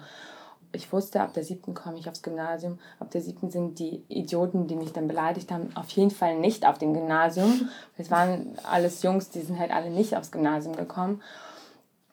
Ich 0.71 0.91
wusste, 0.91 1.21
ab 1.21 1.33
der 1.33 1.43
siebten 1.43 1.73
komme 1.73 1.97
ich 1.97 2.09
aufs 2.09 2.21
Gymnasium. 2.21 2.79
Ab 2.99 3.11
der 3.11 3.21
siebten 3.21 3.49
sind 3.49 3.79
die 3.79 4.03
Idioten, 4.07 4.67
die 4.67 4.75
mich 4.75 4.93
dann 4.93 5.07
beleidigt 5.07 5.51
haben, 5.51 5.69
auf 5.75 5.89
jeden 5.91 6.11
Fall 6.11 6.37
nicht 6.39 6.65
auf 6.65 6.77
dem 6.77 6.93
Gymnasium. 6.93 7.69
Es 7.97 8.11
waren 8.11 8.57
alles 8.63 9.01
Jungs, 9.03 9.29
die 9.29 9.41
sind 9.41 9.59
halt 9.59 9.71
alle 9.71 9.89
nicht 9.89 10.15
aufs 10.17 10.31
Gymnasium 10.31 10.75
gekommen. 10.75 11.21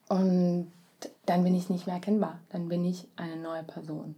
Und 0.09 0.71
dann 1.27 1.45
bin 1.45 1.55
ich 1.55 1.71
nicht 1.71 1.87
mehr 1.87 1.97
erkennbar. 1.97 2.39
Dann 2.51 2.69
bin 2.69 2.85
ich 2.85 3.09
eine 3.17 3.37
neue 3.37 3.63
Person. 3.63 4.15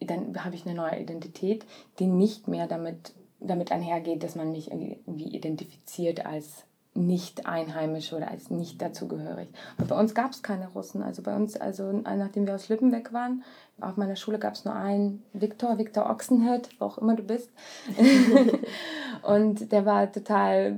Dann 0.00 0.44
habe 0.44 0.54
ich 0.54 0.66
eine 0.66 0.74
neue 0.74 0.98
Identität, 0.98 1.64
die 1.98 2.06
nicht 2.06 2.48
mehr 2.48 2.66
damit 2.66 3.12
damit 3.46 3.72
einhergeht, 3.72 4.22
dass 4.22 4.36
man 4.36 4.52
mich 4.52 4.70
irgendwie 4.70 5.28
identifiziert 5.28 6.24
als 6.26 6.64
nicht 6.94 7.46
einheimisch 7.46 8.12
oder 8.12 8.30
als 8.30 8.50
nicht 8.50 8.82
dazugehörig. 8.82 9.48
Und 9.78 9.88
bei 9.88 9.98
uns 9.98 10.14
gab 10.14 10.32
es 10.32 10.42
keine 10.42 10.68
Russen. 10.68 11.02
Also 11.02 11.22
bei 11.22 11.34
uns, 11.34 11.56
also 11.56 11.90
nachdem 11.90 12.46
wir 12.46 12.54
aus 12.54 12.68
Lippen 12.68 12.92
weg 12.92 13.12
waren, 13.12 13.44
auf 13.80 13.96
meiner 13.96 14.16
Schule 14.16 14.38
gab 14.38 14.54
es 14.54 14.66
nur 14.66 14.74
einen 14.74 15.22
Viktor, 15.32 15.78
Viktor 15.78 16.10
Ochsenhirt, 16.10 16.68
wo 16.78 16.84
auch 16.84 16.98
immer 16.98 17.16
du 17.16 17.22
bist. 17.22 17.50
und 19.22 19.72
der 19.72 19.86
war 19.86 20.12
total 20.12 20.76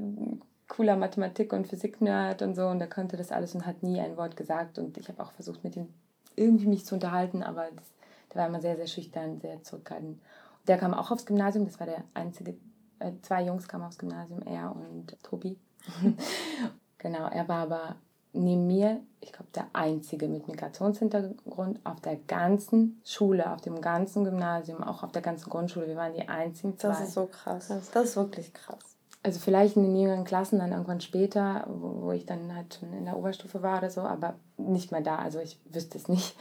cooler 0.69 0.97
Mathematik- 0.97 1.53
und 1.53 1.67
Physik-Nerd 1.67 2.43
und 2.43 2.55
so 2.55 2.67
und 2.67 2.79
der 2.79 2.89
konnte 2.89 3.17
das 3.17 3.33
alles 3.33 3.55
und 3.55 3.67
hat 3.67 3.83
nie 3.83 4.01
ein 4.01 4.17
Wort 4.17 4.37
gesagt 4.37 4.79
und 4.79 4.97
ich 4.99 5.09
habe 5.09 5.23
auch 5.23 5.33
versucht, 5.33 5.63
mit 5.63 5.77
ihm 5.77 5.89
irgendwie 6.37 6.67
mich 6.67 6.85
zu 6.85 6.95
unterhalten, 6.95 7.43
aber 7.43 7.67
das, 7.77 7.85
der 8.33 8.41
war 8.41 8.49
immer 8.49 8.61
sehr, 8.61 8.77
sehr 8.77 8.87
schüchtern, 8.87 9.41
sehr 9.41 9.63
zurückhaltend. 9.63 10.21
Der 10.67 10.79
kam 10.79 10.95
auch 10.95 11.11
aufs 11.11 11.27
Gymnasium, 11.27 11.67
das 11.67 11.79
war 11.79 11.87
der 11.87 12.05
einzige, 12.15 12.57
äh, 12.99 13.13
zwei 13.23 13.45
Jungs 13.45 13.69
kamen 13.69 13.85
aufs 13.85 13.99
Gymnasium, 13.99 14.43
er 14.43 14.75
und 14.75 15.17
Tobi. 15.23 15.59
genau, 16.99 17.29
er 17.29 17.49
war 17.49 17.63
aber 17.63 17.97
neben 18.35 18.67
mir, 18.67 19.01
ich 19.21 19.33
glaube, 19.33 19.49
der 19.55 19.67
einzige 19.73 20.29
mit 20.29 20.49
Migrationshintergrund 20.49 21.81
auf 21.85 22.01
der 22.01 22.17
ganzen 22.17 23.01
Schule, 23.05 23.53
auf 23.53 23.61
dem 23.61 23.81
ganzen 23.81 24.25
Gymnasium, 24.25 24.83
auch 24.83 25.03
auf 25.03 25.13
der 25.13 25.23
ganzen 25.23 25.49
Grundschule. 25.51 25.87
Wir 25.87 25.97
waren 25.97 26.13
die 26.13 26.29
einzigen 26.29 26.79
zwei. 26.79 26.89
Das 26.89 27.01
ist 27.01 27.15
so 27.15 27.27
krass. 27.27 27.69
Das 27.69 28.05
ist 28.05 28.17
wirklich 28.17 28.53
krass. 28.53 28.97
Also 29.23 29.41
vielleicht 29.41 29.77
in 29.77 29.85
den 29.85 29.97
jüngeren 29.97 30.25
Klassen 30.25 30.59
dann 30.59 30.73
irgendwann 30.73 31.01
später, 31.01 31.65
wo, 31.69 32.03
wo 32.03 32.13
ich 32.13 32.27
dann 32.27 32.55
halt 32.55 32.75
schon 32.75 32.93
in 32.93 33.07
der 33.07 33.17
Oberstufe 33.17 33.63
war 33.63 33.79
oder 33.79 33.89
so, 33.89 34.03
aber 34.03 34.35
nicht 34.59 34.93
mehr 34.93 35.01
da. 35.01 35.17
Also 35.17 35.39
ich 35.39 35.59
wüsste 35.65 35.97
es 35.97 36.09
nicht. 36.09 36.37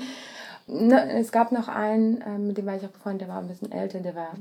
Ne, 0.68 1.20
es 1.20 1.32
gab 1.32 1.52
noch 1.52 1.68
einen, 1.68 2.22
äh, 2.22 2.38
mit 2.38 2.58
dem 2.58 2.66
war 2.66 2.76
ich 2.76 2.86
auch 2.86 2.90
befreundet, 2.90 3.28
der 3.28 3.34
war 3.34 3.42
ein 3.42 3.48
bisschen 3.48 3.72
älter, 3.72 4.00
der 4.00 4.16
war 4.16 4.34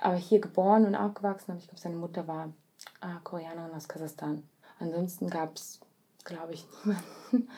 aber 0.00 0.16
hier 0.16 0.40
geboren 0.40 0.84
und 0.86 0.94
aufgewachsen, 0.94 1.50
aber 1.52 1.60
ich 1.60 1.66
glaube, 1.66 1.80
seine 1.80 1.96
Mutter 1.96 2.28
war 2.28 2.52
äh, 3.00 3.06
Koreanerin 3.24 3.74
aus 3.74 3.88
Kasachstan. 3.88 4.44
Ansonsten 4.78 5.28
gab 5.28 5.56
es, 5.56 5.80
glaube 6.24 6.54
ich, 6.54 6.64
niemanden. 6.84 7.48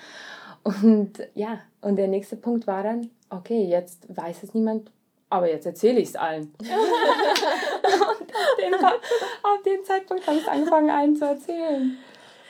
Und 0.63 1.13
ja, 1.35 1.61
und 1.81 1.97
der 1.97 2.09
nächste 2.09 2.37
Punkt 2.37 2.67
war 2.67 2.83
dann, 2.83 3.11
okay, 3.31 3.65
jetzt 3.65 4.07
weiß 4.15 4.43
es 4.43 4.55
niemand, 4.55 4.91
aber 5.29 5.49
jetzt 5.49 5.67
erzähle 5.67 6.01
ich 6.01 6.11
es 6.11 6.17
allen. 6.17 6.53
und 6.61 8.31
ab 8.35 8.57
dem, 8.59 8.75
ab 8.75 9.63
dem 9.65 9.85
Zeitpunkt 9.85 10.27
habe 10.27 10.39
ich 10.39 10.49
angefangen, 10.49 10.91
allen 10.91 11.17
zu 11.17 11.25
erzählen. 11.25 11.99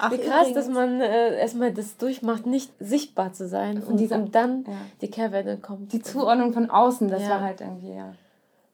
Ach, 0.01 0.11
Wie 0.11 0.19
krass, 0.19 0.49
übrigens. 0.49 0.55
dass 0.55 0.69
man 0.69 1.01
äh, 1.01 1.39
erstmal 1.39 1.73
das 1.73 1.97
durchmacht, 1.97 2.47
nicht 2.47 2.73
sichtbar 2.81 3.33
zu 3.33 3.49
sein 3.49 3.83
und, 3.83 3.99
dieser, 3.99 4.17
und 4.17 4.35
dann 4.35 4.65
ja. 4.67 4.73
die 5.01 5.11
Kehrwende 5.11 5.59
kommt. 5.59 5.93
Die 5.93 6.03
Zuordnung 6.03 6.53
von 6.53 6.71
außen, 6.71 7.09
das 7.09 7.23
ja. 7.23 7.31
war 7.31 7.41
halt 7.43 7.61
irgendwie, 7.61 7.95
ja. 7.95 8.15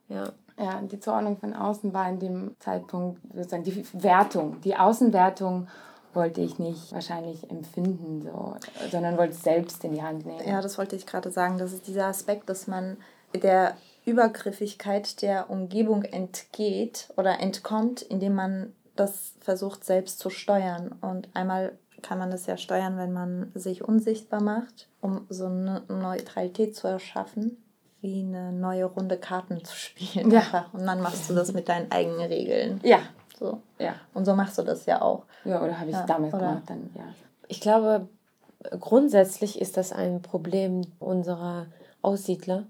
Ja. 0.09 0.25
Ja, 0.59 0.81
die 0.81 0.99
Zuordnung 0.99 1.37
von 1.37 1.53
außen 1.53 1.93
war 1.93 2.09
in 2.09 2.19
dem 2.19 2.57
Zeitpunkt 2.61 3.21
sozusagen 3.35 3.65
die 3.65 3.85
Wertung, 3.93 4.59
die 4.63 4.75
Außenwertung 4.75 5.69
wollte 6.15 6.41
ich 6.41 6.59
nicht 6.59 6.93
wahrscheinlich 6.93 7.51
empfinden, 7.51 8.23
so, 8.23 8.57
sondern 8.91 9.19
wollte 9.19 9.35
es 9.35 9.43
selbst 9.43 9.85
in 9.85 9.93
die 9.93 10.03
Hand 10.03 10.25
nehmen. 10.25 10.49
Ja, 10.49 10.63
das 10.63 10.79
wollte 10.79 10.97
ich 10.97 11.05
gerade 11.05 11.31
sagen. 11.31 11.59
Das 11.59 11.75
ist 11.75 11.87
dieser 11.87 12.07
Aspekt, 12.07 12.49
dass 12.49 12.67
man 12.67 12.97
der 13.35 13.77
Übergriffigkeit 14.07 15.21
der 15.21 15.51
Umgebung 15.51 16.05
entgeht 16.05 17.13
oder 17.17 17.41
entkommt, 17.41 18.01
indem 18.03 18.35
man 18.35 18.73
das 18.97 19.35
versucht 19.41 19.85
selbst 19.85 20.19
zu 20.19 20.31
steuern. 20.31 20.95
Und 21.01 21.29
einmal 21.35 21.79
kann 22.03 22.19
man 22.19 22.31
das 22.31 22.47
ja 22.47 22.57
steuern, 22.57 22.97
wenn 22.97 23.13
man 23.13 23.51
sich 23.55 23.85
unsichtbar 23.85 24.43
macht, 24.43 24.89
um 25.01 25.27
so 25.29 25.47
eine 25.47 25.83
Neutralität 25.89 26.77
zu 26.77 26.89
erschaffen, 26.89 27.63
wie 28.01 28.21
eine 28.21 28.53
neue 28.53 28.85
Runde 28.85 29.19
Karten 29.19 29.65
zu 29.65 29.75
spielen. 29.75 30.31
Ja. 30.31 30.67
Und 30.73 30.87
dann 30.87 31.01
machst 31.01 31.29
du 31.29 31.35
das 31.35 31.53
mit 31.53 31.69
deinen 31.69 31.91
eigenen 31.91 32.27
Regeln. 32.27 32.81
Ja. 32.83 33.01
So. 33.39 33.61
Ja. 33.79 33.95
Und 34.15 34.25
so 34.25 34.35
machst 34.35 34.59
du 34.59 34.63
das 34.63 34.87
ja 34.87 35.03
auch. 35.03 35.25
Ja, 35.45 35.63
oder 35.63 35.79
habe 35.79 35.91
ich 35.91 35.97
ja, 35.97 36.07
damals 36.07 36.35
oder? 36.35 36.49
gemacht 36.49 36.63
dann, 36.67 36.91
ja. 36.95 37.05
Ich 37.49 37.61
glaube, 37.61 38.09
grundsätzlich 38.81 39.61
ist 39.61 39.77
das 39.77 39.93
ein 39.93 40.23
Problem 40.23 40.83
unserer 40.99 41.67
Aussiedler, 42.03 42.65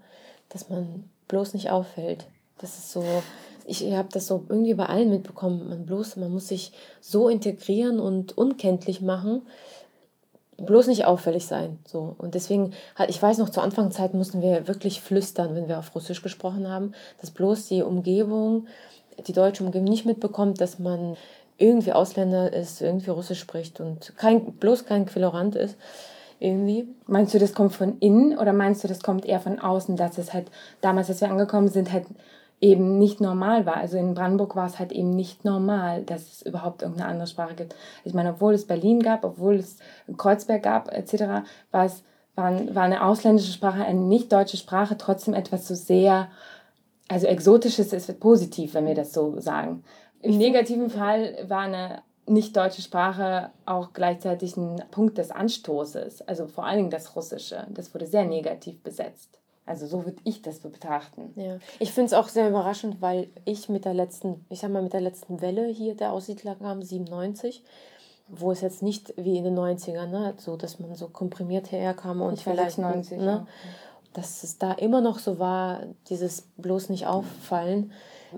dass 0.49 0.69
man 0.69 1.09
bloß 1.27 1.53
nicht 1.53 1.71
auffällt. 1.71 2.27
Das 2.57 2.77
ist 2.77 2.91
so, 2.91 3.03
ich 3.67 3.83
habe 3.93 4.07
das 4.11 4.27
so 4.27 4.45
irgendwie 4.47 4.73
bei 4.73 4.85
allen 4.85 5.09
mitbekommen. 5.09 5.67
Man 5.67 5.85
bloß, 5.85 6.15
man 6.15 6.31
muss 6.31 6.47
sich 6.47 6.71
so 7.01 7.27
integrieren 7.27 7.99
und 7.99 8.37
unkenntlich 8.37 9.01
machen, 9.01 9.41
bloß 10.57 10.87
nicht 10.87 11.05
auffällig 11.05 11.45
sein. 11.45 11.77
So. 11.85 12.15
Und 12.17 12.33
deswegen, 12.33 12.71
ich 13.07 13.21
weiß 13.21 13.37
noch, 13.37 13.49
zur 13.49 13.63
Anfangszeit 13.63 14.13
mussten 14.13 14.41
wir 14.41 14.67
wirklich 14.67 15.01
flüstern, 15.01 15.53
wenn 15.53 15.67
wir 15.67 15.79
auf 15.79 15.93
Russisch 15.93 16.23
gesprochen 16.23 16.69
haben, 16.69 16.93
dass 17.19 17.31
bloß 17.31 17.67
die 17.67 17.81
Umgebung, 17.81 18.67
die 19.27 19.33
deutsche 19.33 19.63
Umgebung 19.63 19.89
nicht 19.89 20.05
mitbekommt, 20.05 20.61
dass 20.61 20.79
man 20.79 21.17
irgendwie 21.57 21.91
Ausländer 21.91 22.53
ist, 22.53 22.81
irgendwie 22.81 23.09
Russisch 23.09 23.39
spricht 23.39 23.81
und 23.81 24.15
kein, 24.15 24.53
bloß 24.53 24.85
kein 24.85 25.05
Quilorant 25.05 25.55
ist 25.55 25.75
irgendwie. 26.39 26.87
Meinst 27.07 27.33
du, 27.33 27.39
das 27.39 27.53
kommt 27.53 27.73
von 27.73 27.97
innen 27.99 28.37
oder 28.37 28.53
meinst 28.53 28.83
du, 28.83 28.87
das 28.87 29.01
kommt 29.01 29.25
eher 29.25 29.39
von 29.39 29.59
außen, 29.59 29.97
dass 29.97 30.17
es 30.17 30.33
halt 30.33 30.51
damals, 30.81 31.09
als 31.09 31.21
wir 31.21 31.29
angekommen 31.29 31.67
sind, 31.67 31.91
halt 31.91 32.05
eben 32.59 32.97
nicht 32.97 33.21
normal 33.21 33.65
war. 33.65 33.77
Also 33.77 33.97
in 33.97 34.13
Brandenburg 34.13 34.55
war 34.55 34.65
es 34.65 34.79
halt 34.79 34.91
eben 34.91 35.11
nicht 35.11 35.45
normal, 35.45 36.03
dass 36.03 36.31
es 36.31 36.41
überhaupt 36.41 36.81
irgendeine 36.81 37.09
andere 37.09 37.27
Sprache 37.27 37.55
gibt. 37.55 37.75
Ich 38.03 38.13
meine, 38.13 38.31
obwohl 38.31 38.53
es 38.53 38.65
Berlin 38.65 39.01
gab, 39.01 39.23
obwohl 39.23 39.55
es 39.55 39.77
Kreuzberg 40.17 40.63
gab, 40.63 40.91
etc., 40.91 41.45
war 41.71 41.85
es 41.85 42.03
war, 42.37 42.75
war 42.75 42.83
eine 42.83 43.03
ausländische 43.03 43.51
Sprache, 43.51 43.83
eine 43.83 43.99
nicht 43.99 44.31
deutsche 44.31 44.57
Sprache, 44.57 44.97
trotzdem 44.97 45.33
etwas 45.33 45.67
so 45.67 45.75
sehr, 45.75 46.29
also 47.09 47.27
exotisches 47.27 47.91
ist 47.91 48.19
positiv, 48.19 48.75
wenn 48.75 48.85
wir 48.85 48.95
das 48.95 49.11
so 49.11 49.39
sagen. 49.39 49.83
Im 50.21 50.37
negativen 50.37 50.89
Fall 50.89 51.35
war 51.47 51.61
eine 51.61 52.03
nicht 52.27 52.55
deutsche 52.55 52.81
Sprache 52.81 53.51
auch 53.65 53.93
gleichzeitig 53.93 54.55
ein 54.55 54.83
Punkt 54.91 55.17
des 55.17 55.31
Anstoßes, 55.31 56.21
also 56.27 56.47
vor 56.47 56.65
allen 56.65 56.77
Dingen 56.77 56.89
das 56.89 57.15
Russische. 57.15 57.65
Das 57.69 57.93
wurde 57.93 58.05
sehr 58.05 58.25
negativ 58.25 58.83
besetzt. 58.83 59.39
Also 59.67 59.85
so 59.85 60.05
würde 60.05 60.17
ich 60.23 60.41
das 60.41 60.59
betrachten. 60.59 61.33
Ja. 61.35 61.57
Ich 61.79 61.91
finde 61.91 62.07
es 62.07 62.13
auch 62.13 62.29
sehr 62.29 62.49
überraschend, 62.49 63.01
weil 63.01 63.27
ich 63.43 63.67
mit 63.67 63.83
der 63.83 63.93
letzten, 63.93 64.45
ich 64.49 64.59
sag 64.59 64.71
mal, 64.71 64.81
mit 64.81 64.93
der 64.93 65.01
letzten 65.01 65.41
Welle 65.41 65.67
hier 65.67 65.93
der 65.93 66.13
Aussiedler 66.13 66.55
kam, 66.55 66.81
97, 66.81 67.63
wo 68.29 68.51
es 68.51 68.61
jetzt 68.61 68.81
nicht 68.81 69.13
wie 69.17 69.37
in 69.37 69.43
den 69.43 69.59
90ern, 69.59 70.07
ne, 70.07 70.33
so 70.37 70.55
dass 70.55 70.79
man 70.79 70.95
so 70.95 71.09
komprimiert 71.09 71.71
herkam 71.71 72.21
und 72.21 72.35
ich 72.35 72.43
vielleicht 72.43 72.77
90, 72.77 73.19
ne, 73.19 73.25
ja. 73.25 73.47
dass 74.13 74.43
es 74.43 74.57
da 74.57 74.71
immer 74.71 75.01
noch 75.01 75.19
so 75.19 75.37
war, 75.37 75.81
dieses 76.09 76.43
bloß 76.57 76.89
nicht 76.89 77.05
auffallen. 77.05 77.91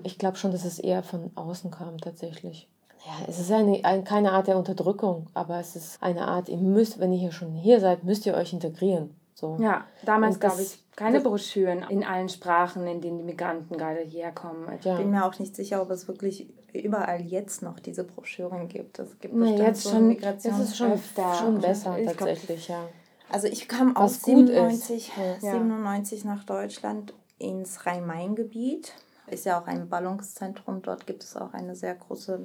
Ich 0.03 0.17
glaube 0.17 0.37
schon, 0.37 0.51
dass 0.51 0.65
es 0.65 0.79
eher 0.79 1.03
von 1.03 1.31
außen 1.35 1.69
kam 1.69 1.99
tatsächlich. 1.99 2.67
Ja, 3.05 3.13
es 3.27 3.39
ist 3.39 3.51
eine, 3.51 3.85
eine, 3.85 4.03
keine 4.03 4.31
Art 4.31 4.47
der 4.47 4.57
Unterdrückung, 4.57 5.27
aber 5.35 5.59
es 5.59 5.75
ist 5.75 6.01
eine 6.01 6.27
Art, 6.27 6.49
ihr 6.49 6.57
müsst, 6.57 6.99
wenn 6.99 7.13
ihr 7.13 7.19
hier 7.19 7.31
schon 7.31 7.53
hier 7.53 7.79
seid, 7.79 8.03
müsst 8.03 8.25
ihr 8.25 8.33
euch 8.33 8.51
integrieren. 8.51 9.15
So. 9.39 9.57
Ja, 9.59 9.85
damals 10.03 10.39
gab 10.39 10.59
es 10.59 10.79
keine 10.99 11.21
Broschüren 11.21 11.83
in 11.89 12.03
allen 12.03 12.27
Sprachen, 12.27 12.85
in 12.85 12.99
denen 12.99 13.19
die 13.19 13.23
Migranten 13.23 13.77
gerade 13.77 14.01
hierher 14.01 14.33
kommen. 14.33 14.67
Ich 14.77 14.85
ja. 14.85 14.97
bin 14.97 15.11
mir 15.11 15.25
auch 15.25 15.39
nicht 15.39 15.55
sicher, 15.55 15.81
ob 15.81 15.89
es 15.91 16.09
wirklich 16.09 16.49
überall 16.73 17.21
jetzt 17.21 17.61
noch 17.61 17.79
diese 17.79 18.03
Broschüren 18.03 18.67
gibt. 18.67 18.99
Es 18.99 19.17
gibt 19.19 19.33
nee, 19.33 19.57
jetzt 19.57 19.83
so 19.83 19.91
schon, 19.91 20.09
Migration 20.09 20.61
ist 20.61 20.75
schon, 20.75 20.99
schon 21.37 21.61
besser 21.61 21.97
tatsächlich, 22.03 22.65
glaub, 22.65 22.79
ja. 22.79 22.89
Also 23.31 23.47
ich 23.47 23.69
kam 23.69 23.95
aus 23.95 24.23
97, 24.23 25.11
ja. 25.41 25.51
97 25.51 26.25
nach 26.25 26.43
Deutschland 26.43 27.13
ins 27.37 27.85
Rhein-Main-Gebiet. 27.85 28.93
Ist 29.27 29.45
ja 29.45 29.61
auch 29.61 29.67
ein 29.67 29.87
Ballungszentrum. 29.87 30.81
Dort 30.81 31.07
gibt 31.07 31.23
es 31.23 31.37
auch 31.37 31.53
einen 31.53 31.75
sehr 31.75 31.95
große, 31.95 32.41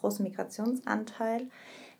großen 0.00 0.22
Migrationsanteil. 0.22 1.48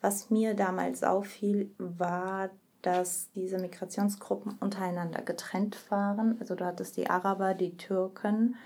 Was 0.00 0.30
mir 0.30 0.54
damals 0.54 1.02
auffiel, 1.02 1.70
war, 1.76 2.48
dass 2.82 3.30
diese 3.34 3.58
Migrationsgruppen 3.58 4.56
untereinander 4.60 5.22
getrennt 5.22 5.78
waren. 5.90 6.36
Also 6.40 6.54
du 6.54 6.64
hattest 6.64 6.96
die 6.96 7.10
Araber, 7.10 7.54
die 7.54 7.76
Türken 7.76 8.56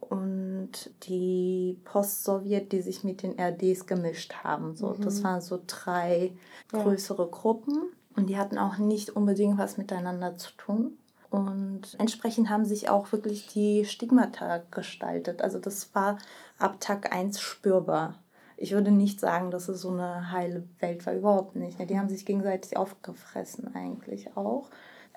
und 0.00 0.90
die 1.04 1.78
Post-Sowjet, 1.84 2.72
die 2.72 2.82
sich 2.82 3.04
mit 3.04 3.22
den 3.22 3.38
RDs 3.38 3.86
gemischt 3.86 4.34
haben. 4.44 4.74
So, 4.74 4.90
mhm. 4.90 5.02
Das 5.02 5.22
waren 5.22 5.40
so 5.40 5.60
drei 5.66 6.32
größere 6.70 7.24
ja. 7.24 7.28
Gruppen 7.30 7.78
und 8.16 8.28
die 8.28 8.38
hatten 8.38 8.58
auch 8.58 8.78
nicht 8.78 9.10
unbedingt 9.10 9.58
was 9.58 9.78
miteinander 9.78 10.36
zu 10.36 10.52
tun. 10.56 10.98
Und 11.30 11.96
entsprechend 11.98 12.48
haben 12.48 12.64
sich 12.64 12.88
auch 12.88 13.10
wirklich 13.10 13.48
die 13.48 13.84
Stigmata 13.84 14.62
gestaltet. 14.70 15.42
Also 15.42 15.58
das 15.58 15.92
war 15.94 16.18
ab 16.58 16.76
Tag 16.80 17.12
1 17.12 17.40
spürbar 17.40 18.20
ich 18.56 18.72
würde 18.72 18.90
nicht 18.90 19.20
sagen, 19.20 19.50
dass 19.50 19.68
es 19.68 19.80
so 19.80 19.90
eine 19.90 20.30
heile 20.30 20.64
Welt 20.80 21.04
war, 21.06 21.14
überhaupt 21.14 21.56
nicht. 21.56 21.78
Die 21.88 21.98
haben 21.98 22.08
sich 22.08 22.24
gegenseitig 22.24 22.76
aufgefressen 22.76 23.74
eigentlich 23.74 24.36
auch. 24.36 24.70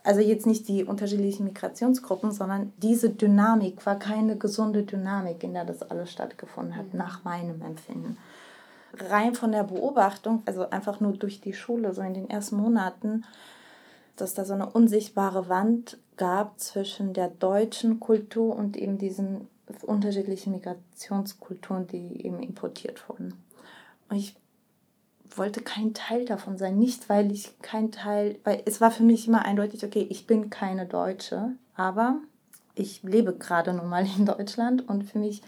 Also 0.04 0.22
jetzt 0.22 0.46
nicht 0.46 0.68
die 0.68 0.86
unterschiedlichen 0.86 1.44
Migrationsgruppen, 1.44 2.32
sondern 2.32 2.72
diese 2.78 3.10
Dynamik 3.10 3.86
war 3.86 4.00
keine 4.00 4.38
gesunde 4.38 4.84
Dynamik, 4.84 5.44
in 5.44 5.54
der 5.54 5.66
das 5.66 5.82
alles 5.82 6.12
stattgefunden 6.12 6.76
hat, 6.76 6.94
mhm. 6.94 7.00
nach 7.00 7.24
meinem 7.24 7.62
Empfinden. 7.62 8.18
Rein 9.10 9.36
von 9.36 9.52
der 9.52 9.64
Beobachtung, 9.64 10.42
also 10.46 10.70
einfach 10.70 11.00
nur 11.00 11.14
durch 11.14 11.42
die 11.42 11.54
Schule, 11.54 11.94
so 11.94 12.02
in 12.02 12.14
den 12.14 12.30
ersten 12.30 12.56
Monaten, 12.56 13.26
dass 14.16 14.34
da 14.34 14.46
so 14.46 14.54
eine 14.54 14.70
unsichtbare 14.70 15.50
Wand 15.50 15.98
gab 16.16 16.60
zwischen 16.60 17.14
der 17.14 17.28
deutschen 17.28 18.00
Kultur 18.00 18.56
und 18.56 18.78
eben 18.78 18.98
diesen 18.98 19.48
unterschiedliche 19.84 20.49
Migrationskulturen, 20.49 21.88
die 21.88 22.26
eben 22.26 22.41
importiert 22.41 23.07
wurden. 23.09 23.34
Und 24.09 24.18
ich 24.18 24.36
wollte 25.36 25.61
kein 25.61 25.93
Teil 25.93 26.26
davon 26.26 26.57
sein. 26.57 26.78
Nicht, 26.78 27.09
weil 27.09 27.32
ich 27.32 27.59
kein 27.61 27.91
Teil, 27.91 28.39
weil 28.43 28.61
es 28.65 28.82
war 28.82 28.91
für 28.91 29.03
mich 29.03 29.28
immer 29.28 29.45
eindeutig, 29.45 29.84
okay, 29.84 30.07
ich 30.09 30.28
bin 30.28 30.49
keine 30.49 30.86
Deutsche, 30.86 31.51
aber 31.76 32.20
ich 32.76 33.03
lebe 33.03 33.34
gerade 33.34 33.74
nun 33.74 33.89
mal 33.89 34.05
in 34.18 34.26
Deutschland 34.26 34.88
und 34.88 35.03
für 35.03 35.20
mich 35.20 35.41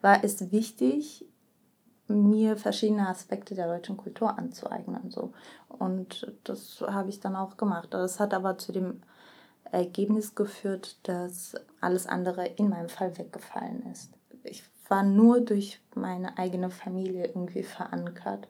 war 0.00 0.24
es 0.24 0.50
wichtig, 0.50 1.24
mir 2.08 2.56
verschiedene 2.56 3.08
Aspekte 3.08 3.54
der 3.54 3.68
deutschen 3.68 3.96
Kultur 3.96 4.38
anzueignen. 4.38 5.10
So. 5.10 5.32
Und 5.68 6.32
das 6.44 6.82
habe 6.86 7.08
ich 7.08 7.20
dann 7.20 7.36
auch 7.36 7.56
gemacht. 7.56 7.88
Das 7.92 8.20
hat 8.20 8.34
aber 8.34 8.58
zu 8.58 8.72
dem 8.72 9.02
Ergebnis 9.72 10.34
geführt, 10.34 10.98
dass 11.02 11.54
alles 11.80 12.06
andere 12.06 12.46
in 12.46 12.68
meinem 12.68 12.88
Fall 12.88 13.18
weggefallen 13.18 13.84
ist. 13.90 14.12
Ich 14.44 14.62
war 14.88 15.02
nur 15.02 15.40
durch 15.40 15.80
meine 15.94 16.36
eigene 16.38 16.70
Familie 16.70 17.26
irgendwie 17.26 17.62
verankert 17.62 18.46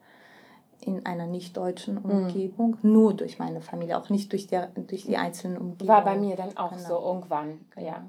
in 0.81 1.07
einer 1.07 1.27
nicht 1.27 1.57
deutschen 1.57 2.03
mhm. 2.03 2.11
Umgebung, 2.11 2.77
mhm. 2.83 2.93
nur 2.93 3.15
durch 3.15 3.39
meine 3.39 3.61
Familie, 3.61 3.97
auch 3.97 4.11
nicht 4.11 4.33
durch, 4.33 4.49
der, 4.49 4.69
durch 4.75 5.05
die 5.05 5.17
einzelnen 5.17 5.59
Umgebungen. 5.59 5.89
War 5.89 6.05
bei 6.05 6.17
mir 6.17 6.35
dann 6.35 6.57
auch 6.57 6.73
genau. 6.73 6.89
so 6.89 7.07
irgendwann, 7.07 7.61
ja. 7.77 8.05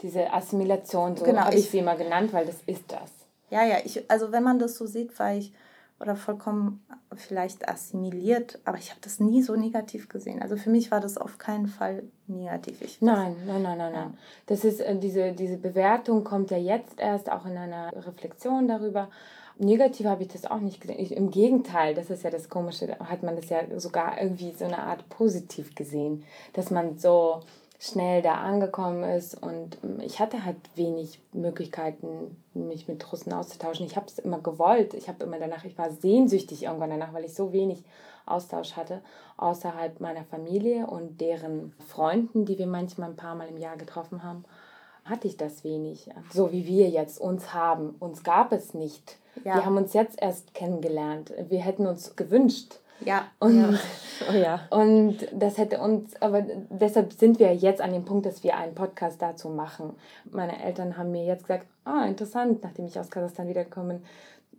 Diese 0.00 0.32
Assimilation, 0.32 1.16
so 1.16 1.24
genau, 1.24 1.42
habe 1.42 1.56
ich 1.56 1.70
sie 1.70 1.78
immer 1.78 1.96
genannt, 1.96 2.32
weil 2.32 2.46
das 2.46 2.62
ist 2.66 2.90
das. 2.90 3.12
Ja, 3.50 3.64
ja, 3.64 3.76
ich, 3.84 4.10
also 4.10 4.32
wenn 4.32 4.42
man 4.42 4.58
das 4.58 4.76
so 4.76 4.86
sieht, 4.86 5.18
war 5.18 5.34
ich 5.34 5.52
oder 6.00 6.16
vollkommen 6.16 6.84
vielleicht 7.14 7.68
assimiliert, 7.68 8.58
aber 8.64 8.78
ich 8.78 8.90
habe 8.90 9.00
das 9.00 9.20
nie 9.20 9.42
so 9.42 9.54
negativ 9.54 10.08
gesehen. 10.08 10.42
Also 10.42 10.56
für 10.56 10.70
mich 10.70 10.90
war 10.90 11.00
das 11.00 11.16
auf 11.18 11.38
keinen 11.38 11.66
Fall 11.66 12.02
negativ. 12.26 12.82
Ich 12.82 13.00
nein, 13.00 13.36
nein, 13.46 13.62
nein, 13.62 13.78
nein, 13.78 13.92
nein. 13.92 14.18
Das 14.46 14.64
ist 14.64 14.80
äh, 14.80 14.96
diese, 14.98 15.32
diese 15.32 15.56
Bewertung 15.56 16.24
kommt 16.24 16.50
ja 16.50 16.58
jetzt 16.58 16.98
erst 16.98 17.30
auch 17.30 17.46
in 17.46 17.56
einer 17.56 17.92
Reflexion 18.06 18.68
darüber. 18.68 19.08
Negativ 19.58 20.06
habe 20.06 20.22
ich 20.22 20.28
das 20.28 20.44
auch 20.44 20.60
nicht 20.60 20.80
gesehen. 20.80 20.98
Ich, 20.98 21.12
Im 21.16 21.30
Gegenteil, 21.30 21.94
das 21.94 22.10
ist 22.10 22.24
ja 22.24 22.30
das 22.30 22.48
Komische, 22.48 22.98
hat 22.98 23.22
man 23.22 23.36
das 23.36 23.48
ja 23.48 23.62
sogar 23.80 24.20
irgendwie 24.20 24.52
so 24.52 24.66
eine 24.66 24.78
Art 24.78 25.08
positiv 25.08 25.74
gesehen, 25.74 26.24
dass 26.52 26.70
man 26.70 26.98
so 26.98 27.40
schnell 27.78 28.22
da 28.22 28.34
angekommen 28.34 29.04
ist. 29.04 29.40
Und 29.40 29.78
ähm, 29.84 30.00
ich 30.00 30.20
hatte 30.20 30.44
halt 30.44 30.56
wenig 30.74 31.20
Möglichkeiten, 31.32 32.36
mich 32.54 32.88
mit 32.88 33.10
Russen 33.12 33.32
auszutauschen. 33.32 33.86
Ich 33.86 33.96
habe 33.96 34.06
es 34.06 34.18
immer 34.18 34.40
gewollt. 34.40 34.94
Ich 34.94 35.08
habe 35.08 35.24
immer 35.24 35.38
danach, 35.38 35.64
ich 35.64 35.76
war 35.76 35.90
sehnsüchtig 35.90 36.64
irgendwann 36.64 36.90
danach, 36.90 37.12
weil 37.12 37.24
ich 37.24 37.34
so 37.34 37.52
wenig 37.52 37.84
Austausch 38.26 38.72
hatte 38.72 39.02
außerhalb 39.36 40.00
meiner 40.00 40.24
Familie 40.24 40.86
und 40.86 41.20
deren 41.20 41.72
Freunden, 41.86 42.44
die 42.44 42.58
wir 42.58 42.66
manchmal 42.66 43.10
ein 43.10 43.16
paar 43.16 43.34
Mal 43.34 43.48
im 43.48 43.58
Jahr 43.58 43.76
getroffen 43.76 44.22
haben, 44.22 44.44
hatte 45.04 45.28
ich 45.28 45.36
das 45.36 45.62
wenig. 45.62 46.10
So 46.32 46.52
wie 46.52 46.66
wir 46.66 46.88
jetzt 46.88 47.20
uns 47.20 47.54
haben. 47.54 47.94
Uns 48.00 48.24
gab 48.24 48.52
es 48.52 48.74
nicht. 48.74 49.18
Ja. 49.44 49.54
Wir 49.54 49.64
haben 49.64 49.76
uns 49.76 49.92
jetzt 49.92 50.20
erst 50.20 50.54
kennengelernt. 50.54 51.32
Wir 51.48 51.60
hätten 51.60 51.86
uns 51.86 52.16
gewünscht, 52.16 52.80
ja. 53.00 53.26
Und, 53.38 53.72
ja. 53.72 53.78
Oh 54.30 54.32
ja. 54.32 54.60
Und 54.70 55.18
das 55.30 55.58
hätte 55.58 55.78
uns, 55.78 56.16
aber 56.22 56.40
deshalb 56.70 57.12
sind 57.12 57.38
wir 57.38 57.54
jetzt 57.54 57.82
an 57.82 57.92
dem 57.92 58.06
Punkt, 58.06 58.24
dass 58.24 58.42
wir 58.42 58.56
einen 58.56 58.74
Podcast 58.74 59.20
dazu 59.20 59.50
machen. 59.50 59.94
Meine 60.30 60.64
Eltern 60.64 60.96
haben 60.96 61.10
mir 61.10 61.26
jetzt 61.26 61.42
gesagt, 61.42 61.66
ah, 61.84 62.06
interessant, 62.06 62.62
nachdem 62.62 62.86
ich 62.86 62.98
aus 62.98 63.10
Kasachstan 63.10 63.46
wiedergekommen 63.46 64.00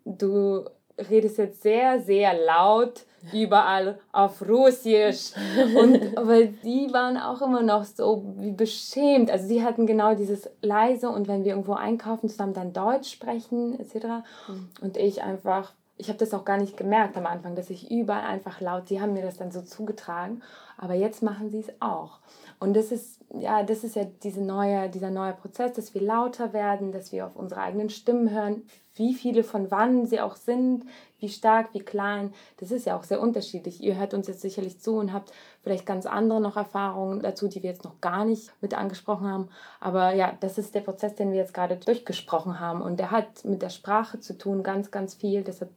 bin, 0.04 0.18
du 0.20 0.66
redest 1.10 1.38
jetzt 1.38 1.62
sehr, 1.62 2.00
sehr 2.02 2.34
laut 2.34 3.06
überall 3.34 4.00
auf 4.12 4.48
Russisch. 4.48 5.32
Und 5.76 6.18
aber 6.18 6.46
die 6.46 6.92
waren 6.92 7.18
auch 7.18 7.42
immer 7.42 7.62
noch 7.62 7.84
so 7.84 8.24
wie 8.38 8.52
beschämt. 8.52 9.30
Also 9.32 9.48
sie 9.48 9.64
hatten 9.64 9.86
genau 9.86 10.16
dieses 10.16 10.50
leise 10.62 11.10
und 11.10 11.28
wenn 11.28 11.44
wir 11.44 11.52
irgendwo 11.52 11.74
einkaufen, 11.74 12.30
zusammen 12.30 12.54
dann 12.54 12.74
Deutsch 12.74 13.12
sprechen 13.12 13.80
etc. 13.80 14.06
Mhm. 14.48 14.70
Und 14.82 14.98
ich 14.98 15.24
einfach 15.24 15.74
ich 15.98 16.10
habe 16.10 16.20
das 16.20 16.34
auch 16.34 16.46
gar 16.46 16.58
nicht 16.58 16.78
gemerkt 16.78 17.18
am 17.18 17.26
Anfang, 17.26 17.56
dass 17.56 17.70
ich 17.70 17.92
überall 17.92 18.26
einfach 18.26 18.62
laut, 18.62 18.88
sie 18.88 19.02
haben 19.02 19.14
mir 19.14 19.24
das 19.24 19.38
dann 19.38 19.52
so 19.52 19.62
zugetragen, 19.62 20.42
aber 20.78 20.94
jetzt 20.94 21.24
machen 21.24 21.50
sie 21.50 21.60
es 21.60 21.72
auch. 21.80 22.20
Und 22.60 22.76
das 22.76 22.92
ist, 22.92 23.20
ja, 23.38 23.62
das 23.62 23.84
ist 23.84 23.96
ja 23.96 24.06
diese 24.24 24.42
neue, 24.42 24.90
dieser 24.90 25.12
neue 25.12 25.34
Prozess, 25.34 25.74
dass 25.74 25.94
wir 25.94 26.02
lauter 26.02 26.54
werden, 26.54 26.92
dass 26.92 27.12
wir 27.12 27.28
auf 27.28 27.36
unsere 27.36 27.62
eigenen 27.62 27.90
Stimmen 27.90 28.32
hören, 28.32 28.64
wie 28.96 29.14
viele 29.14 29.44
von 29.44 29.70
wann 29.70 30.08
sie 30.08 30.20
auch 30.20 30.36
sind, 30.36 30.84
wie 31.20 31.30
stark, 31.30 31.74
wie 31.74 31.82
klein. 31.82 32.34
Das 32.58 32.72
ist 32.72 32.88
ja 32.88 32.98
auch 32.98 33.04
sehr 33.04 33.22
unterschiedlich. 33.22 33.82
Ihr 33.84 33.96
hört 33.96 34.16
uns 34.16 34.28
jetzt 34.28 34.42
sicherlich 34.42 34.80
zu 34.80 34.96
und 34.96 35.14
habt 35.14 35.32
vielleicht 35.62 35.86
ganz 35.86 36.08
andere 36.08 36.42
noch 36.42 36.58
Erfahrungen 36.58 37.22
dazu, 37.22 37.48
die 37.48 37.62
wir 37.62 37.70
jetzt 37.70 37.84
noch 37.84 38.02
gar 38.02 38.26
nicht 38.26 38.52
mit 38.60 38.74
angesprochen 38.74 39.28
haben. 39.28 39.50
Aber 39.80 40.14
ja, 40.14 40.36
das 40.40 40.58
ist 40.58 40.74
der 40.74 40.82
Prozess, 40.82 41.14
den 41.14 41.32
wir 41.32 41.38
jetzt 41.38 41.54
gerade 41.54 41.78
durchgesprochen 41.78 42.60
haben. 42.60 42.82
Und 42.82 43.00
der 43.00 43.12
hat 43.12 43.46
mit 43.46 43.62
der 43.62 43.70
Sprache 43.70 44.20
zu 44.20 44.36
tun, 44.36 44.64
ganz, 44.64 44.90
ganz 44.90 45.14
viel. 45.14 45.44
Deshalb 45.44 45.72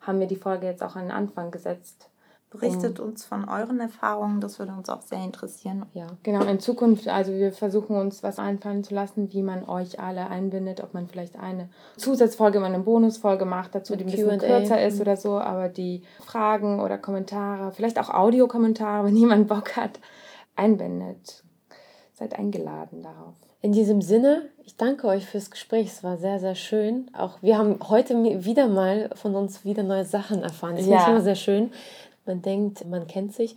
haben 0.00 0.18
wir 0.18 0.26
die 0.26 0.36
Folge 0.36 0.66
jetzt 0.66 0.82
auch 0.82 0.96
an 0.96 1.08
den 1.08 1.12
Anfang 1.12 1.50
gesetzt. 1.50 2.08
Berichtet 2.52 3.00
um, 3.00 3.08
uns 3.08 3.24
von 3.24 3.48
euren 3.48 3.80
Erfahrungen, 3.80 4.40
das 4.40 4.58
würde 4.58 4.72
uns 4.72 4.90
auch 4.90 5.00
sehr 5.00 5.24
interessieren. 5.24 5.86
Ja, 5.94 6.06
genau. 6.22 6.44
In 6.44 6.60
Zukunft, 6.60 7.08
also 7.08 7.32
wir 7.32 7.50
versuchen 7.50 7.96
uns 7.96 8.22
was 8.22 8.38
einfallen 8.38 8.84
zu 8.84 8.94
lassen, 8.94 9.32
wie 9.32 9.42
man 9.42 9.66
euch 9.66 9.98
alle 9.98 10.28
einbindet, 10.28 10.82
ob 10.82 10.92
man 10.92 11.08
vielleicht 11.08 11.38
eine 11.38 11.70
Zusatzfolge, 11.96 12.60
mal 12.60 12.66
eine 12.66 12.80
Bonusfolge 12.80 13.46
macht, 13.46 13.74
dazu, 13.74 13.96
die 13.96 14.04
ein 14.04 14.10
bisschen 14.10 14.38
kürzer 14.38 14.84
ist 14.84 15.00
oder 15.00 15.16
so, 15.16 15.38
aber 15.38 15.70
die 15.70 16.02
Fragen 16.20 16.80
oder 16.80 16.98
Kommentare, 16.98 17.72
vielleicht 17.72 17.98
auch 17.98 18.10
Audiokommentare, 18.10 19.04
wenn 19.06 19.16
jemand 19.16 19.48
Bock 19.48 19.76
hat, 19.76 19.98
einbindet. 20.54 21.42
Seid 22.12 22.38
eingeladen 22.38 23.02
darauf. 23.02 23.34
In 23.62 23.72
diesem 23.72 24.02
Sinne, 24.02 24.50
ich 24.64 24.76
danke 24.76 25.06
euch 25.06 25.24
fürs 25.24 25.50
Gespräch. 25.50 25.86
Es 25.86 26.04
war 26.04 26.18
sehr, 26.18 26.40
sehr 26.40 26.56
schön. 26.56 27.10
Auch 27.16 27.38
wir 27.42 27.56
haben 27.56 27.78
heute 27.88 28.44
wieder 28.44 28.66
mal 28.66 29.08
von 29.14 29.36
uns 29.36 29.64
wieder 29.64 29.84
neue 29.84 30.04
Sachen 30.04 30.42
erfahren. 30.42 30.76
Das 30.76 30.86
ja. 30.86 30.98
finde 30.98 31.02
ich 31.02 31.08
immer 31.08 31.20
sehr 31.22 31.34
schön. 31.36 31.70
Man 32.26 32.42
denkt, 32.42 32.84
man 32.86 33.06
kennt 33.06 33.34
sich 33.34 33.56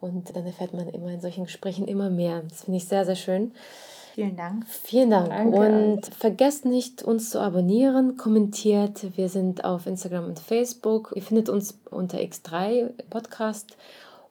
und 0.00 0.34
dann 0.36 0.46
erfährt 0.46 0.74
man 0.74 0.88
immer 0.88 1.10
in 1.10 1.20
solchen 1.20 1.44
Gesprächen 1.44 1.88
immer 1.88 2.10
mehr. 2.10 2.42
Das 2.48 2.64
finde 2.64 2.78
ich 2.78 2.86
sehr, 2.86 3.04
sehr 3.04 3.16
schön. 3.16 3.52
Vielen 4.14 4.36
Dank. 4.36 4.66
Vielen 4.66 5.10
Dank. 5.10 5.28
Danke. 5.28 5.58
Und 5.58 6.06
vergesst 6.06 6.64
nicht, 6.64 7.02
uns 7.02 7.28
zu 7.28 7.38
abonnieren, 7.38 8.16
kommentiert. 8.16 9.16
Wir 9.16 9.28
sind 9.28 9.64
auf 9.64 9.86
Instagram 9.86 10.24
und 10.24 10.38
Facebook. 10.38 11.12
Ihr 11.14 11.22
findet 11.22 11.50
uns 11.50 11.78
unter 11.90 12.18
X3 12.18 12.92
Podcast. 13.10 13.76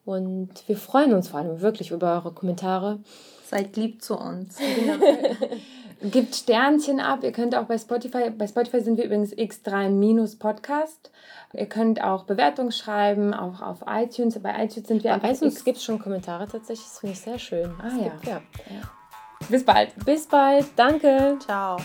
Und 0.03 0.49
wir 0.67 0.77
freuen 0.77 1.13
uns 1.13 1.27
vor 1.27 1.39
allem 1.39 1.61
wirklich 1.61 1.91
über 1.91 2.13
eure 2.15 2.31
Kommentare. 2.31 2.99
Seid 3.47 3.75
lieb 3.75 4.01
zu 4.01 4.17
uns. 4.17 4.57
Gibt 6.11 6.35
Sternchen 6.35 6.99
ab. 6.99 7.23
Ihr 7.23 7.31
könnt 7.31 7.55
auch 7.55 7.65
bei 7.65 7.77
Spotify, 7.77 8.29
bei 8.29 8.47
Spotify 8.47 8.81
sind 8.81 8.97
wir 8.97 9.05
übrigens 9.05 9.33
X3-Podcast. 9.33 11.11
Ihr 11.53 11.65
könnt 11.67 12.03
auch 12.03 12.25
Bewertungen 12.25 12.71
schreiben, 12.71 13.33
auch 13.33 13.61
auf 13.61 13.83
iTunes. 13.87 14.41
Bei 14.41 14.63
iTunes 14.63 14.87
sind 14.87 15.03
wir 15.03 15.17
Bei 15.17 15.31
iTunes 15.31 15.63
gibt 15.63 15.77
es 15.77 15.83
schon 15.83 15.99
Kommentare 15.99 16.47
tatsächlich. 16.47 16.87
Das 16.87 16.99
finde 16.99 17.13
ich 17.13 17.21
sehr 17.21 17.39
schön. 17.39 17.73
Ah 17.79 17.87
ja. 17.97 18.09
Gibt, 18.09 18.25
ja. 18.25 18.41
ja. 18.69 18.81
Bis 19.49 19.63
bald. 19.63 19.93
Bis 20.05 20.27
bald. 20.27 20.65
Danke. 20.75 21.37
Ciao. 21.39 21.77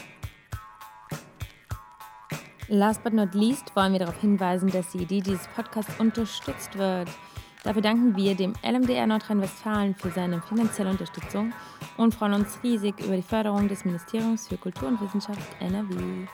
Last 2.68 3.02
but 3.02 3.12
not 3.12 3.34
least 3.34 3.74
wollen 3.74 3.92
wir 3.92 4.00
darauf 4.00 4.20
hinweisen, 4.20 4.70
dass 4.70 4.92
die 4.92 4.98
Idee 4.98 5.20
dieses 5.20 5.48
Podcasts 5.48 5.98
unterstützt 5.98 6.76
wird. 6.78 7.08
Dafür 7.62 7.82
danken 7.82 8.16
wir 8.16 8.34
dem 8.34 8.54
LMDR 8.62 9.06
Nordrhein-Westfalen 9.06 9.94
für 9.94 10.10
seine 10.10 10.40
finanzielle 10.40 10.90
Unterstützung 10.90 11.52
und 11.98 12.14
freuen 12.14 12.32
uns 12.34 12.58
riesig 12.62 12.98
über 13.04 13.16
die 13.16 13.22
Förderung 13.22 13.68
des 13.68 13.84
Ministeriums 13.84 14.48
für 14.48 14.56
Kultur 14.56 14.88
und 14.88 15.00
Wissenschaft 15.00 15.40
NRW. 15.60 16.26